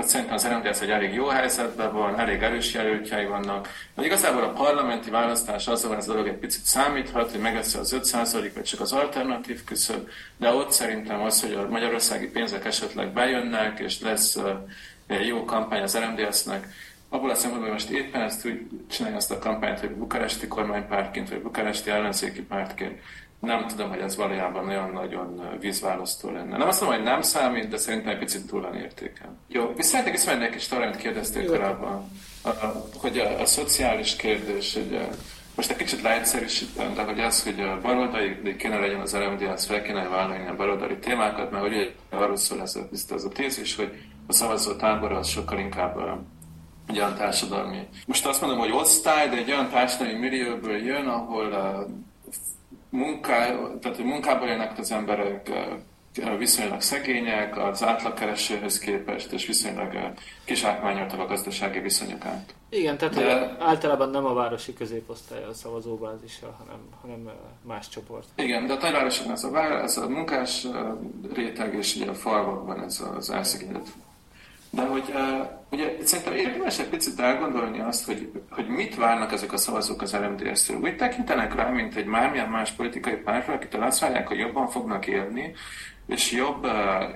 vagy 0.00 0.08
szerintem 0.08 0.34
az 0.34 0.46
RMDS 0.46 0.80
egy 0.80 0.90
elég 0.90 1.14
jó 1.14 1.26
helyzetben 1.26 1.92
van, 1.92 2.18
elég 2.18 2.42
erős 2.42 2.72
jelöltjei 2.72 3.26
vannak. 3.26 3.68
De 3.94 4.04
igazából 4.04 4.42
a 4.42 4.52
parlamenti 4.52 5.10
választás 5.10 5.66
azon 5.66 5.96
ez 5.96 6.08
a 6.08 6.12
dolog 6.12 6.28
egy 6.28 6.36
picit 6.38 6.64
számíthat, 6.64 7.30
hogy 7.30 7.40
megveszi 7.40 7.78
az 7.78 7.96
5% 8.02 8.50
vagy 8.54 8.62
csak 8.62 8.80
az 8.80 8.92
alternatív 8.92 9.64
küszöb, 9.64 10.08
de 10.36 10.52
ott 10.52 10.72
szerintem 10.72 11.20
az, 11.22 11.40
hogy 11.40 11.52
a 11.52 11.68
magyarországi 11.68 12.26
pénzek 12.26 12.64
esetleg 12.64 13.12
bejönnek, 13.12 13.78
és 13.78 14.00
lesz 14.00 14.38
jó 15.26 15.44
kampány 15.44 15.82
az 15.82 15.98
RMDS-nek, 15.98 16.68
abból 17.08 17.30
a 17.30 17.34
szempontból, 17.34 17.70
hogy 17.70 17.80
most 17.80 17.90
éppen 17.90 18.22
ezt 18.22 18.46
úgy 18.46 18.66
csinálja 18.90 19.16
azt 19.16 19.30
a 19.30 19.38
kampányt, 19.38 19.80
hogy 19.80 19.90
bukaresti 19.90 20.48
kormánypártként, 20.48 21.28
vagy 21.28 21.42
bukaresti 21.42 21.90
ellenzéki 21.90 22.42
pártként, 22.42 23.00
nem 23.40 23.66
tudom, 23.66 23.88
hogy 23.88 23.98
ez 23.98 24.16
valójában 24.16 24.64
nagyon-nagyon 24.64 25.56
vízválasztó 25.60 26.30
lenne. 26.30 26.56
Nem 26.56 26.68
azt 26.68 26.80
mondom, 26.80 26.98
hogy 26.98 27.08
nem 27.08 27.22
számít, 27.22 27.68
de 27.68 27.76
szerintem 27.76 28.12
egy 28.12 28.18
picit 28.18 28.46
túl 28.46 28.60
van 28.60 28.74
értéken. 28.74 29.38
Jó, 29.48 29.72
visszamentek 29.76 30.14
is 30.14 30.26
egy 30.26 30.50
kis 30.50 30.66
talán 30.66 30.96
kérdezték 30.96 31.46
korábban, 31.46 32.10
a, 32.42 32.48
a, 32.48 32.84
hogy 32.96 33.18
a, 33.18 33.40
a, 33.40 33.46
szociális 33.46 34.16
kérdés, 34.16 34.76
a, 34.76 35.14
most 35.54 35.70
egy 35.70 35.76
kicsit 35.76 36.02
leegyszerűsítem, 36.02 36.94
de 36.94 37.02
hogy 37.02 37.20
az, 37.20 37.42
hogy 37.42 37.60
a 37.60 37.80
baloldali 37.80 38.56
kéne 38.56 38.78
legyen 38.78 39.00
az 39.00 39.14
LMD, 39.14 39.42
az 39.42 39.64
fel 39.64 39.82
kéne 39.82 40.08
vállalni 40.08 40.48
a 40.48 40.56
baloldali 40.56 40.98
témákat, 40.98 41.50
mert 41.50 41.66
ugye 41.66 41.90
arról 42.10 42.36
szól 42.36 42.60
ez 42.60 42.76
a, 42.76 42.88
ez 43.14 43.24
a 43.24 43.28
tézis, 43.28 43.76
hogy 43.76 44.02
a 44.26 44.32
szavazó 44.32 44.72
tábor 44.72 45.12
az 45.12 45.28
sokkal 45.28 45.58
inkább 45.58 45.98
egy 46.88 46.98
olyan 46.98 47.14
társadalmi. 47.14 47.86
Most 48.06 48.26
azt 48.26 48.40
mondom, 48.40 48.58
hogy 48.58 48.72
osztály, 48.72 49.28
de 49.28 49.36
egy 49.36 49.50
olyan 49.50 49.68
társadalmi 49.68 50.18
millióból 50.18 50.76
jön, 50.76 51.06
ahol 51.06 51.52
a 52.90 52.96
munká, 52.96 53.46
tehát 53.80 53.96
hogy 53.96 54.04
munkából 54.04 54.48
élnek 54.48 54.78
az 54.78 54.92
emberek, 54.92 55.50
viszonylag 56.38 56.80
szegények 56.80 57.58
az 57.58 57.82
átlagkeresőhöz 57.82 58.78
képest, 58.78 59.32
és 59.32 59.46
viszonylag 59.46 60.12
kizsákmányoltak 60.44 61.20
a 61.20 61.26
gazdasági 61.26 61.78
viszonyok 61.78 62.24
át. 62.24 62.54
Igen, 62.68 62.98
tehát 62.98 63.14
De, 63.14 63.56
általában 63.58 64.10
nem 64.10 64.24
a 64.26 64.34
városi 64.34 64.72
középosztály 64.72 65.44
a 65.44 65.52
szavazóbázisa, 65.52 66.56
hanem, 66.58 66.78
hanem 67.00 67.30
más 67.62 67.88
csoport. 67.88 68.26
Igen, 68.34 68.66
de 68.66 68.72
a 68.72 68.78
nagyvárosokban 68.80 69.34
ez 69.34 69.44
a, 69.44 69.82
ez 69.82 69.96
a 69.96 70.08
munkás 70.08 70.66
réteg, 71.34 71.74
és 71.74 71.96
ugye 71.96 72.10
a 72.10 72.14
falvakban 72.14 72.82
ez 72.82 73.02
az 73.16 73.30
elszegényedett 73.30 73.86
de 74.70 74.82
hogy 74.82 75.04
uh, 75.14 75.46
ugye 75.70 75.96
szerintem 76.02 76.34
érdemes 76.34 76.78
egy 76.78 76.88
picit 76.88 77.20
elgondolni 77.20 77.80
azt, 77.80 78.06
hogy, 78.06 78.30
hogy 78.50 78.66
mit 78.66 78.94
várnak 78.94 79.32
ezek 79.32 79.52
a 79.52 79.56
szavazók 79.56 80.02
az 80.02 80.16
RMDS-től. 80.16 80.80
Úgy 80.80 80.96
tekintenek 80.96 81.54
rá, 81.54 81.68
mint 81.68 81.96
egy 81.96 82.04
mármilyen 82.06 82.48
más 82.48 82.70
politikai 82.70 83.16
pártra, 83.16 83.52
akitől 83.52 83.82
azt 83.82 84.00
várják, 84.00 84.28
hogy 84.28 84.38
jobban 84.38 84.68
fognak 84.68 85.06
élni, 85.06 85.52
és 86.06 86.32
jobb 86.32 86.64
uh, 86.64 86.72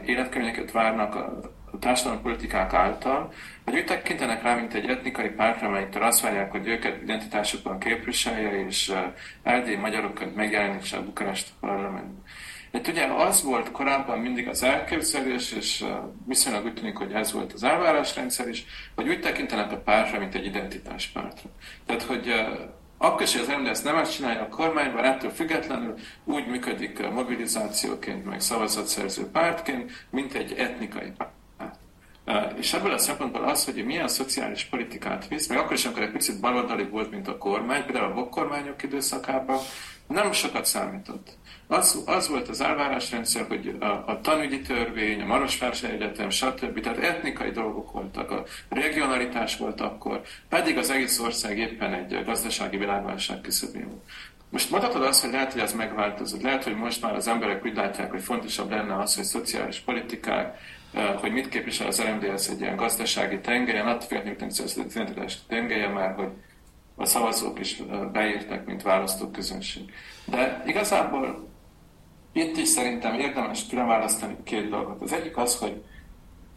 életkörnyeket 0.08 0.72
várnak 0.72 1.14
a, 1.14 1.40
a 1.72 1.78
társadalmi 1.78 2.22
politikák 2.22 2.72
által, 2.72 3.32
vagy 3.64 3.74
úgy 3.74 3.84
tekintenek 3.84 4.42
rá, 4.42 4.54
mint 4.54 4.74
egy 4.74 4.88
etnikai 4.88 5.28
pártra, 5.28 5.66
amelyiktől 5.66 6.02
azt 6.02 6.20
várják, 6.20 6.50
hogy 6.50 6.66
őket 6.66 7.02
identitásukban 7.02 7.78
képviselje, 7.78 8.66
és 8.66 8.88
uh, 8.88 8.98
erdélyi 9.42 9.76
magyarokat 9.76 10.34
megjelenítse 10.34 10.96
a 10.96 11.04
Bukarest 11.04 11.48
parlamentben. 11.60 12.22
Itt 12.74 12.88
ugye 12.88 13.04
az 13.04 13.42
volt 13.42 13.70
korábban 13.70 14.18
mindig 14.18 14.48
az 14.48 14.62
elképzelés, 14.62 15.52
és 15.52 15.84
viszonylag 16.26 16.64
úgy 16.64 16.74
tűnik, 16.74 16.96
hogy 16.96 17.12
ez 17.12 17.32
volt 17.32 17.52
az 17.52 17.62
elvárásrendszer 17.62 18.48
is, 18.48 18.64
hogy 18.94 19.08
úgy 19.08 19.20
tekintenek 19.20 19.72
a 19.72 19.76
pártra, 19.76 20.18
mint 20.18 20.34
egy 20.34 20.44
identitáspártra. 20.44 21.50
Tehát, 21.86 22.02
hogy 22.02 22.32
akkor 22.98 23.22
is, 23.22 23.34
az 23.36 23.52
MDS 23.62 23.80
nem 23.80 23.96
ezt 23.96 24.14
csinálja 24.14 24.40
a 24.40 24.48
kormányban, 24.48 25.04
ettől 25.04 25.30
függetlenül 25.30 25.94
úgy 26.24 26.46
működik 26.46 27.10
mobilizációként, 27.10 28.24
meg 28.24 28.40
szavazatszerző 28.40 29.26
pártként, 29.26 30.06
mint 30.10 30.34
egy 30.34 30.52
etnikai 30.52 31.12
párt. 31.16 31.32
És 32.58 32.72
ebből 32.72 32.92
a 32.92 32.98
szempontból 32.98 33.44
az, 33.44 33.64
hogy 33.64 33.84
milyen 33.84 34.08
szociális 34.08 34.64
politikát 34.64 35.28
visz, 35.28 35.46
meg 35.46 35.58
akkor 35.58 35.72
is, 35.72 35.84
amikor 35.84 36.02
egy 36.02 36.12
picit 36.12 36.40
baloldali 36.40 36.84
volt, 36.84 37.10
mint 37.10 37.28
a 37.28 37.38
kormány, 37.38 37.84
például 37.84 38.10
a 38.10 38.14
bokkormányok 38.14 38.82
időszakában, 38.82 39.58
nem 40.06 40.32
sokat 40.32 40.64
számított. 40.64 41.36
Az, 41.66 42.02
az 42.06 42.28
volt 42.28 42.48
az 42.48 42.60
elvárásrendszer, 42.60 43.44
hogy 43.48 43.76
a, 43.80 43.84
a 43.84 44.20
tanügyi 44.22 44.60
törvény, 44.60 45.20
a 45.20 45.26
Marosvásárhely 45.26 46.00
Egyetem, 46.00 46.30
stb. 46.30 46.80
Tehát 46.80 46.98
etnikai 46.98 47.50
dolgok 47.50 47.92
voltak, 47.92 48.30
a 48.30 48.44
regionalitás 48.68 49.56
volt 49.56 49.80
akkor, 49.80 50.20
pedig 50.48 50.76
az 50.78 50.90
egész 50.90 51.18
ország 51.18 51.58
éppen 51.58 51.92
egy 51.92 52.24
gazdasági 52.24 52.76
világválság 52.76 53.40
küszöbén 53.40 53.88
volt. 53.88 54.02
Most 54.54 54.70
mondhatod 54.70 55.02
azt, 55.02 55.22
hogy 55.22 55.32
lehet, 55.32 55.52
hogy 55.52 55.60
ez 55.60 55.72
megváltozott. 55.72 56.42
Lehet, 56.42 56.64
hogy 56.64 56.76
most 56.76 57.02
már 57.02 57.14
az 57.14 57.28
emberek 57.28 57.64
úgy 57.64 57.74
látják, 57.74 58.10
hogy 58.10 58.22
fontosabb 58.22 58.70
lenne 58.70 58.96
az, 58.98 59.14
hogy 59.14 59.24
szociális 59.24 59.78
politikák, 59.78 60.58
eh, 60.92 61.14
hogy 61.20 61.32
mit 61.32 61.48
képvisel 61.48 61.86
az 61.86 62.02
RMDS 62.02 62.48
egy 62.48 62.60
ilyen 62.60 62.76
gazdasági 62.76 63.40
tengelyen, 63.40 63.86
attól 63.86 64.08
félhetünk, 64.08 64.50
hogy 64.56 64.64
az 64.64 64.76
identitás 64.76 65.38
tengelye 65.48 65.88
már, 65.88 66.14
hogy 66.14 66.28
a 66.96 67.04
szavazók 67.04 67.60
is 67.60 67.78
eh, 67.78 67.98
beírtak, 68.12 68.66
mint 68.66 68.82
választóközönség. 68.82 69.92
De 70.24 70.62
igazából 70.66 71.52
itt 72.36 72.56
is 72.56 72.68
szerintem 72.68 73.14
érdemes 73.14 73.66
különválasztani 73.66 74.36
két 74.44 74.68
dolgot. 74.68 75.02
Az 75.02 75.12
egyik 75.12 75.36
az, 75.36 75.58
hogy 75.58 75.82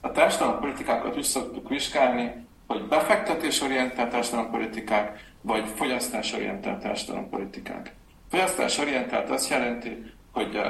a 0.02 0.12
társadalompolitikákat 0.12 1.18
úgy 1.18 1.24
szoktuk 1.24 1.70
vizsgálni, 1.70 2.46
hogy 2.68 2.88
befektetésorientált 2.88 4.10
társadalompolitikák, 4.10 5.26
vagy 5.42 5.68
fogyasztásorientált 5.76 6.82
társadalompolitikák. 6.82 7.94
Fogyasztásorientált 8.30 9.30
azt 9.30 9.50
jelenti, 9.50 10.04
hogy 10.32 10.62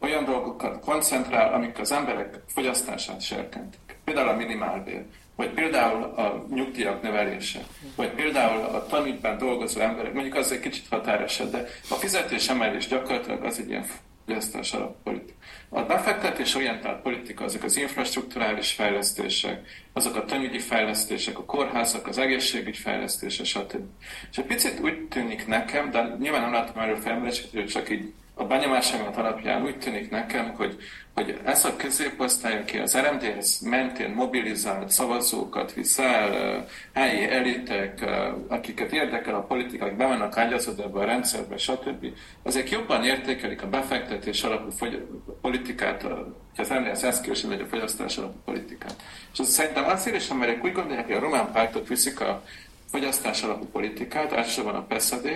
olyan 0.00 0.24
dolgokat 0.24 0.84
koncentrál, 0.84 1.54
amik 1.54 1.78
az 1.78 1.92
emberek 1.92 2.40
fogyasztását 2.46 3.20
serkentik. 3.20 3.98
Például 4.04 4.28
a 4.28 4.36
minimálbér, 4.36 5.04
vagy 5.36 5.50
például 5.50 6.02
a 6.02 6.44
nyugdíjak 6.50 7.02
növelése, 7.02 7.60
vagy 7.96 8.10
például 8.10 8.64
a 8.64 8.86
tanítban 8.86 9.38
dolgozó 9.38 9.80
emberek, 9.80 10.12
mondjuk 10.12 10.34
az 10.34 10.52
egy 10.52 10.60
kicsit 10.60 10.88
határeset, 10.90 11.50
de 11.50 11.66
a 11.90 11.94
fizetés 11.94 12.48
emelés 12.48 12.86
gyakorlatilag 12.86 13.44
az 13.44 13.58
egy 13.58 13.68
ilyen 13.68 13.84
fogyasztás 14.26 14.72
alappolitika. 14.72 15.38
A 15.68 15.82
befektetés 15.82 16.54
orientált 16.54 17.02
politika 17.02 17.44
azok 17.44 17.62
az 17.62 17.76
infrastruktúrális 17.76 18.72
fejlesztések, 18.72 19.66
azok 19.92 20.16
a 20.16 20.24
tanügyi 20.24 20.58
fejlesztések, 20.58 21.38
a 21.38 21.44
kórházak, 21.44 22.06
az 22.06 22.18
egészségügy 22.18 22.76
fejlesztése, 22.76 23.44
stb. 23.44 23.84
És 24.30 24.38
egy 24.38 24.44
picit 24.44 24.80
úgy 24.80 25.08
tűnik 25.08 25.46
nekem, 25.46 25.90
de 25.90 26.16
nyilván 26.20 26.40
nem 26.40 26.52
látom 26.52 26.82
erről 26.82 26.96
felmerését, 26.96 27.70
csak 27.70 27.90
így 27.90 28.12
a 28.38 28.44
benyomásomat 28.44 29.16
alapján 29.16 29.62
úgy 29.62 29.78
tűnik 29.78 30.10
nekem, 30.10 30.54
hogy, 30.54 30.76
hogy 31.14 31.40
ez 31.44 31.64
a 31.64 31.76
középosztály, 31.76 32.58
aki 32.58 32.78
az 32.78 32.96
RMDS 32.96 33.60
mentén 33.60 34.10
mobilizált 34.10 34.90
szavazókat 34.90 35.72
visz 35.72 35.98
el, 35.98 36.66
helyi 36.94 37.30
elitek, 37.30 38.04
akiket 38.48 38.92
érdekel 38.92 39.34
a 39.34 39.42
politika, 39.42 39.84
akik 39.84 39.96
bemennek 39.96 40.36
ágyazódva 40.36 40.82
ebbe 40.82 40.98
a 40.98 41.04
rendszerbe, 41.04 41.56
stb. 41.56 42.06
Ezek 42.42 42.70
jobban 42.70 43.04
értékelik 43.04 43.62
a 43.62 43.68
befektetés 43.68 44.42
alapú 44.42 44.70
fogy- 44.70 45.06
politikát, 45.40 46.06
az 46.56 46.72
RMDS 46.72 47.02
eszkős, 47.02 47.42
vagy 47.42 47.60
a 47.60 47.66
fogyasztás 47.66 48.16
alapú 48.16 48.38
politikát. 48.44 48.94
És 49.32 49.38
az 49.38 49.48
szerintem 49.48 49.84
azért 49.84 50.16
is, 50.16 50.28
mert 50.28 50.64
úgy 50.64 50.72
gondolják, 50.72 51.06
hogy 51.06 51.16
a 51.16 51.20
román 51.20 51.52
pártok 51.52 51.88
viszik 51.88 52.20
a 52.20 52.42
fogyasztás 52.90 53.42
alapú 53.42 53.64
politikát, 53.64 54.32
elsősorban 54.32 54.74
a 54.74 54.86
PSZD, 54.94 55.26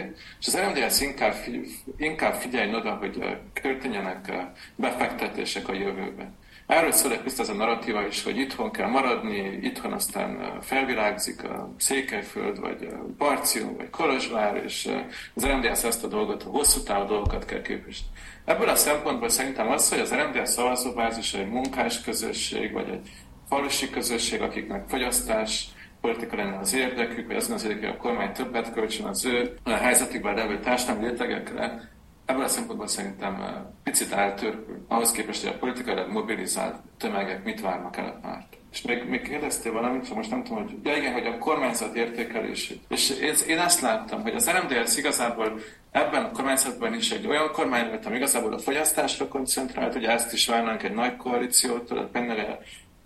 és 0.41 0.47
az 0.47 0.59
RMDS 0.59 1.01
inkább, 1.01 1.33
figy- 1.33 1.85
inkább 1.97 2.35
figyelj 2.35 2.75
oda, 2.75 2.95
hogy 2.95 3.39
történjenek 3.63 4.33
befektetések 4.77 5.69
a 5.69 5.73
jövőben. 5.73 6.39
Erről 6.71 6.93
szól 6.93 7.13
egy 7.13 7.21
ez 7.39 7.49
a 7.49 7.55
narratíva 7.55 8.07
is, 8.07 8.23
hogy 8.23 8.39
itthon 8.39 8.71
kell 8.71 8.89
maradni, 8.89 9.59
itthon 9.63 9.93
aztán 9.93 10.59
felvirágzik 10.61 11.45
a 11.45 11.75
Székelyföld, 11.79 12.61
vagy 12.61 12.89
Barcium, 13.19 13.77
vagy 13.77 13.91
Kolozsvár, 13.91 14.63
és 14.65 14.91
az 15.35 15.47
RMDS 15.47 15.85
ezt 15.85 16.05
a 16.05 16.07
dolgot, 16.07 16.43
a 16.43 16.49
hosszú 16.49 16.83
távú 16.83 17.07
dolgokat 17.07 17.45
kell 17.45 17.63
képviselni. 17.63 18.13
Ebből 18.45 18.69
a 18.69 18.75
szempontból 18.75 19.29
szerintem 19.29 19.71
az, 19.71 19.89
hogy 19.89 19.99
az 19.99 20.15
RMDS 20.15 20.49
szavazóbázis 20.49 21.35
egy 21.35 21.49
munkás 21.49 22.01
közösség, 22.01 22.73
vagy 22.73 22.89
egy 22.89 23.11
falusi 23.49 23.91
közösség, 23.91 24.43
akiknek 24.43 24.89
fogyasztás, 24.89 25.69
politika 26.01 26.37
lenne 26.37 26.59
az 26.59 26.75
érdekük, 26.75 27.27
vagy 27.27 27.37
az 27.37 27.51
az 27.51 27.63
érdekük, 27.63 27.85
hogy 27.85 27.97
a 27.99 28.03
kormány 28.03 28.33
többet 28.33 28.73
költsön 28.73 29.07
az 29.07 29.25
ő 29.25 29.57
a 29.63 29.71
helyzetükben 29.71 30.35
levő 30.35 30.59
társadalmi 30.59 31.09
rétegekre, 31.09 31.91
ebből 32.31 32.45
a 32.45 32.49
szempontból 32.49 32.87
szerintem 32.87 33.35
eh, 33.35 33.55
picit 33.83 34.13
eltörpül, 34.13 34.85
ahhoz 34.89 35.11
képest, 35.11 35.43
hogy 35.45 35.53
a 35.55 35.59
politikai 35.59 36.05
mobilizált 36.09 36.77
tömegek 36.99 37.45
mit 37.45 37.61
várnak 37.61 37.97
el 37.97 38.07
a 38.07 38.19
párt. 38.27 38.59
És 38.73 38.83
még, 38.83 39.05
még 39.09 39.23
kérdeztél 39.23 39.73
valamit, 39.73 40.03
szóval 40.03 40.19
most 40.19 40.31
nem 40.31 40.45
tudom, 40.45 40.63
hogy 40.63 40.77
ja 40.83 40.97
igen, 40.97 41.13
hogy 41.13 41.27
a 41.27 41.39
kormányzat 41.39 41.95
értékelését. 41.95 42.83
És 42.89 43.11
ez, 43.11 43.47
én 43.49 43.59
azt 43.59 43.81
láttam, 43.81 44.23
hogy 44.23 44.35
az 44.35 44.51
RMDS 44.51 44.97
igazából 44.97 45.61
ebben 45.91 46.25
a 46.25 46.31
kormányzatban 46.31 46.95
is 46.95 47.11
egy 47.11 47.27
olyan 47.27 47.53
kormány 47.53 47.89
volt, 47.89 48.07
ami 48.07 48.17
igazából 48.17 48.53
a 48.53 48.59
fogyasztásra 48.59 49.29
koncentrált, 49.29 49.95
ugye 49.95 50.11
ezt 50.11 50.33
is 50.33 50.47
várnánk 50.47 50.83
egy 50.83 50.95
nagy 50.95 51.17
koalíciótól, 51.17 51.99
a 51.99 52.09
Pennere 52.13 52.59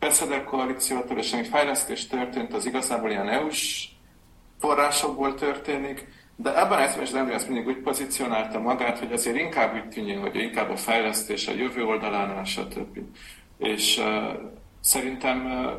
Beszedek 0.04 0.44
koalíciótól, 0.44 1.18
és 1.18 1.32
ami 1.32 1.42
fejlesztés 1.42 2.06
történt, 2.06 2.54
az 2.54 2.66
igazából 2.66 3.10
ilyen 3.10 3.28
EU-s 3.28 3.88
forrásokból 4.58 5.34
történik, 5.34 6.08
De 6.36 6.60
ebben 6.60 6.82
az 6.82 6.98
esetben 6.98 7.34
az 7.34 7.44
mindig 7.44 7.66
úgy 7.66 7.82
pozícionálta 7.82 8.60
magát, 8.60 8.98
hogy 8.98 9.12
azért 9.12 9.36
inkább 9.36 9.74
úgy 9.74 9.88
tűnjön, 9.88 10.20
hogy 10.20 10.36
inkább 10.36 10.70
a 10.70 10.76
fejlesztés 10.76 11.48
a 11.48 11.52
jövő 11.52 11.84
oldalán, 11.84 12.44
stb. 12.44 12.98
És 13.58 13.98
uh, 13.98 14.04
szerintem 14.80 15.46
uh, 15.46 15.72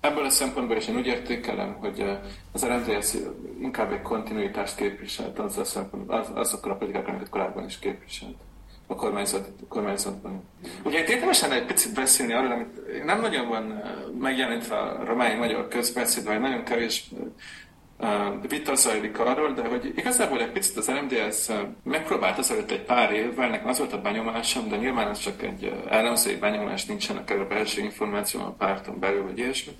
ebből 0.00 0.24
a 0.24 0.30
szempontból 0.30 0.76
is 0.76 0.88
én 0.88 0.96
úgy 0.96 1.06
értékelem, 1.06 1.74
hogy 1.74 2.00
uh, 2.00 2.18
az 2.52 2.66
RMDS 2.66 3.14
inkább 3.60 3.92
egy 3.92 4.02
kontinuitást 4.02 4.76
képviselt 4.76 5.38
az, 5.38 5.58
az, 5.58 5.78
az, 6.06 6.30
azokkal 6.34 6.70
a 6.70 6.74
politikákkal, 6.74 7.10
amiket 7.10 7.28
korábban 7.28 7.64
is 7.64 7.78
képviselt 7.78 8.43
a 8.86 8.94
kormányzat, 8.94 9.48
kormányzatban. 9.68 10.42
Ugye 10.82 11.00
itt 11.00 11.08
érdemes 11.08 11.42
egy 11.42 11.66
picit 11.66 11.94
beszélni 11.94 12.32
arról, 12.32 12.52
amit 12.52 13.04
nem 13.04 13.20
nagyon 13.20 13.48
van 13.48 13.82
megjelenítve 14.18 14.76
a 14.76 15.04
romány 15.04 15.36
magyar 15.36 15.68
közbeszéd, 15.68 16.24
vagy 16.24 16.40
nagyon 16.40 16.64
kevés 16.64 17.10
vita 18.48 18.74
zajlik 18.74 19.18
arról, 19.18 19.52
de 19.52 19.68
hogy 19.68 19.92
igazából 19.96 20.40
egy 20.40 20.52
picit 20.52 20.76
az 20.76 20.86
MDS 20.86 21.48
megpróbált 21.82 22.38
azelőtt 22.38 22.70
egy 22.70 22.84
pár 22.84 23.12
évvel, 23.12 23.48
nekem 23.48 23.68
az 23.68 23.78
volt 23.78 23.92
a 23.92 24.00
benyomásom, 24.00 24.68
de 24.68 24.76
nyilván 24.76 25.08
ez 25.08 25.18
csak 25.18 25.42
egy 25.42 25.72
ellenzői 25.88 26.36
benyomás, 26.36 26.84
nincsenek 26.84 27.30
erre 27.30 27.44
belső 27.44 27.82
információ 27.82 28.40
a 28.40 28.54
párton 28.58 28.98
belül, 28.98 29.22
vagy 29.22 29.38
ilyesmi, 29.38 29.72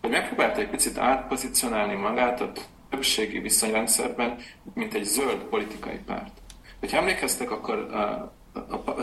hogy 0.00 0.10
megpróbált 0.10 0.56
egy 0.56 0.68
picit 0.68 0.98
átpozicionálni 0.98 1.94
magát 1.94 2.40
a 2.40 2.52
többségi 2.90 3.38
viszonyrendszerben, 3.38 4.36
mint 4.74 4.94
egy 4.94 5.04
zöld 5.04 5.38
politikai 5.38 5.98
párt. 6.06 6.42
Hogyha 6.84 6.98
emlékeztek, 6.98 7.50
akkor 7.50 7.88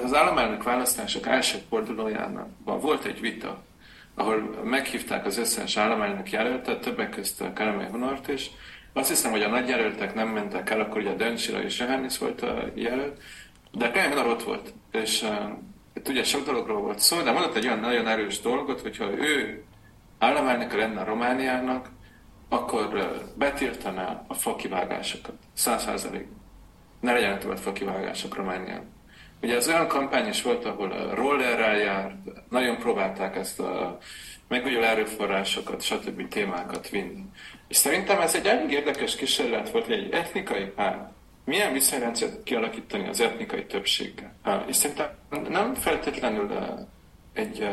az 0.04 0.14
államelnök 0.14 0.64
választások 0.64 1.28
első 1.28 1.58
fordulójában 1.70 2.56
volt 2.64 3.06
egy 3.06 3.20
vita 3.20 3.64
ahol 4.16 4.60
meghívták 4.64 5.26
az 5.26 5.38
összes 5.38 5.78
államelnök 5.78 6.32
jelöltet, 6.32 6.82
többek 6.82 7.10
között 7.10 7.48
a 7.48 7.54
Kelemény 7.54 7.90
Honort 7.90 8.28
is. 8.28 8.52
Azt 8.94 9.10
hiszem, 9.10 9.32
hogy 9.32 9.42
a 9.42 9.50
nagy 9.50 9.68
jelöltek 9.68 10.14
nem 10.14 10.28
mentek 10.28 10.70
el, 10.70 10.80
akkor 10.80 10.98
ugye 10.98 11.16
Döncsira 11.16 11.64
és 11.64 11.80
Johannes 11.80 12.18
volt 12.18 12.42
a 12.42 12.64
jelölt, 12.74 13.22
de 13.72 13.92
Kelemény 13.92 14.18
Honor 14.18 14.32
ott 14.32 14.44
volt, 14.44 14.74
és 14.92 15.26
itt 15.94 16.08
ugye 16.08 16.24
sok 16.24 16.46
dologról 16.46 16.82
volt 16.82 17.00
szó, 17.00 17.22
de 17.22 17.32
mondott 17.32 17.56
egy 17.56 17.66
olyan 17.66 17.80
nagyon 17.80 18.08
erős 18.08 18.40
dolgot, 18.40 18.82
hogyha 18.82 19.12
ő 19.12 19.64
államelnök 20.20 20.74
lenne 20.74 21.02
a 21.02 21.06
Romániának, 21.06 21.90
akkor 22.50 23.12
betiltaná 23.38 24.24
a 24.28 24.34
fakivágásokat, 24.34 25.36
száz 25.54 25.84
százalék. 25.84 26.28
Ne 27.02 27.14
legyen 27.14 27.40
többet 27.40 27.60
fakivágások 27.60 28.36
Romániában. 28.36 29.00
Ugye 29.42 29.56
az 29.56 29.68
olyan 29.68 29.88
kampány 29.88 30.28
is 30.28 30.42
volt, 30.42 30.66
ahol 30.66 31.14
rollerrel 31.16 31.78
járt, 31.78 32.16
nagyon 32.50 32.78
próbálták 32.78 33.36
ezt 33.36 33.60
a 33.60 33.98
megújuló 34.48 34.84
erőforrásokat, 34.84 35.82
stb. 35.82 36.28
témákat 36.28 36.90
vinni. 36.90 37.24
És 37.68 37.78
szerintem 37.78 38.20
ez 38.22 38.36
egy 38.36 38.46
elég 38.46 38.72
érdekes 38.72 39.16
kísérlet 39.16 39.70
volt, 39.70 39.86
hogy 39.86 39.94
egy 39.94 40.12
etnikai 40.12 40.66
párt 40.66 41.10
milyen 41.46 41.74
viszonyrendszert 41.74 42.44
kialakítani 42.44 43.08
az 43.08 43.20
etnikai 43.20 43.66
többséggel. 43.66 44.34
És 44.68 44.76
szerintem 44.76 45.08
nem 45.50 45.74
feltétlenül 45.74 46.52
egy 47.34 47.68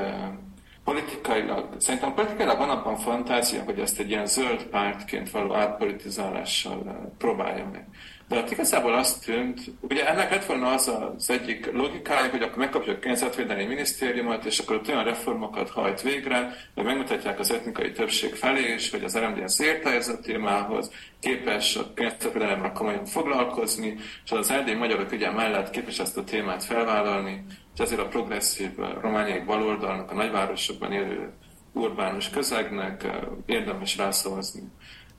politikailag, 0.85 1.68
szerintem 1.79 2.14
politikailag 2.14 2.59
van 2.59 2.70
abban 2.70 2.97
fantázia, 2.97 3.62
hogy 3.62 3.79
ezt 3.79 3.99
egy 3.99 4.11
ilyen 4.11 4.26
zöld 4.26 4.62
pártként 4.62 5.31
való 5.31 5.55
átpolitizálással 5.55 7.12
próbálja 7.18 7.68
meg. 7.72 7.88
De 8.29 8.37
hát 8.37 8.51
igazából 8.51 8.95
azt 8.95 9.24
tűnt, 9.24 9.61
ugye 9.81 10.09
ennek 10.09 10.31
lett 10.31 10.45
volna 10.45 10.72
az 10.72 10.89
az 10.89 11.31
egyik 11.31 11.72
logikája, 11.72 12.31
hogy 12.31 12.43
akkor 12.43 12.57
megkapja 12.57 12.93
a 12.93 12.99
környezetvédelmi 12.99 13.64
minisztériumot, 13.64 14.45
és 14.45 14.59
akkor 14.59 14.76
ott 14.76 14.89
olyan 14.89 15.05
reformokat 15.05 15.70
hajt 15.70 16.03
végre, 16.03 16.55
hogy 16.74 16.85
megmutatják 16.85 17.39
az 17.39 17.51
etnikai 17.51 17.93
többség 17.93 18.35
felé 18.35 18.72
is, 18.74 18.91
hogy 18.91 19.05
az 19.05 19.18
RMDS 19.18 19.59
érte 19.59 19.91
ez 19.91 20.09
a 20.09 20.20
témához, 20.20 20.91
képes 21.20 21.76
a 21.76 21.95
környezetvédelemre 21.95 22.72
komolyan 22.72 23.05
foglalkozni, 23.05 23.97
és 24.24 24.31
az 24.31 24.51
erdély 24.51 24.74
magyarok 24.74 25.12
ugye 25.12 25.31
mellett 25.31 25.70
képes 25.70 25.99
ezt 25.99 26.16
a 26.16 26.24
témát 26.24 26.64
felvállalni, 26.64 27.45
és 27.74 27.81
ezért 27.81 28.01
a 28.01 28.09
progresszív 28.09 28.70
romániai 29.01 29.41
baloldalnak, 29.41 30.11
a 30.11 30.14
nagyvárosokban 30.14 30.93
élő 30.93 31.33
urbánus 31.72 32.31
közegnek 32.31 33.07
érdemes 33.47 33.97
rászavazni. 33.97 34.62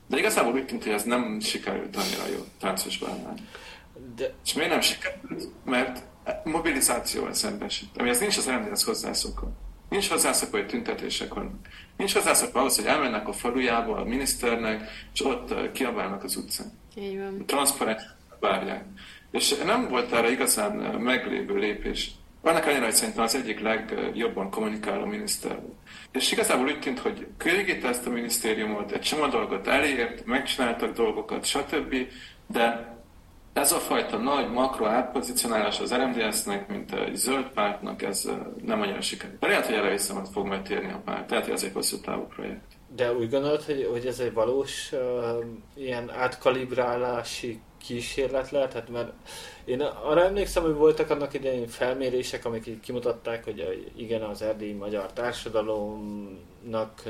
De 0.09 0.17
igazából 0.17 0.53
úgy 0.53 0.65
tűnt, 0.65 0.83
hogy 0.83 0.93
ez 0.93 1.03
nem 1.03 1.39
sikerült 1.39 1.95
annyira 1.95 2.27
jó 2.37 2.45
táncos 2.59 2.97
bálnál. 2.97 3.33
De... 4.15 4.33
És 4.45 4.53
miért 4.53 4.69
nem 4.69 4.81
sikerült? 4.81 5.47
Mert 5.65 6.03
mobilizációval 6.43 7.33
szembesít. 7.33 7.97
Ami 7.97 8.09
ez 8.09 8.19
nincs 8.19 8.37
az 8.37 8.49
RMDS 8.49 8.83
hozzászokva. 8.83 9.51
Nincs 9.89 10.09
hozzászokva, 10.09 10.57
hogy 10.57 10.67
tüntetések 10.67 11.33
vannak. 11.33 11.67
Nincs 11.97 12.13
hozzászokva 12.13 12.59
ahhoz, 12.59 12.75
hogy 12.75 12.85
elmennek 12.85 13.27
a 13.27 13.33
falujába 13.33 13.97
a 13.97 14.03
miniszternek, 14.03 14.89
és 15.13 15.25
ott 15.25 15.71
kiabálnak 15.71 16.23
az 16.23 16.35
utcán. 16.35 16.71
Így 16.95 17.17
van. 17.17 17.45
Transzparens 17.45 18.03
várják. 18.39 18.85
És 19.31 19.55
nem 19.65 19.87
volt 19.87 20.11
erre 20.11 20.31
igazán 20.31 20.75
meglévő 21.01 21.55
lépés. 21.55 22.11
Annak 22.41 22.63
ellenére, 22.63 22.85
hogy 22.85 22.93
szerintem 22.93 23.23
az 23.23 23.35
egyik 23.35 23.59
legjobban 23.59 24.49
kommunikáló 24.49 25.05
miniszter. 25.05 25.59
És 26.11 26.31
igazából 26.31 26.65
úgy 26.65 26.79
tűnt, 26.79 26.99
hogy 26.99 27.27
körigíte 27.37 27.87
ezt 27.87 28.07
a 28.07 28.09
minisztériumot, 28.09 28.91
egy 28.91 29.01
csomó 29.01 29.27
dolgot 29.27 29.67
elért, 29.67 30.25
megcsináltak 30.25 30.95
dolgokat, 30.95 31.45
stb., 31.45 31.95
de 32.47 32.97
ez 33.53 33.71
a 33.71 33.77
fajta 33.77 34.17
nagy 34.17 34.51
makro 34.51 34.85
átpozicionálás 34.85 35.79
az 35.79 35.93
RMDS-nek, 35.93 36.67
mint 36.67 36.93
egy 36.93 37.15
zöld 37.15 37.45
pártnak, 37.45 38.01
ez 38.01 38.29
nem 38.65 38.81
annyira 38.81 39.01
sikerült. 39.01 39.41
Lehet, 39.41 39.65
hogy 39.65 39.75
erre 39.75 39.89
vissza 39.89 40.25
fog 40.31 40.45
majd 40.45 40.61
térni 40.61 40.91
a 40.91 41.01
párt. 41.05 41.27
Tehát, 41.27 41.47
ez 41.47 41.63
egy 41.63 41.73
hosszú 41.73 41.99
távú 41.99 42.21
projekt. 42.21 42.77
De 42.95 43.13
úgy 43.13 43.29
gondolod, 43.29 43.63
hogy, 43.63 43.87
hogy 43.91 44.05
ez 44.05 44.19
egy 44.19 44.33
valós 44.33 44.91
uh, 44.91 45.45
ilyen 45.75 46.11
átkalibrálási 46.11 47.59
kísérlet 47.79 48.49
lehet? 48.49 48.73
Hát 48.73 48.89
mert 48.89 49.11
én 49.65 49.81
arra 49.81 50.23
emlékszem, 50.23 50.63
hogy 50.63 50.73
voltak 50.73 51.09
annak 51.09 51.33
idején 51.33 51.67
felmérések, 51.67 52.45
amik 52.45 52.79
kimutatták, 52.79 53.43
hogy 53.43 53.91
igen, 53.95 54.21
az 54.21 54.41
erdélyi 54.41 54.73
magyar 54.73 55.13
társadalomnak 55.13 57.03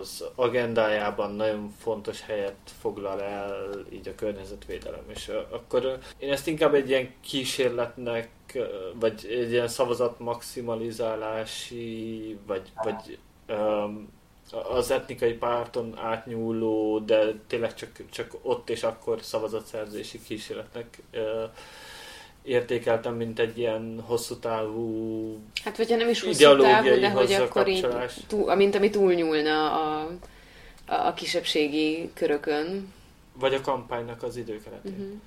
az 0.00 0.24
agendájában 0.34 1.34
nagyon 1.34 1.70
fontos 1.78 2.22
helyet 2.22 2.56
foglal 2.80 3.22
el 3.22 3.70
így 3.92 4.08
a 4.08 4.14
környezetvédelem. 4.14 5.04
És 5.06 5.30
akkor 5.50 5.98
én 6.18 6.32
ezt 6.32 6.46
inkább 6.46 6.74
egy 6.74 6.88
ilyen 6.88 7.12
kísérletnek, 7.20 8.30
vagy 9.00 9.26
egy 9.30 9.50
ilyen 9.50 9.68
szavazat 9.68 10.18
maximalizálási, 10.18 12.38
vagy, 12.46 12.72
vagy 12.82 13.18
um, 13.48 14.08
az 14.68 14.90
etnikai 14.90 15.32
párton 15.32 15.98
átnyúló, 15.98 16.98
de 16.98 17.34
tényleg 17.46 17.74
csak, 17.74 17.90
csak 18.10 18.34
ott 18.42 18.70
és 18.70 18.82
akkor 18.82 19.22
szavazatszerzési 19.22 20.22
kísérletnek 20.22 21.02
értékeltem, 22.42 23.14
mint 23.14 23.38
egy 23.38 23.58
ilyen 23.58 24.02
hosszú 24.06 24.36
távú 24.36 25.38
Hát 25.64 25.76
vagy 25.76 25.94
nem 25.96 26.08
is 26.08 26.22
hosszú 26.22 26.56
távú, 26.56 26.88
de 26.88 27.10
hogy 27.10 27.32
akkor 27.32 27.68
így, 27.68 27.86
túl, 28.26 28.54
mint 28.54 28.74
ami 28.74 28.90
túlnyúlna 28.90 29.72
a, 29.72 30.08
a, 30.86 31.06
a 31.06 31.14
kisebbségi 31.14 32.10
körökön. 32.14 32.92
Vagy 33.32 33.54
a 33.54 33.60
kampánynak 33.60 34.22
az 34.22 34.36
időkeretén. 34.36 34.92
Uh-huh. 34.92 35.20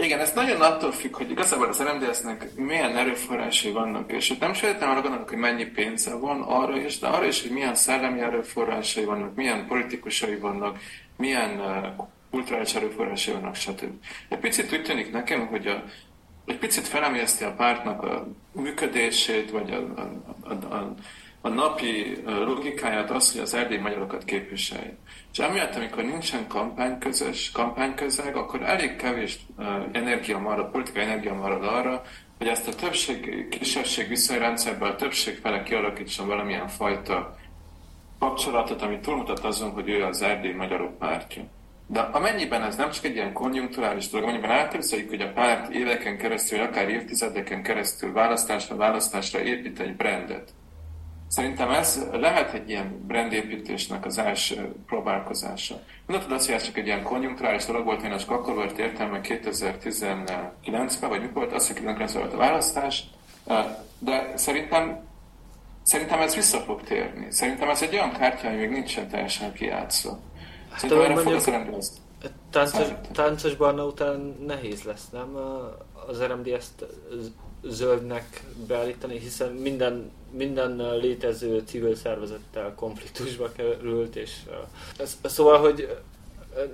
Igen, 0.00 0.18
ez 0.18 0.32
nagyon 0.32 0.60
attól 0.60 0.92
függ, 0.92 1.16
hogy 1.16 1.30
igazából 1.30 1.68
az 1.68 1.82
RMDS-nek 1.82 2.54
milyen 2.54 2.96
erőforrásai 2.96 3.72
vannak, 3.72 4.12
és 4.12 4.30
itt 4.30 4.40
nem 4.40 4.54
sejtem 4.54 4.90
arra 4.90 5.00
gondolok, 5.00 5.28
hogy 5.28 5.38
mennyi 5.38 5.64
pénze 5.64 6.14
van 6.14 6.42
arra 6.42 6.80
is, 6.80 6.98
de 6.98 7.06
arra 7.06 7.26
is, 7.26 7.42
hogy 7.42 7.50
milyen 7.50 7.74
szellemi 7.74 8.20
erőforrásai 8.20 9.04
vannak, 9.04 9.34
milyen 9.34 9.66
politikusai 9.66 10.36
vannak, 10.36 10.78
milyen 11.16 11.60
uh, 11.60 12.06
kulturális 12.30 12.74
erőforrásai 12.74 13.34
vannak, 13.34 13.54
stb. 13.54 13.92
Egy 14.28 14.38
picit 14.38 14.72
úgy 14.72 14.82
tűnik 14.82 15.12
nekem, 15.12 15.46
hogy 15.46 15.66
a, 15.66 15.84
egy 16.46 16.58
picit 16.58 16.86
felemészti 16.86 17.44
a 17.44 17.54
pártnak 17.54 18.02
a 18.02 18.28
működését, 18.52 19.50
vagy 19.50 19.70
a, 19.70 20.00
a, 20.00 20.10
a, 20.48 20.74
a, 20.74 20.94
a 21.40 21.48
napi 21.48 22.22
logikáját 22.24 23.10
az, 23.10 23.32
hogy 23.32 23.40
az 23.40 23.54
erdély 23.54 23.78
magyarokat 23.78 24.24
képviselje. 24.24 24.96
És 25.38 25.44
emiatt, 25.44 25.74
amikor 25.74 26.04
nincsen 26.04 26.46
kampányközös, 26.46 27.50
kampányközeg, 27.50 28.36
akkor 28.36 28.62
elég 28.62 28.96
kevés 28.96 29.38
energia 29.92 30.38
marad, 30.38 30.70
politikai 30.70 31.02
energia 31.02 31.34
marad 31.34 31.64
arra, 31.64 32.02
hogy 32.38 32.46
ezt 32.46 32.68
a 32.68 32.74
többség, 32.74 33.48
kisebbség 33.48 34.08
viszonyrendszerben 34.08 34.90
a 34.90 34.94
többség 34.94 35.38
fele 35.42 35.62
kialakítson 35.62 36.26
valamilyen 36.26 36.68
fajta 36.68 37.36
kapcsolatot, 38.18 38.82
ami 38.82 38.98
túlmutat 39.00 39.38
azon, 39.38 39.70
hogy 39.70 39.88
ő 39.88 40.04
az 40.04 40.22
erdély 40.22 40.52
magyarok 40.52 40.98
pártja. 40.98 41.42
De 41.86 42.00
amennyiben 42.00 42.62
ez 42.62 42.76
nem 42.76 42.90
csak 42.90 43.04
egy 43.04 43.14
ilyen 43.14 43.32
konjunkturális 43.32 44.08
dolog, 44.08 44.28
amennyiben 44.28 44.50
átképzeljük, 44.50 45.08
hogy 45.08 45.20
a 45.20 45.32
párt 45.32 45.74
éveken 45.74 46.18
keresztül, 46.18 46.60
akár 46.60 46.88
évtizedeken 46.88 47.62
keresztül 47.62 48.12
választásra 48.12 48.76
választásra 48.76 49.40
épít 49.40 49.80
egy 49.80 49.96
brandet, 49.96 50.50
Szerintem 51.28 51.70
ez 51.70 52.06
lehet 52.12 52.52
egy 52.52 52.68
ilyen 52.68 53.04
brandépítésnek 53.06 54.04
az 54.04 54.18
első 54.18 54.74
próbálkozása. 54.86 55.80
Mondhatod 56.06 56.36
azt, 56.36 56.46
hogy 56.46 56.54
ez 56.54 56.62
csak 56.62 56.76
egy 56.76 56.86
ilyen 56.86 57.02
konjunkturális 57.02 57.64
dolog 57.64 57.84
volt, 57.84 58.02
én 58.02 58.16
csak 58.16 58.30
akkor 58.30 58.54
volt 58.54 58.78
értelme 58.78 59.20
2019-ben, 59.22 61.08
vagy 61.08 61.20
mikor 61.20 61.34
volt, 61.34 61.52
azt, 61.52 61.66
hogy 61.66 61.76
2019 61.76 62.12
volt 62.12 62.32
a 62.32 62.36
választás, 62.36 63.04
de 63.98 64.32
szerintem, 64.34 65.06
szerintem 65.82 66.20
ez 66.20 66.34
vissza 66.34 66.58
fog 66.58 66.82
térni. 66.82 67.26
Szerintem 67.30 67.68
ez 67.68 67.82
egy 67.82 67.94
olyan 67.94 68.12
kártya, 68.12 68.48
ami 68.48 68.56
még 68.56 68.70
nincsen 68.70 69.08
teljesen 69.08 69.52
kijátszva. 69.52 70.18
Hát, 70.70 70.80
szerintem 70.80 71.10
erre 71.10 71.20
fog 71.20 71.32
az 71.32 72.00
Táncos, 72.50 72.88
táncos 73.12 73.56
barna 73.56 73.84
után 73.84 74.36
nehéz 74.46 74.82
lesz, 74.82 75.08
nem? 75.12 75.36
Az 76.08 76.22
RMD 76.22 76.46
ezt 76.46 76.84
zöldnek 77.62 78.42
beállítani, 78.66 79.18
hiszen 79.18 79.52
minden, 79.52 80.10
minden 80.30 80.98
létező 80.98 81.62
civil 81.66 81.94
szervezettel 81.94 82.74
konfliktusba 82.74 83.52
került, 83.52 84.16
és 84.16 84.30
szóval, 85.22 85.58
hogy 85.58 85.96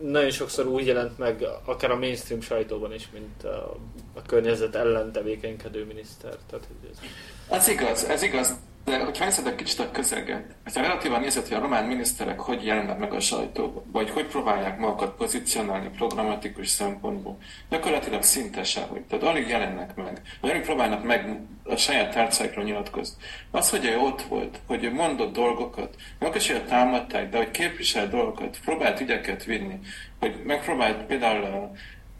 nagyon 0.03 0.31
sokszor 0.31 0.67
úgy 0.67 0.87
jelent 0.87 1.19
meg, 1.19 1.47
akár 1.65 1.91
a 1.91 1.99
mainstream 1.99 2.41
sajtóban 2.41 2.93
is, 2.93 3.09
mint 3.13 3.45
a, 3.45 3.77
a 4.15 4.23
környezet 4.23 4.75
ellen 4.75 5.13
tevékenykedő 5.13 5.85
miniszter. 5.85 6.37
Tehát, 6.51 6.69
ez... 6.91 6.99
ez 7.49 7.69
igaz, 7.69 8.05
ez 8.05 8.23
igaz. 8.23 8.55
De 8.85 9.05
hogyha 9.05 9.25
nézed 9.25 9.47
egy 9.47 9.55
kicsit 9.55 9.79
a 9.79 9.91
közeget, 9.91 10.55
ha 10.75 10.81
relatívan 10.81 11.21
nézed, 11.21 11.47
hogy 11.47 11.57
a 11.57 11.61
román 11.61 11.85
miniszterek 11.85 12.41
hogy 12.41 12.65
jelennek 12.65 12.99
meg 12.99 13.13
a 13.13 13.21
sajtóban, 13.21 13.83
vagy 13.93 14.11
hogy 14.11 14.27
próbálják 14.27 14.79
magukat 14.79 15.17
pozícionálni 15.17 15.89
programatikus 15.97 16.69
szempontból, 16.69 17.39
gyakorlatilag 17.71 18.23
szinte 18.23 18.65
sehogy. 18.65 19.01
Tehát 19.01 19.25
alig 19.25 19.49
jelennek 19.49 19.95
meg, 19.95 20.21
vagy 20.41 20.51
alig 20.51 20.63
próbálnak 20.63 21.05
meg 21.05 21.41
a 21.65 21.77
saját 21.77 22.15
tárcáikról 22.15 22.65
nyilatkozni. 22.65 23.23
Az, 23.51 23.71
hogy 23.71 23.85
ő 23.85 23.99
ott 23.99 24.23
volt, 24.23 24.61
hogy 24.67 24.85
ő 24.85 24.93
mondott 24.93 25.33
dolgokat, 25.33 25.95
meg 26.19 26.35
is 26.35 26.53
támadták, 26.69 27.31
de 27.31 27.37
hogy 27.37 27.51
képvisel 27.51 28.09
dolgokat, 28.09 28.59
próbált 28.65 29.01
ügyeket 29.01 29.45
vinni, 29.45 29.79
hogy 30.19 30.43
megpróbált 30.45 31.05
például 31.05 31.71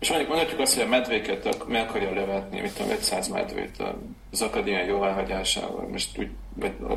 és 0.05 0.11
mondjuk 0.11 0.31
mondhatjuk 0.31 0.61
azt, 0.61 0.75
hogy 0.75 0.83
a 0.83 0.89
medvéket 0.89 1.67
meg 1.69 1.89
akarja 1.89 2.15
levetni, 2.15 2.61
mint 2.61 2.79
a 2.79 2.93
500 2.93 3.29
medvét 3.29 3.83
az 4.33 4.43
akadémiai 4.43 4.87
jóváhagyásával. 4.87 5.89
Most, 5.93 6.19
úgy, 6.19 6.29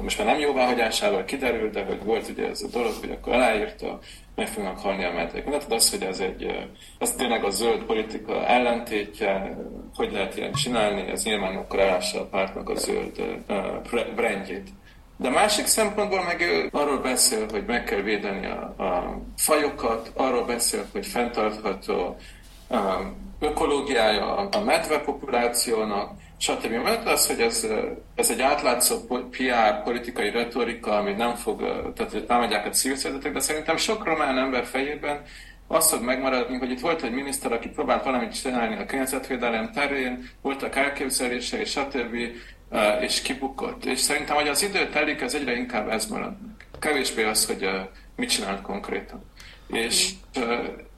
most 0.02 0.18
már 0.18 0.28
nem 0.28 0.40
jóváhagyásával 0.40 1.24
kiderült, 1.26 1.74
de 1.74 1.84
hogy 1.84 2.04
volt 2.04 2.30
ugye 2.30 2.48
ez 2.48 2.62
a 2.62 2.68
dolog, 2.72 2.94
hogy 3.00 3.12
akkor 3.12 3.34
aláírta, 3.34 4.00
meg 4.36 4.48
fognak 4.48 4.80
halni 4.80 5.04
a 5.04 5.12
medvék. 5.12 5.46
Mondhatod 5.46 5.78
azt, 5.78 5.90
hogy 5.90 6.08
ez 6.08 6.20
egy, 6.20 6.68
az 7.00 7.12
tényleg 7.12 7.44
a 7.44 7.50
zöld 7.50 7.84
politika 7.84 8.46
ellentétje, 8.46 9.58
hogy 9.96 10.12
lehet 10.12 10.38
ilyen 10.38 10.54
csinálni, 10.54 11.12
ez 11.12 11.24
nyilván 11.24 11.56
akkor 11.56 11.80
elássa 11.80 12.20
a 12.20 12.26
pártnak 12.26 12.70
a 12.70 12.76
zöld 12.76 13.22
brandjét. 14.16 14.70
De 15.18 15.30
másik 15.30 15.66
szempontból 15.66 16.24
meg 16.24 16.42
ő 16.42 16.70
arról 16.72 17.00
beszél, 17.00 17.46
hogy 17.52 17.66
meg 17.66 17.84
kell 17.84 18.02
védeni 18.02 18.46
a, 18.46 18.74
a 18.78 19.22
fajokat, 19.38 20.12
arról 20.16 20.46
beszél, 20.46 20.86
hogy 20.92 21.06
fenntartható 21.06 22.18
ökológiája 23.40 24.36
a 24.36 24.64
medve 24.64 25.00
populációnak, 25.00 26.12
stb. 26.38 26.72
Mert 26.72 27.08
az, 27.08 27.28
hogy 27.28 27.40
ez, 27.40 27.68
ez 28.16 28.30
egy 28.30 28.42
átlátszó 28.42 28.98
PR 29.08 29.84
politikai 29.84 30.30
retorika, 30.32 30.98
ami 30.98 31.12
nem 31.12 31.36
fog, 31.36 31.60
tehát 31.96 32.26
támadják 32.28 32.66
a 32.66 32.70
civil 32.70 33.32
de 33.32 33.40
szerintem 33.40 33.78
sok 33.78 34.04
román 34.04 34.38
ember 34.38 34.66
fejében 34.66 35.22
az 35.68 35.90
fog 35.90 36.02
megmaradni, 36.02 36.58
hogy 36.58 36.72
itt 36.72 36.80
volt 36.80 37.04
egy 37.04 37.12
miniszter, 37.12 37.52
aki 37.52 37.70
próbált 37.70 38.04
valamit 38.04 38.42
csinálni 38.42 38.76
a 38.76 38.86
környezetvédelem 38.86 39.72
terén, 39.72 40.30
voltak 40.42 40.76
elképzelései, 40.76 41.66
stb., 41.66 42.16
és 43.02 43.22
kibukott. 43.22 43.86
És 43.86 44.00
szerintem, 44.00 44.36
hogy 44.36 44.48
az 44.48 44.64
idő 44.64 44.90
telik, 44.90 45.22
ez 45.22 45.34
egyre 45.34 45.56
inkább 45.56 45.90
ez 45.90 46.06
marad. 46.06 46.34
Kevésbé 46.80 47.24
az, 47.24 47.46
hogy 47.46 47.70
mit 48.16 48.30
csinált 48.30 48.62
konkrétan. 48.62 49.24
És 49.68 50.12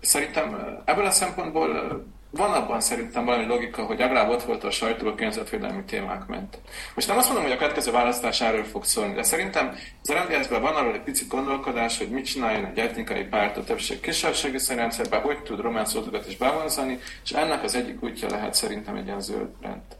szerintem 0.01 0.81
ebből 0.85 1.05
a 1.05 1.11
szempontból 1.11 2.03
van 2.31 2.53
abban 2.53 2.81
szerintem 2.81 3.25
valami 3.25 3.45
logika, 3.45 3.83
hogy 3.83 3.99
legalább 3.99 4.29
ott 4.29 4.43
volt 4.43 4.63
a 4.63 4.71
sajtó 4.71 5.07
a 5.07 5.15
környezetvédelmi 5.15 5.83
témák 5.83 6.25
ment. 6.25 6.59
Most 6.95 7.07
nem 7.07 7.17
azt 7.17 7.27
mondom, 7.27 7.45
hogy 7.45 7.55
a 7.55 7.57
következő 7.57 7.91
választás 7.91 8.41
erről 8.41 8.63
fog 8.63 8.83
szólni, 8.83 9.13
de 9.13 9.23
szerintem 9.23 9.75
az 10.01 10.13
rndsz 10.13 10.47
van 10.47 10.75
arról 10.75 10.93
egy 10.93 11.01
picit 11.01 11.27
gondolkodás, 11.27 11.97
hogy 11.97 12.09
mit 12.09 12.25
csináljon 12.25 12.65
egy 12.65 12.79
etnikai 12.79 13.23
párt 13.23 13.57
a 13.57 13.63
többség 13.63 13.99
kisebbségi 13.99 14.57
rendszerben, 14.75 15.21
hogy 15.21 15.43
tud 15.43 15.59
román 15.59 15.85
szótokat 15.85 16.27
is 16.27 16.37
bevonzani, 16.37 16.99
és 17.23 17.31
ennek 17.31 17.63
az 17.63 17.75
egyik 17.75 18.03
útja 18.03 18.29
lehet 18.29 18.53
szerintem 18.53 18.95
egy 18.95 19.05
ilyen 19.05 19.21
zöld 19.21 19.49
rend. 19.61 19.98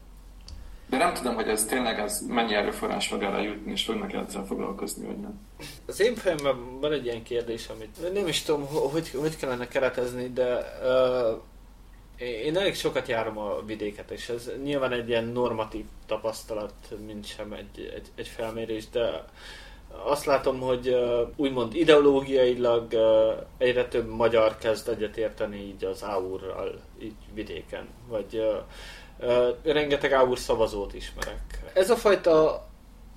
De 0.90 0.96
nem 0.96 1.14
tudom, 1.14 1.34
hogy 1.34 1.48
ez 1.48 1.64
tényleg 1.64 1.98
ez 1.98 2.20
mennyi 2.28 2.54
erőforrás 2.54 3.08
fog 3.08 3.22
el 3.22 3.42
jutni, 3.42 3.72
és 3.72 3.84
fognak 3.84 4.12
ezzel 4.12 4.44
foglalkozni, 4.44 5.06
vagy 5.06 5.18
nem. 5.20 5.40
Az 5.86 6.00
én 6.00 6.14
fejemben 6.14 6.80
van 6.80 6.92
egy 6.92 7.04
ilyen 7.04 7.22
kérdés, 7.22 7.68
amit 7.68 8.12
nem 8.12 8.26
is 8.26 8.42
tudom, 8.42 8.66
hogy, 8.66 9.10
hogy 9.10 9.36
kellene 9.36 9.68
keretezni, 9.68 10.28
de 10.32 10.58
uh, 10.82 11.42
én 12.20 12.56
elég 12.56 12.74
sokat 12.74 13.08
járom 13.08 13.38
a 13.38 13.62
vidéket, 13.66 14.10
és 14.10 14.28
ez 14.28 14.50
nyilván 14.62 14.92
egy 14.92 15.08
ilyen 15.08 15.24
normatív 15.24 15.84
tapasztalat, 16.06 16.74
mint 17.06 17.26
sem 17.26 17.52
egy, 17.52 17.92
egy, 17.94 18.08
egy 18.14 18.28
felmérés, 18.28 18.88
de 18.88 19.24
azt 20.04 20.24
látom, 20.24 20.60
hogy 20.60 20.96
úgymond 21.36 21.74
ideológiailag 21.74 22.94
egyre 23.58 23.88
több 23.88 24.08
magyar 24.08 24.58
kezd 24.58 24.88
egyetérteni 24.88 25.56
így 25.56 25.84
az 25.84 26.04
áurral 26.04 26.80
így 27.02 27.14
vidéken, 27.34 27.88
vagy 28.08 28.42
rengeteg 29.62 30.12
Áur 30.12 30.38
szavazót 30.38 30.94
ismerek. 30.94 31.62
Ez 31.72 31.90
a 31.90 31.96
fajta 31.96 32.66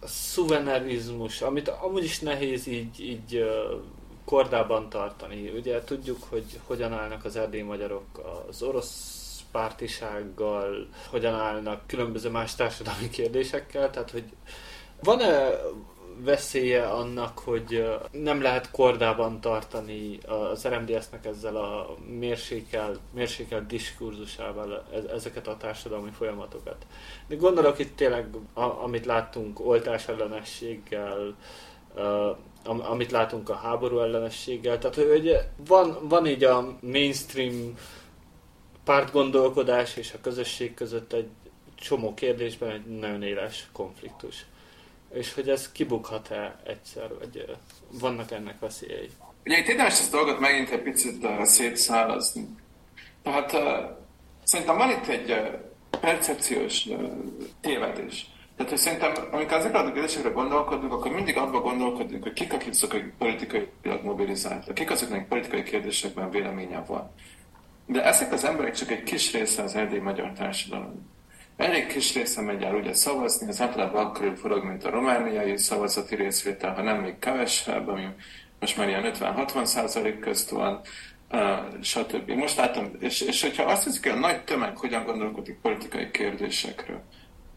szuvenerizmus, 0.04 1.42
amit 1.42 1.68
amúgy 1.68 2.04
is 2.04 2.20
nehéz 2.20 2.68
így, 2.68 3.00
így 3.00 3.46
kordában 4.26 4.90
tartani. 4.90 5.50
Ugye 5.50 5.84
tudjuk, 5.84 6.18
hogy 6.30 6.60
hogyan 6.66 6.94
állnak 6.94 7.26
az 7.26 7.36
erdély 7.36 7.62
magyarok 7.62 8.06
az 8.50 8.62
orosz 8.62 9.22
pártisággal, 9.52 10.88
hogyan 11.10 11.34
állnak 11.34 11.88
különböző 11.88 12.30
más 12.30 12.56
társadalmi 12.56 13.10
kérdésekkel, 13.10 13.90
tehát 13.90 14.12
hogy 14.12 14.24
van-e 15.04 15.60
veszélye 16.18 16.84
annak, 16.84 17.40
hogy 17.40 17.90
nem 18.12 18.42
lehet 18.42 18.72
kordában 18.72 19.42
tartani 19.42 20.20
az 20.52 20.68
RMDS-nek 20.68 21.26
ezzel 21.26 21.56
a 21.56 21.96
mérsékel, 22.20 22.96
mérsékel 23.14 23.66
diskurzusával 23.68 24.84
ezeket 25.14 25.48
a 25.48 25.58
társadalmi 25.58 26.10
folyamatokat. 26.10 26.86
De 27.28 27.36
gondolok 27.36 27.80
itt 27.80 27.96
tényleg, 27.96 28.28
amit 28.54 29.06
láttunk 29.06 29.60
oltás 29.66 30.08
ellenességgel, 30.08 31.36
amit 32.64 33.12
látunk 33.12 33.50
a 33.50 33.56
háború 33.56 34.00
ellenességgel, 34.00 34.78
tehát 34.78 34.96
hogy 34.96 35.38
van, 35.68 35.98
van 36.02 36.28
így 36.28 36.44
a 36.44 36.78
mainstream 36.82 37.74
pártgondolkodás 38.84 39.96
és 39.96 40.14
a 40.14 40.22
közösség 40.22 40.74
között 40.74 41.14
egy 41.14 41.28
csomó 41.76 42.14
kérdésben 42.14 42.70
egy 42.70 42.86
nagyon 42.86 43.24
éles 43.24 43.68
konfliktus 43.72 44.46
és 45.14 45.34
hogy 45.34 45.50
ez 45.50 45.72
kibukhat-e 45.72 46.60
egyszer, 46.64 47.18
vagy 47.20 47.58
vannak 47.92 48.32
ennek 48.32 48.60
veszélyei. 48.60 49.10
Ugye 49.46 49.58
itt 49.58 49.68
érdemes 49.68 50.00
ezt 50.00 50.14
a 50.14 50.18
dolgot 50.18 50.40
megint 50.40 50.70
egy 50.70 50.82
picit 50.82 51.24
uh, 51.24 51.44
szétszálazni. 51.44 52.48
Tehát 53.24 53.54
uh, 53.54 53.62
szerintem 54.44 54.78
van 54.78 54.90
itt 54.90 55.08
egy 55.08 55.32
uh, 55.32 55.48
percepciós 56.00 56.86
uh, 56.86 57.14
tévedés. 57.62 58.32
Tehát, 58.56 58.72
hogy 58.72 58.82
szerintem, 58.82 59.14
amikor 59.32 59.58
ezekre 59.58 59.80
a 59.80 59.92
kérdésekre 59.92 60.30
gondolkodunk, 60.30 60.94
akkor 60.94 61.12
mindig 61.12 61.38
abban 61.38 61.62
gondolkodunk, 61.62 62.24
hogy 62.24 62.34
kik, 62.34 62.54
azok, 62.70 62.94
akik 62.94 63.14
politikailag 63.18 64.04
mobilizáltak, 64.04 64.74
kik 64.74 64.92
azok, 64.92 65.12
akik 65.12 65.28
politikai 65.28 65.64
kérdésekben 65.64 66.30
véleménye 66.30 66.84
van. 66.88 67.12
De 67.86 68.04
ezek 68.04 68.32
az 68.32 68.44
emberek 68.44 68.74
csak 68.74 68.92
egy 68.92 69.04
kis 69.04 69.34
része 69.34 69.64
az 69.64 69.76
erdély 69.76 70.00
magyar 70.00 70.32
társadalom. 70.32 71.12
Elég 71.58 71.88
kis 71.88 72.14
része 72.14 72.42
megy 72.42 72.64
el 72.64 72.76
ugye 72.76 72.94
szavazni, 72.94 73.48
az 73.48 73.62
általában 73.62 74.06
akkor 74.06 74.38
forog, 74.38 74.64
mint 74.64 74.84
a 74.84 74.90
romániai 74.90 75.58
szavazati 75.58 76.16
részvétel, 76.16 76.74
ha 76.74 76.82
nem 76.82 76.98
még 76.98 77.20
kevesebb, 77.20 77.88
ami 77.88 78.08
most 78.60 78.78
már 78.78 78.88
ilyen 78.88 79.14
50-60 79.20 79.64
százalék 79.64 80.20
közt 80.20 80.50
van, 80.50 80.82
uh, 81.32 81.82
stb. 81.82 82.30
Most 82.30 82.58
látom, 82.58 82.92
és, 83.00 83.22
és 83.22 83.42
hogyha 83.42 83.64
azt 83.64 83.84
hiszik, 83.84 84.04
hogy 84.04 84.12
a 84.12 84.20
nagy 84.20 84.44
tömeg 84.44 84.78
hogyan 84.78 85.06
gondolkodik 85.06 85.60
politikai 85.62 86.12
kérdésekről, 86.12 87.02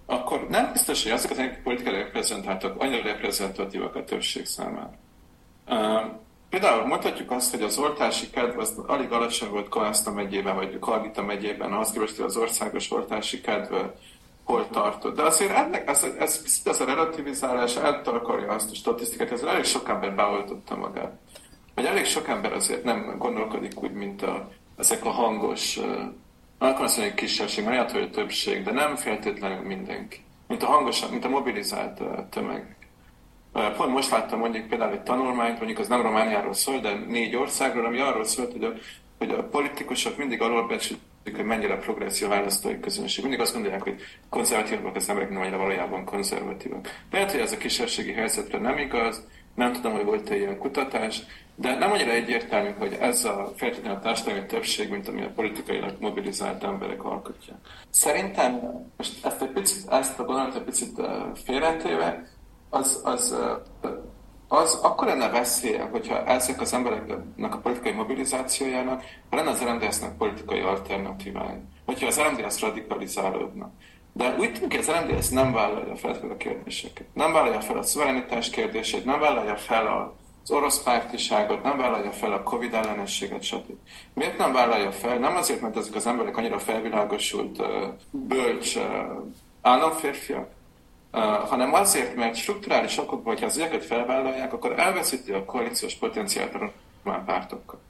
akkor 0.06 0.46
nem 0.48 0.72
biztos, 0.72 1.02
hogy 1.02 1.12
azok 1.12 1.30
az 1.30 1.42
politikai 1.62 1.92
reprezentáltak 1.92 2.80
annyira 2.80 3.02
reprezentatívak 3.02 3.94
a 3.94 4.04
többség 4.04 4.46
számára. 4.46 4.98
Uh, 5.66 6.24
Például 6.50 6.86
mondhatjuk 6.86 7.30
azt, 7.30 7.50
hogy 7.50 7.62
az 7.62 7.78
oltási 7.78 8.30
kedv 8.30 8.58
az 8.58 8.82
alig 8.86 9.12
alacsony 9.12 9.50
volt 9.50 9.68
Koászta 9.68 10.12
megyében, 10.12 10.54
vagy 10.54 10.78
Kargita 10.78 11.22
megyében, 11.22 11.72
ahhoz 11.72 11.90
képest, 11.90 12.16
hogy 12.16 12.24
az 12.24 12.36
országos 12.36 12.90
oltási 12.90 13.40
kedv 13.40 13.74
hol 14.44 14.68
tartott. 14.68 15.16
De 15.16 15.22
azért 15.22 15.50
ennek, 15.50 15.88
ez, 15.88 16.06
ez, 16.18 16.60
ez 16.64 16.80
a 16.80 16.84
relativizálás 16.84 17.76
eltarkarja 17.76 18.52
azt 18.52 18.70
a 18.70 18.74
statisztikát, 18.74 19.32
ez 19.32 19.42
elég 19.42 19.64
sok 19.64 19.88
ember 19.88 20.14
beoltotta 20.14 20.76
magát. 20.76 21.12
Vagy 21.74 21.84
elég 21.84 22.04
sok 22.04 22.28
ember 22.28 22.52
azért 22.52 22.84
nem 22.84 23.14
gondolkodik 23.18 23.82
úgy, 23.82 23.92
mint 23.92 24.22
a, 24.22 24.48
ezek 24.76 25.04
a 25.04 25.10
hangos, 25.10 25.78
akkor 26.58 26.84
azt 26.84 26.96
mondja, 26.96 27.14
hogy 27.14 27.14
kisebbség, 27.14 27.64
mert 27.64 27.90
hogy 27.92 28.02
a 28.02 28.10
többség, 28.10 28.64
de 28.64 28.72
nem 28.72 28.96
feltétlenül 28.96 29.66
mindenki. 29.66 30.24
Mint 30.48 30.62
a 30.62 30.66
hangos, 30.66 31.06
mint 31.06 31.24
a 31.24 31.28
mobilizált 31.28 32.02
tömeg. 32.30 32.75
Pont 33.76 33.92
most 33.92 34.10
láttam 34.10 34.38
mondjuk 34.38 34.66
például 34.66 34.92
egy 34.92 35.02
tanulmányt, 35.02 35.56
mondjuk 35.56 35.78
az 35.78 35.88
nem 35.88 36.02
Romániáról 36.02 36.52
szól, 36.52 36.78
de 36.78 36.94
négy 37.08 37.36
országról, 37.36 37.84
ami 37.84 38.00
arról 38.00 38.24
szólt, 38.24 38.52
hogy 38.52 38.64
a, 38.64 38.72
hogy 39.18 39.30
a 39.30 39.42
politikusok 39.42 40.16
mindig 40.16 40.42
arról 40.42 40.66
becsülik, 40.66 41.00
hogy 41.34 41.44
mennyire 41.44 41.76
progresszív 41.76 42.28
választói 42.28 42.80
közönség. 42.80 43.22
Mindig 43.22 43.40
azt 43.40 43.52
gondolják, 43.52 43.82
hogy 43.82 44.00
konzervatívak 44.28 44.96
az 44.96 45.08
emberek, 45.08 45.30
nem 45.30 45.40
annyira 45.40 45.56
valójában 45.56 46.04
konzervatívak. 46.04 46.88
Lehet, 47.10 47.30
hogy 47.30 47.40
ez 47.40 47.52
a 47.52 47.56
kisebbségi 47.56 48.12
helyzetre 48.12 48.58
nem 48.58 48.78
igaz, 48.78 49.26
Nem 49.54 49.72
tudom, 49.72 49.92
hogy 49.92 50.04
volt-e 50.04 50.36
ilyen 50.36 50.58
kutatás, 50.58 51.22
de 51.54 51.78
nem 51.78 51.92
annyira 51.92 52.10
egyértelmű, 52.10 52.70
hogy 52.78 52.96
ez 53.00 53.24
a 53.24 53.52
feltétlenül 53.56 53.98
a 53.98 54.00
társadalmi 54.00 54.46
többség, 54.46 54.90
mint 54.90 55.08
ami 55.08 55.22
a 55.22 55.32
politikailag 55.34 55.96
mobilizált 56.00 56.64
emberek 56.64 57.04
alkotják. 57.04 57.58
Szerintem, 57.90 58.60
most 58.96 59.26
ezt, 59.26 59.42
egy 59.42 59.50
picit, 59.50 59.88
ezt 59.90 60.18
a 60.18 60.24
gondolatot 60.24 60.56
egy 60.56 60.62
picit 60.62 61.00
félretéve, 61.44 62.35
az, 62.70 63.00
az, 63.04 63.36
az 64.48 64.78
akkor 64.82 65.06
lenne 65.06 65.28
veszélye, 65.28 65.88
hogyha 65.90 66.24
ezek 66.24 66.60
az 66.60 66.72
embereknek 66.72 67.54
a 67.54 67.58
politikai 67.58 67.92
mobilizációjának 67.92 69.02
lenne 69.30 69.50
az 69.50 69.62
RMDS-nek 69.62 70.16
politikai 70.16 70.60
alternatívája, 70.60 71.60
hogyha 71.84 72.06
az 72.06 72.20
RMDS 72.20 72.60
radikalizálódna. 72.60 73.70
De 74.12 74.34
úgy 74.38 74.52
tűnik, 74.52 74.70
hogy 74.70 74.84
az 74.88 74.90
RMDS 74.90 75.28
nem 75.28 75.52
vállalja 75.52 75.96
fel 75.96 76.18
a 76.30 76.36
kérdéseket. 76.36 77.06
Nem 77.12 77.32
vállalja 77.32 77.60
fel 77.60 77.78
a 77.78 77.82
szuverenitás 77.82 78.50
kérdését, 78.50 79.04
nem 79.04 79.20
vállalja 79.20 79.56
fel 79.56 79.86
az 79.86 80.50
orosz 80.50 80.82
pártiságot, 80.82 81.62
nem 81.62 81.76
vállalja 81.76 82.10
fel 82.10 82.32
a 82.32 82.42
Covid 82.42 82.74
ellenességet, 82.74 83.42
stb. 83.42 83.72
Miért 84.12 84.38
nem 84.38 84.52
vállalja 84.52 84.92
fel? 84.92 85.18
Nem 85.18 85.36
azért, 85.36 85.60
mert 85.60 85.76
ezek 85.76 85.94
az 85.94 86.06
emberek 86.06 86.36
annyira 86.36 86.58
felvilágosult, 86.58 87.62
bölcs 88.10 88.78
államférfiak, 89.62 90.50
hanem 91.48 91.74
azért, 91.74 92.16
mert 92.16 92.34
strukturális 92.34 92.98
okokból, 92.98 93.32
hogyha 93.32 93.46
az 93.46 93.56
ügyeket 93.56 93.84
felvállalják, 93.84 94.52
akkor 94.52 94.78
elveszíti 94.78 95.32
a 95.32 95.44
koalíciós 95.44 95.94
potenciált 95.94 96.54
a 96.54 96.72
román 97.04 97.24
pártokkal. 97.24 97.80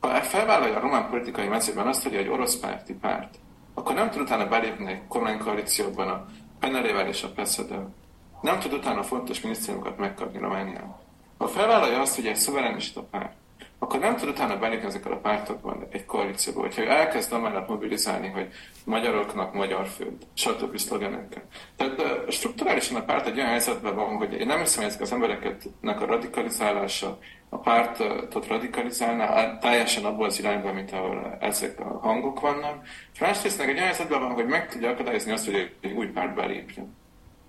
Ha 0.00 0.08
felvállalja 0.08 0.76
a 0.76 0.80
román 0.80 1.08
politikai 1.08 1.46
mezőben 1.46 1.86
azt, 1.86 2.02
hogy 2.02 2.14
egy 2.14 2.28
orosz 2.28 2.56
párti 2.56 2.94
párt, 2.94 3.38
akkor 3.74 3.94
nem 3.94 4.10
tud 4.10 4.20
utána 4.20 4.48
belépni 4.48 4.90
egy 4.90 5.06
kormánykoalícióban 5.08 6.08
a 6.08 6.26
Penelével 6.60 7.06
és 7.06 7.22
a 7.22 7.32
Peszedel. 7.32 7.94
Nem 8.40 8.58
tud 8.58 8.72
utána 8.72 9.02
fontos 9.02 9.40
minisztériumokat 9.40 9.98
megkapni 9.98 10.38
Romániában. 10.38 10.96
Ha 11.38 11.48
felvállalja 11.48 12.00
azt, 12.00 12.14
hogy 12.14 12.26
egy 12.26 12.36
szuverenista 12.36 13.02
párt, 13.02 13.36
akkor 13.78 14.00
nem 14.00 14.16
tud 14.16 14.28
utána 14.28 14.58
belépni 14.58 14.86
ezekkel 14.86 15.12
a 15.12 15.16
pártokban 15.16 15.86
egy 15.90 16.04
koalícióba. 16.04 16.60
Hogyha 16.60 16.82
elkezd 16.82 17.32
amellett 17.32 17.68
mobilizálni, 17.68 18.28
hogy 18.28 18.48
magyaroknak 18.84 19.54
magyar 19.54 19.86
föld, 19.86 20.26
stb. 20.34 20.76
szlogenekkel. 20.76 21.42
Tehát 21.76 22.00
uh, 22.00 22.28
strukturálisan 22.28 22.96
a 22.96 23.04
párt 23.04 23.26
egy 23.26 23.36
olyan 23.36 23.48
helyzetben 23.48 23.94
van, 23.94 24.16
hogy 24.16 24.32
én 24.32 24.46
nem 24.46 24.58
hiszem, 24.58 24.82
hogy 24.82 24.90
ezek 24.90 25.02
az 25.02 25.12
embereknek 25.12 26.00
a 26.00 26.06
radikalizálása 26.06 27.18
a 27.48 27.58
pártot 27.58 28.46
radikalizálná 28.46 29.58
teljesen 29.58 30.04
abból 30.04 30.26
az 30.26 30.38
irányba, 30.38 30.72
mint 30.72 30.92
ahol 30.92 31.36
ezek 31.40 31.80
a 31.80 31.98
hangok 32.02 32.40
vannak. 32.40 32.86
És 33.12 33.18
másrészt 33.18 33.58
meg 33.58 33.68
egy 33.68 33.74
olyan 33.74 33.86
helyzetben 33.86 34.20
van, 34.20 34.32
hogy 34.32 34.46
meg 34.46 34.68
tudja 34.68 34.90
akadályozni 34.90 35.32
azt, 35.32 35.44
hogy 35.44 35.76
egy 35.80 35.92
új 35.92 36.06
párt 36.06 36.34
belépjen. 36.34 36.96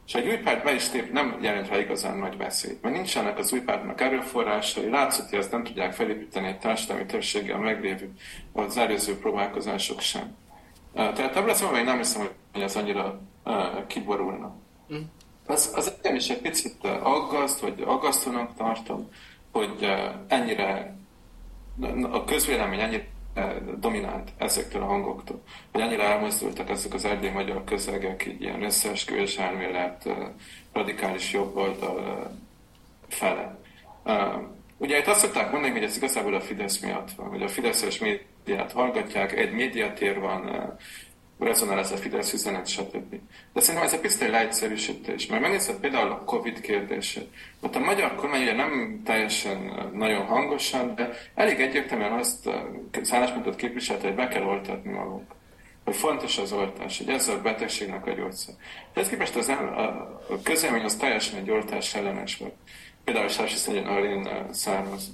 És 0.10 0.16
egy 0.16 0.28
új 0.28 0.38
párt 0.38 0.64
be 0.64 0.74
is 0.74 0.91
lép, 0.91 1.12
nem 1.12 1.38
jelent 1.41 1.68
rá 1.68 1.78
igazán 1.80 2.18
nagy 2.18 2.38
veszélyt, 2.38 2.82
mert 2.82 2.95
nincsenek 2.95 3.38
az 3.38 3.53
új 3.53 3.60
pártnak 3.60 4.01
erőforrásai, 4.01 4.89
látszott, 4.89 5.30
hogy 5.30 5.39
ezt 5.39 5.51
nem 5.51 5.64
tudják 5.64 5.93
felépíteni 5.93 6.47
egy 6.47 6.60
társadalmi 6.60 7.05
többséggel 7.05 7.57
meglévő 7.57 8.12
az 8.53 8.78
előző 8.78 9.18
próbálkozások 9.18 9.99
sem. 9.99 10.36
Tehát 10.93 11.36
ebből 11.36 11.49
az 11.49 11.66
én 11.76 11.84
nem 11.84 11.97
hiszem, 11.97 12.28
hogy 12.53 12.62
ez 12.62 12.76
annyira 12.76 13.22
kiborulna. 13.88 14.55
Mm. 14.93 15.01
Az, 15.45 15.72
az 15.76 15.93
engem 15.95 16.16
is 16.16 16.30
egy 16.30 16.41
picit 16.41 16.84
aggaszt, 16.84 17.60
vagy 17.60 17.84
aggasztónak 17.86 18.55
tartom, 18.55 19.10
hogy 19.51 19.89
ennyire 20.28 20.95
a 22.12 22.24
közvélemény 22.24 22.80
ennyire 22.80 23.07
dominált 23.79 24.29
ezektől 24.37 24.81
a 24.81 24.85
hangoktól, 24.85 25.43
hogy 25.71 25.81
annyira 25.81 26.03
elmozdultak 26.03 26.69
ezek 26.69 26.93
az 26.93 27.05
erdély 27.05 27.29
magyar 27.29 27.63
közegek, 27.63 28.25
így 28.25 28.41
ilyen 28.41 28.63
összeesküvés 28.63 29.37
elmélet, 29.37 30.09
radikális 30.73 31.33
jobboldal 31.33 32.31
fele. 33.07 33.57
Ugye 34.77 34.97
itt 34.97 35.07
azt 35.07 35.19
szokták 35.19 35.51
mondani, 35.51 35.73
hogy 35.73 35.83
ez 35.83 35.97
igazából 35.97 36.33
a 36.33 36.41
Fidesz 36.41 36.79
miatt 36.79 37.11
van, 37.11 37.27
hogy 37.27 37.43
a 37.43 37.47
Fideszes 37.47 37.99
médiát 37.99 38.71
hallgatják, 38.71 39.37
egy 39.37 39.51
médiatér 39.51 40.19
van, 40.19 40.75
rezonál 41.39 41.79
ez 41.79 41.91
a 41.91 41.97
Fidesz 41.97 42.33
üzenet, 42.33 42.67
stb. 42.67 43.15
De 43.53 43.61
szerintem 43.61 43.83
ez 43.83 43.93
egy 43.93 43.99
picit 43.99 44.21
egy 44.21 44.29
leegyszerűsítés, 44.29 45.27
mert 45.27 45.41
megnézed 45.41 45.75
például 45.75 46.11
a 46.11 46.23
Covid 46.23 46.61
kérdését. 46.61 47.27
Ott 47.61 47.75
a 47.75 47.79
magyar 47.79 48.15
kormány 48.15 48.41
ugye 48.41 48.55
nem 48.55 49.01
teljesen 49.05 49.89
nagyon 49.93 50.25
hangosan, 50.25 50.95
de 50.95 51.09
elég 51.35 51.59
egyértelműen 51.59 52.11
azt 52.11 52.49
az 53.01 53.13
álláspontot 53.13 53.55
képviselte, 53.55 54.07
hogy 54.07 54.15
be 54.15 54.27
kell 54.27 54.43
oltatni 54.43 54.91
magunk 54.91 55.37
hogy 55.89 55.97
fontos 55.97 56.37
az 56.37 56.51
oltás, 56.51 56.97
hogy 56.97 57.09
ez 57.09 57.27
a 57.27 57.41
betegségnek 57.41 58.05
a 58.05 58.11
gyógyszer. 58.11 58.53
Ez 58.93 59.09
képest 59.09 59.35
az, 59.35 59.47
a, 59.47 59.51
a 60.29 60.39
közélmény 60.43 60.83
az 60.83 60.95
teljesen 60.95 61.39
egy 61.39 61.51
oltás 61.51 61.95
ellenes 61.95 62.37
volt. 62.37 62.53
Például 63.03 63.27
Sási 63.27 63.55
Szegyen 63.55 63.85
Arén 63.85 64.29
származik. 64.51 65.13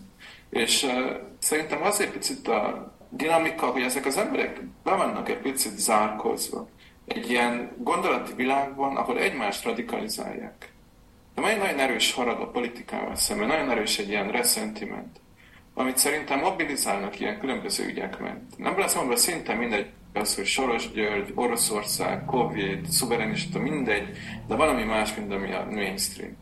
És 0.49 0.83
uh, 0.83 0.91
szerintem 1.39 1.83
azért 1.83 2.11
picit 2.11 2.47
a 2.47 2.93
dinamika, 3.15 3.65
hogy 3.65 3.81
ezek 3.81 4.05
az 4.05 4.17
emberek 4.17 4.61
be 4.83 4.95
vannak 4.95 5.29
egy 5.29 5.37
picit 5.37 5.77
zárkozva 5.77 6.67
egy 7.05 7.29
ilyen 7.29 7.71
gondolati 7.77 8.33
világban, 8.33 8.95
ahol 8.95 9.19
egymást 9.19 9.63
radikalizálják. 9.63 10.73
De 11.35 11.41
nagyon-nagyon 11.41 11.79
erős 11.79 12.13
harag 12.13 12.41
a 12.41 12.47
politikával 12.47 13.15
szemben, 13.15 13.47
nagyon 13.47 13.69
erős 13.69 13.97
egy 13.97 14.09
ilyen 14.09 14.31
reszentiment, 14.31 15.19
amit 15.73 15.97
szerintem 15.97 16.39
mobilizálnak 16.39 17.19
ilyen 17.19 17.39
különböző 17.39 17.85
ügyek 17.85 18.19
ment. 18.19 18.57
Nem 18.57 18.79
lesz 18.79 18.95
mondva 18.95 19.15
szinte 19.15 19.53
mindegy 19.53 19.87
az, 20.13 20.35
hogy 20.35 20.45
Soros 20.45 20.91
György, 20.91 21.31
Oroszország, 21.35 22.25
Covid, 22.25 22.85
szuverenista, 22.85 23.59
mindegy, 23.59 24.17
de 24.47 24.55
valami 24.55 24.83
más, 24.83 25.15
mint 25.15 25.33
ami 25.33 25.53
a 25.53 25.67
mainstream. 25.69 26.37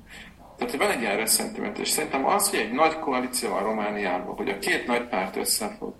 Tehát, 0.57 0.71
hogy 0.71 0.79
van 0.79 0.91
egy 0.91 1.01
ilyen 1.01 1.17
reszentiment, 1.17 1.77
és 1.77 1.89
szerintem 1.89 2.25
az, 2.25 2.49
hogy 2.49 2.59
egy 2.59 2.71
nagy 2.71 2.99
koalíció 2.99 3.49
van 3.49 3.63
Romániában, 3.63 4.35
hogy 4.35 4.49
a 4.49 4.59
két 4.59 4.87
nagy 4.87 5.07
párt 5.07 5.35
összefog, 5.35 5.95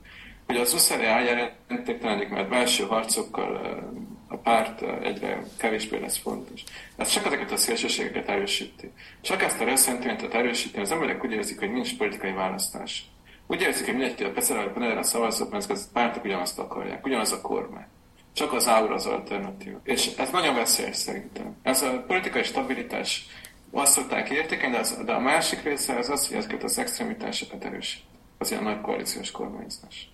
hogy 0.54 0.62
az 0.62 0.74
USZRE 0.74 1.08
eljelentéktelenik, 1.08 2.30
mert 2.30 2.50
belső 2.50 2.84
harcokkal 2.84 3.82
a 4.28 4.38
párt 4.38 4.82
egyre 5.04 5.44
kevésbé 5.58 6.00
lesz 6.00 6.18
fontos. 6.18 6.64
Ez 6.96 7.10
csak 7.10 7.26
ezeket 7.26 7.52
a 7.52 7.58
szélsőségeket 7.58 8.30
erősíti. 8.30 8.92
Csak 9.22 9.44
ezt 9.44 9.62
a 9.62 9.66
reszentimentet 9.66 10.34
erősíti, 10.34 10.80
az 10.80 10.92
emberek 10.92 11.24
úgy 11.24 11.32
érzik, 11.32 11.60
hogy 11.60 11.72
nincs 11.72 11.98
politikai 11.98 12.32
választás. 12.32 13.06
Úgy 13.48 13.62
érzik, 13.62 13.86
hogy 13.86 13.96
mindenki 13.96 14.24
a 14.24 14.32
Peszerelre 14.32 15.04
szavazott, 15.04 15.52
mert 15.52 15.70
a 15.70 15.76
pártok 15.94 16.24
ugyanazt 16.24 16.60
akarják, 16.60 17.06
ugyanaz 17.06 17.32
a 17.32 17.42
kormány. 17.42 17.86
Csak 18.34 18.54
az 18.54 18.68
áur 18.68 18.92
az 18.92 19.06
alternatív. 19.06 19.74
És 19.84 20.16
ez 20.18 20.30
nagyon 20.30 20.56
veszélyes 20.56 20.96
szerintem. 20.96 21.56
Ez 21.64 21.82
a 21.82 22.04
politikai 22.08 22.44
stabilitás 22.44 23.26
azt 23.72 23.94
szokták 23.94 24.30
értékelni, 24.30 24.74
de, 24.74 24.80
az, 24.80 25.00
de 25.06 25.12
a 25.12 25.20
másik 25.20 25.64
része 25.64 25.96
az 25.96 26.10
az, 26.10 26.28
hogy 26.28 26.38
ezeket 26.38 26.64
az 26.64 26.78
extremitásokat 26.78 27.66
erősít. 27.66 28.04
Az 28.38 28.52
ilyen 28.52 28.64
nagy 28.64 28.82
koalíciós 28.82 29.32
kormányzás. 29.32 30.13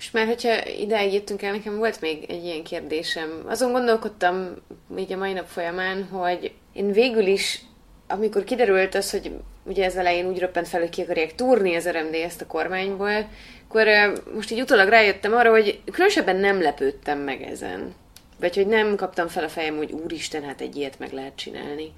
És 0.00 0.10
már, 0.10 0.26
hogyha 0.26 0.66
ideig 0.66 1.12
jöttünk 1.12 1.42
el, 1.42 1.52
nekem 1.52 1.76
volt 1.76 2.00
még 2.00 2.24
egy 2.28 2.44
ilyen 2.44 2.62
kérdésem. 2.62 3.44
Azon 3.46 3.72
gondolkodtam 3.72 4.54
így 4.98 5.12
a 5.12 5.16
mai 5.16 5.32
nap 5.32 5.46
folyamán, 5.46 6.04
hogy 6.04 6.52
én 6.72 6.92
végül 6.92 7.26
is, 7.26 7.60
amikor 8.08 8.44
kiderült 8.44 8.94
az, 8.94 9.10
hogy 9.10 9.32
ugye 9.64 9.84
ez 9.84 9.96
elején 9.96 10.26
úgy 10.26 10.38
röppent 10.38 10.68
fel, 10.68 10.80
hogy 10.80 10.90
ki 10.90 11.02
akarják 11.02 11.34
túrni 11.34 11.74
az 11.74 11.88
RMD 11.88 12.14
ezt 12.14 12.40
a 12.40 12.46
kormányból, 12.46 13.28
akkor 13.68 13.86
most 14.34 14.50
így 14.50 14.60
utólag 14.60 14.88
rájöttem 14.88 15.32
arra, 15.32 15.50
hogy 15.50 15.80
különösebben 15.92 16.36
nem 16.36 16.62
lepődtem 16.62 17.18
meg 17.18 17.42
ezen. 17.42 17.94
Vagy 18.38 18.54
hogy 18.54 18.66
nem 18.66 18.96
kaptam 18.96 19.28
fel 19.28 19.44
a 19.44 19.48
fejem, 19.48 19.76
hogy 19.76 19.92
úristen, 19.92 20.42
hát 20.42 20.60
egy 20.60 20.76
ilyet 20.76 20.98
meg 20.98 21.12
lehet 21.12 21.36
csinálni. 21.36 21.92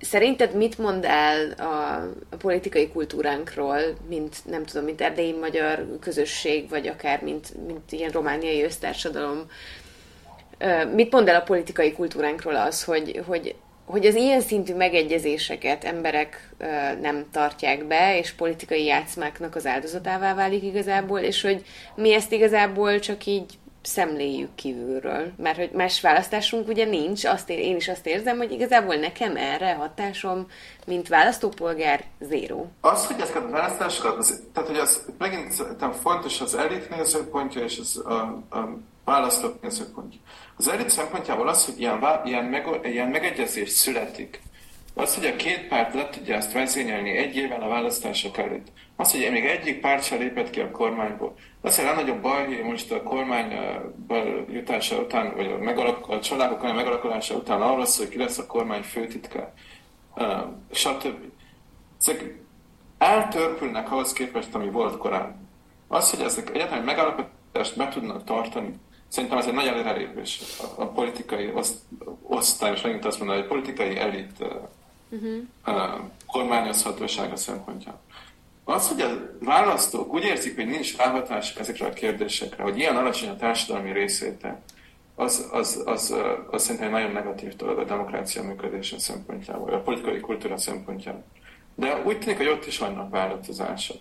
Szerinted 0.00 0.54
mit 0.54 0.78
mond 0.78 1.04
el 1.04 1.50
a, 1.50 1.94
a 2.30 2.36
politikai 2.36 2.88
kultúránkról, 2.88 3.78
mint 4.08 4.36
nem 4.44 4.64
tudom, 4.64 4.84
mint 4.84 5.00
erdélyi 5.00 5.32
magyar 5.32 5.86
közösség, 6.00 6.68
vagy 6.68 6.86
akár 6.86 7.22
mint, 7.22 7.66
mint 7.66 7.92
ilyen 7.92 8.10
romániai 8.10 8.62
össztársadalom? 8.62 9.50
Mit 10.94 11.12
mond 11.12 11.28
el 11.28 11.34
a 11.40 11.44
politikai 11.44 11.92
kultúránkról 11.92 12.56
az, 12.56 12.84
hogy, 12.84 13.22
hogy, 13.26 13.54
hogy 13.84 14.06
az 14.06 14.14
ilyen 14.14 14.40
szintű 14.40 14.74
megegyezéseket 14.74 15.84
emberek 15.84 16.50
nem 17.00 17.26
tartják 17.32 17.84
be, 17.86 18.18
és 18.18 18.32
politikai 18.32 18.84
játszmáknak 18.84 19.54
az 19.54 19.66
áldozatává 19.66 20.34
válik 20.34 20.62
igazából, 20.62 21.18
és 21.18 21.42
hogy 21.42 21.64
mi 21.94 22.14
ezt 22.14 22.32
igazából 22.32 22.98
csak 22.98 23.26
így 23.26 23.58
szemléljük 23.86 24.54
kívülről. 24.54 25.32
Mert 25.36 25.56
hogy 25.56 25.70
más 25.70 26.00
választásunk 26.00 26.68
ugye 26.68 26.84
nincs, 26.84 27.24
azt 27.24 27.50
ér, 27.50 27.58
én 27.58 27.76
is 27.76 27.88
azt 27.88 28.06
érzem, 28.06 28.36
hogy 28.36 28.52
igazából 28.52 28.94
nekem 28.94 29.36
erre 29.36 29.74
hatásom, 29.74 30.46
mint 30.86 31.08
választópolgár, 31.08 32.04
zéró. 32.20 32.70
Az, 32.80 33.06
hogy 33.06 33.20
ezeket 33.20 33.42
a 33.42 33.50
választásokat, 33.50 34.16
az, 34.16 34.42
tehát 34.52 34.68
hogy 34.68 34.78
az 34.78 35.06
megint 35.18 35.52
szerintem 35.52 35.92
fontos 35.92 36.40
az 36.40 36.54
elit 36.54 36.90
nézőpontja 36.90 37.62
és 37.62 37.78
az, 37.78 38.02
a, 38.04 38.12
a 38.50 38.78
választók 39.04 39.62
nézőpontja. 39.62 40.20
Az 40.56 40.68
elit 40.68 40.90
szempontjából 40.90 41.48
az, 41.48 41.64
hogy 41.64 41.80
ilyen, 41.80 42.04
ilyen, 42.24 42.44
meg, 42.44 42.80
ilyen 42.82 43.08
megegyezés 43.08 43.70
születik, 43.70 44.40
az, 44.94 45.14
hogy 45.14 45.26
a 45.26 45.36
két 45.36 45.68
párt 45.68 45.94
le 45.94 46.08
tudja 46.08 46.34
ezt 46.34 46.52
vezényelni 46.52 47.16
egy 47.16 47.36
évvel 47.36 47.62
a 47.62 47.68
választások 47.68 48.38
előtt, 48.38 48.66
az, 48.96 49.12
hogy 49.12 49.30
még 49.30 49.44
egyik 49.44 49.80
párt 49.80 50.04
sem 50.04 50.18
lépett 50.18 50.50
ki 50.50 50.60
a 50.60 50.70
kormányból, 50.70 51.34
az, 51.60 51.78
a 51.78 51.82
legnagyobb 51.82 52.20
baj, 52.20 52.44
hogy 52.44 52.62
most 52.62 52.92
a 52.92 53.02
kormányból 53.02 54.46
jutása 54.50 54.96
után, 54.96 55.32
vagy 55.36 55.46
a, 55.46 55.58
megalak, 55.58 56.08
a 56.08 56.20
családok 56.20 56.62
megalakulása 56.62 57.34
után 57.34 57.62
arról 57.62 57.84
szól, 57.84 58.06
hogy 58.06 58.14
ki 58.14 58.20
lesz 58.20 58.38
a 58.38 58.46
kormány 58.46 58.82
főtitkár, 58.82 59.52
uh, 60.16 60.26
stb. 60.70 61.16
ezek 62.00 62.42
eltörpülnek 62.98 63.92
ahhoz 63.92 64.12
képest, 64.12 64.54
ami 64.54 64.70
volt 64.70 64.96
korábban. 64.96 65.48
Az, 65.88 66.10
hogy 66.10 66.20
ezek 66.20 66.50
egyáltalán 66.50 66.84
megállapodást 66.84 67.76
be 67.76 67.88
tudnak 67.88 68.24
tartani, 68.24 68.74
szerintem 69.08 69.38
ez 69.38 69.46
egy 69.46 69.54
nagy 69.54 69.66
előrelépés 69.66 70.40
a, 70.76 70.86
politikai 70.86 71.52
osztály, 72.22 72.72
és 72.72 72.82
megint 72.82 73.04
azt 73.04 73.18
mondom, 73.18 73.36
hogy 73.36 73.46
politikai 73.46 73.98
elit 73.98 74.44
uh-huh. 75.08 75.36
uh, 75.66 76.00
kormányozhatósága 76.26 77.36
szempontjából. 77.36 78.00
Az, 78.64 78.88
hogy 78.88 79.00
a 79.00 79.30
választók 79.40 80.12
úgy 80.12 80.24
érzik, 80.24 80.54
hogy 80.54 80.66
nincs 80.66 80.96
ráhatásuk 80.96 81.58
ezekre 81.58 81.86
a 81.86 81.92
kérdésekre, 81.92 82.62
hogy 82.62 82.78
ilyen 82.78 82.96
alacsony 82.96 83.28
a 83.28 83.36
társadalmi 83.36 83.92
részétel, 83.92 84.62
az, 85.14 85.48
az, 85.52 85.82
az, 85.84 86.14
az 86.50 86.62
szerintem 86.62 86.86
egy 86.86 86.92
nagyon 86.92 87.12
negatív 87.12 87.56
dolog 87.56 87.78
a 87.78 87.84
demokrácia 87.84 88.42
működése 88.42 88.98
szempontjából, 88.98 89.72
a 89.72 89.80
politikai 89.80 90.20
kultúra 90.20 90.56
szempontjából. 90.56 91.24
De 91.74 92.02
úgy 92.04 92.18
tűnik, 92.18 92.36
hogy 92.36 92.48
ott 92.48 92.66
is 92.66 92.78
vannak 92.78 93.10
változások. 93.10 93.96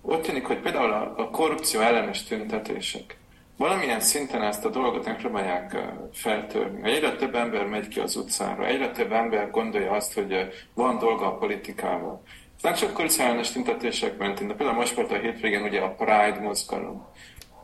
Ott 0.00 0.22
tűnik, 0.22 0.46
hogy 0.46 0.60
például 0.60 0.92
a, 0.92 1.14
a 1.16 1.30
korrupció 1.30 1.80
ellenes 1.80 2.24
tüntetések 2.24 3.19
valamilyen 3.60 4.00
szinten 4.00 4.42
ezt 4.42 4.64
a 4.64 4.68
dolgot 4.70 5.04
megpróbálják 5.04 5.76
feltörni. 6.12 6.90
Egyre 6.90 7.16
több 7.16 7.34
ember 7.34 7.66
megy 7.66 7.88
ki 7.88 8.00
az 8.00 8.16
utcára, 8.16 8.66
egyre 8.66 8.90
több 8.90 9.12
ember 9.12 9.50
gondolja 9.50 9.90
azt, 9.90 10.14
hogy 10.14 10.48
van 10.74 10.98
dolga 10.98 11.26
a 11.26 11.36
politikával. 11.36 12.22
Ez 12.56 12.62
nem 12.62 12.74
csak 12.74 12.92
korrupciállenes 12.92 13.52
tüntetések 13.52 14.18
mentén, 14.18 14.48
de 14.48 14.54
például 14.54 14.78
most 14.78 14.94
volt 14.94 15.12
a 15.12 15.18
hétvégén 15.18 15.62
ugye 15.62 15.80
a 15.80 15.94
Pride 15.94 16.40
mozgalom, 16.40 17.06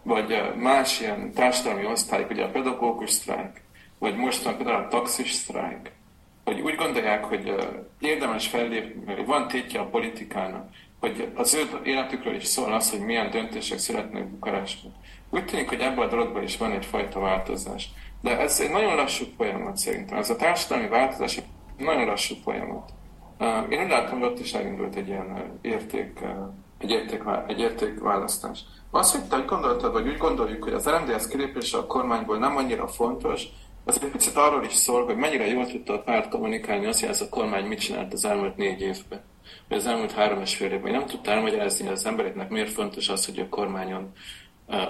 vagy 0.02 0.52
más 0.56 1.00
ilyen 1.00 1.32
társadalmi 1.32 1.86
osztályok, 1.86 2.30
ugye 2.30 2.44
a 2.44 2.50
pedagógus 2.50 3.10
sztrájk, 3.10 3.62
vagy 3.98 4.16
most 4.16 4.42
van 4.42 4.56
például 4.56 4.84
a 4.84 4.88
taxis 4.88 5.32
sztrájk, 5.32 5.92
hogy 6.44 6.60
úgy 6.60 6.74
gondolják, 6.74 7.24
hogy 7.24 7.54
érdemes 8.00 8.46
fellépni, 8.46 9.14
hogy 9.14 9.26
van 9.26 9.48
tétje 9.48 9.80
a 9.80 9.88
politikának, 9.88 10.68
hogy 11.00 11.28
az 11.34 11.54
ő 11.54 11.80
életükről 11.82 12.34
is 12.34 12.44
szól 12.44 12.72
az, 12.72 12.90
hogy 12.90 13.00
milyen 13.00 13.30
döntések 13.30 13.78
születnek 13.78 14.26
Bukarestben. 14.28 14.92
Úgy 15.30 15.44
tűnik, 15.44 15.68
hogy 15.68 15.80
ebből 15.80 16.04
a 16.04 16.08
dologban 16.08 16.42
is 16.42 16.56
van 16.56 16.72
egyfajta 16.72 17.20
változás. 17.20 17.90
De 18.20 18.38
ez 18.38 18.60
egy 18.60 18.70
nagyon 18.70 18.94
lassú 18.94 19.24
folyamat 19.36 19.76
szerintem. 19.76 20.18
Ez 20.18 20.30
a 20.30 20.36
társadalmi 20.36 20.88
változás 20.88 21.36
egy 21.36 21.44
nagyon 21.78 22.06
lassú 22.06 22.34
folyamat. 22.44 22.90
Én 23.68 23.82
úgy 23.82 23.88
látom, 23.88 24.18
hogy 24.18 24.28
ott 24.28 24.38
is 24.38 24.52
elindult 24.52 24.94
egy 24.94 25.08
ilyen 25.08 25.58
érték, 25.62 26.20
egy, 26.78 26.90
érték, 26.90 27.22
egy 27.46 27.60
értékválasztás. 27.60 28.60
Az, 28.90 29.12
hogy 29.12 29.24
te 29.28 29.36
gondoltad, 29.36 29.92
vagy 29.92 30.08
úgy 30.08 30.18
gondoljuk, 30.18 30.64
hogy 30.64 30.72
az 30.72 30.88
RMDS 30.88 31.28
kilépése 31.28 31.78
a 31.78 31.86
kormányból 31.86 32.38
nem 32.38 32.56
annyira 32.56 32.88
fontos, 32.88 33.46
az 33.84 34.02
egy 34.02 34.10
picit 34.10 34.36
arról 34.36 34.64
is 34.64 34.74
szól, 34.74 35.04
hogy 35.04 35.16
mennyire 35.16 35.46
jól 35.46 35.66
tudta 35.66 35.92
a 35.92 36.02
párt 36.02 36.28
kommunikálni 36.28 36.86
azt, 36.86 37.00
hogy 37.00 37.08
ez 37.08 37.20
a 37.20 37.28
kormány 37.28 37.64
mit 37.64 37.80
csinált 37.80 38.12
az 38.12 38.24
elmúlt 38.24 38.56
négy 38.56 38.80
évben, 38.80 39.24
vagy 39.68 39.78
az 39.78 39.86
elmúlt 39.86 40.12
három 40.12 40.40
és 40.40 40.56
fél 40.56 40.72
évben. 40.72 40.92
Nem 40.92 41.06
tudta 41.06 41.30
elmagyarázni, 41.30 41.88
az 41.88 42.06
embereknek 42.06 42.48
miért 42.48 42.72
fontos 42.72 43.08
az, 43.08 43.26
hogy 43.26 43.38
a 43.38 43.48
kormányon 43.48 44.12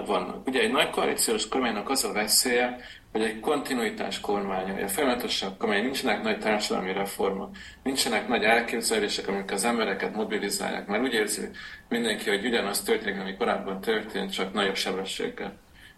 vannak. 0.05 0.47
Ugye 0.47 0.61
egy 0.61 0.71
nagy 0.71 0.89
koalíciós 0.89 1.47
kormánynak 1.47 1.89
az 1.89 2.03
a 2.03 2.11
veszélye, 2.11 2.77
hogy 3.11 3.21
egy 3.21 3.39
kontinuitás 3.39 4.19
kormánya, 4.19 4.73
hogy 4.73 4.83
a 4.83 4.87
folyamatosan 4.87 5.57
kormány 5.57 5.83
nincsenek 5.83 6.23
nagy 6.23 6.39
társadalmi 6.39 6.93
reformok, 6.93 7.55
nincsenek 7.83 8.27
nagy 8.27 8.43
elképzelések, 8.43 9.27
amik 9.27 9.51
az 9.51 9.63
embereket 9.63 10.15
mobilizálják, 10.15 10.87
mert 10.87 11.03
úgy 11.03 11.13
érzi 11.13 11.41
mindenki, 11.89 12.29
hogy 12.29 12.45
ugyanaz 12.45 12.81
történik, 12.81 13.19
ami 13.21 13.35
korábban 13.35 13.81
történt, 13.81 14.31
csak 14.31 14.53
nagyobb 14.53 14.75
sebességgel 14.75 15.53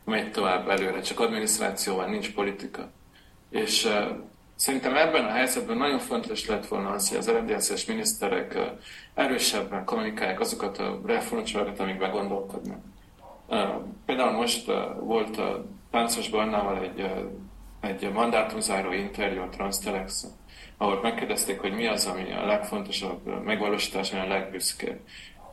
megy 0.10 0.32
tovább 0.32 0.70
előre, 0.70 1.02
csak 1.02 1.20
adminisztrációval 1.20 2.06
nincs 2.06 2.34
politika. 2.34 2.92
És 3.50 3.86
uh, 3.86 3.92
szerintem 4.56 4.96
ebben 4.96 5.26
a 5.26 5.32
helyzetben 5.32 5.78
nagyon 5.78 6.00
fontos 6.00 6.48
lett 6.48 6.68
volna 6.68 6.90
az, 6.90 7.10
hogy 7.10 7.18
az 7.18 7.30
RMDSZ-es 7.30 7.86
miniszterek 7.86 8.54
uh, 8.56 8.64
erősebben 9.14 9.86
kommunikálják 9.86 10.40
azokat 10.40 10.78
a 10.78 11.02
reformcsomagokat, 11.06 11.80
amikben 11.80 12.12
gondolkodnak. 12.12 12.80
Például 14.06 14.32
most 14.32 14.72
volt 15.00 15.38
a 15.38 15.66
Páncos 15.91 16.30
Barnával 16.30 16.82
egy, 16.82 17.12
egy 17.82 18.12
mandátumzáró 18.12 18.91
interjú 18.91 19.41
a 19.41 19.50
Transtelex, 19.50 20.28
ahol 20.78 21.00
megkérdezték, 21.02 21.60
hogy 21.60 21.74
mi 21.74 21.88
az, 21.88 22.06
ami 22.06 22.32
a 22.32 22.45
legfontosabb 22.45 23.43
megvalósítás, 23.45 24.14
ami 24.14 24.22
a 24.22 24.28
legbüszkébb. 24.28 25.00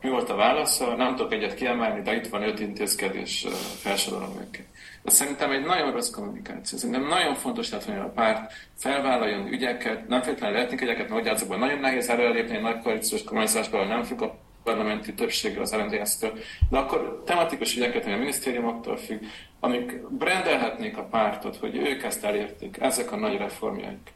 Mi 0.01 0.09
volt 0.09 0.29
a 0.29 0.35
válasza? 0.35 0.95
Nem 0.95 1.15
tudok 1.15 1.33
egyet 1.33 1.53
kiemelni, 1.53 2.01
de 2.01 2.15
itt 2.15 2.27
van 2.27 2.43
öt 2.43 2.59
intézkedés, 2.59 3.45
felsorolom 3.81 4.31
őket. 4.39 4.65
De 5.03 5.11
szerintem 5.11 5.51
egy 5.51 5.65
nagyon 5.65 5.91
rossz 5.91 6.09
kommunikáció. 6.09 6.77
Szerintem 6.77 7.07
nagyon 7.07 7.35
fontos 7.35 7.71
lett, 7.71 7.83
hogy 7.83 7.97
a 7.97 8.11
párt 8.15 8.53
felvállaljon 8.75 9.47
ügyeket, 9.47 10.07
nem 10.07 10.21
feltétlenül 10.21 10.55
lehetnek 10.55 10.81
ügyeket, 10.81 11.09
mert 11.09 11.39
hogy 11.39 11.57
nagyon 11.59 11.79
nehéz 11.79 12.09
előrelépni 12.09 12.55
egy 12.55 12.61
nagy 12.61 12.81
koalíciós 12.81 13.23
kormányzásban, 13.23 13.87
nem 13.87 14.03
függ 14.03 14.21
parlamenti 14.67 15.13
többsége 15.13 15.61
az 15.61 15.75
RMDS-től, 15.75 16.33
de 16.69 16.77
akkor 16.77 17.21
tematikus 17.25 17.75
ügyeket, 17.75 18.05
ami 18.05 18.13
a 18.13 18.17
minisztériumoktól 18.17 18.97
függ, 18.97 19.23
amik 19.59 20.07
brendelhetnék 20.09 20.97
a 20.97 21.03
pártot, 21.03 21.55
hogy 21.55 21.75
ők 21.75 22.03
ezt 22.03 22.23
elérték, 22.23 22.77
ezek 22.79 23.11
a 23.11 23.15
nagy 23.15 23.37
reformjaik. 23.37 24.13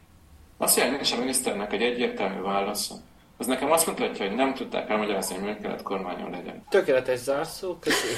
Azt 0.56 0.76
jelenti, 0.76 0.98
hogy 0.98 1.18
a 1.18 1.20
miniszternek 1.20 1.72
egy 1.72 1.82
egyértelmű 1.82 2.40
válasza. 2.40 2.94
Az 3.36 3.46
nekem 3.46 3.70
azt 3.70 3.86
mutatja, 3.86 4.26
hogy 4.26 4.36
nem 4.36 4.54
tudták 4.54 4.90
elmagyarázni, 4.90 5.34
hogy 5.34 5.44
miért 5.44 5.60
kellett 5.60 5.82
kormányon 5.82 6.30
legyen. 6.30 6.64
Tökéletes 6.68 7.18
zárszó, 7.18 7.76
köszönöm. 7.78 8.16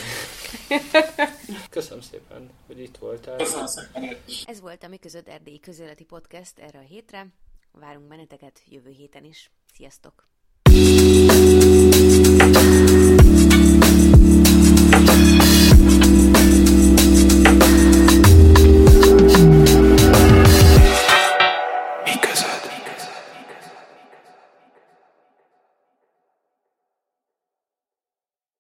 köszönöm 1.70 2.00
szépen, 2.02 2.50
hogy 2.66 2.80
itt 2.80 2.96
voltál. 2.96 3.36
Köszönöm 3.36 3.66
szépen. 3.66 4.16
Ez 4.44 4.60
volt 4.60 4.82
a 4.82 4.88
Mi 4.88 4.96
Között 4.96 5.28
Erdélyi 5.28 5.60
Közéleti 5.60 6.04
Podcast 6.04 6.58
erre 6.58 6.78
a 6.78 6.86
hétre. 6.88 7.26
Várunk 7.72 8.06
benneteket 8.06 8.60
jövő 8.68 8.90
héten 8.90 9.24
is. 9.24 9.50
Sziasztok! 9.72 10.33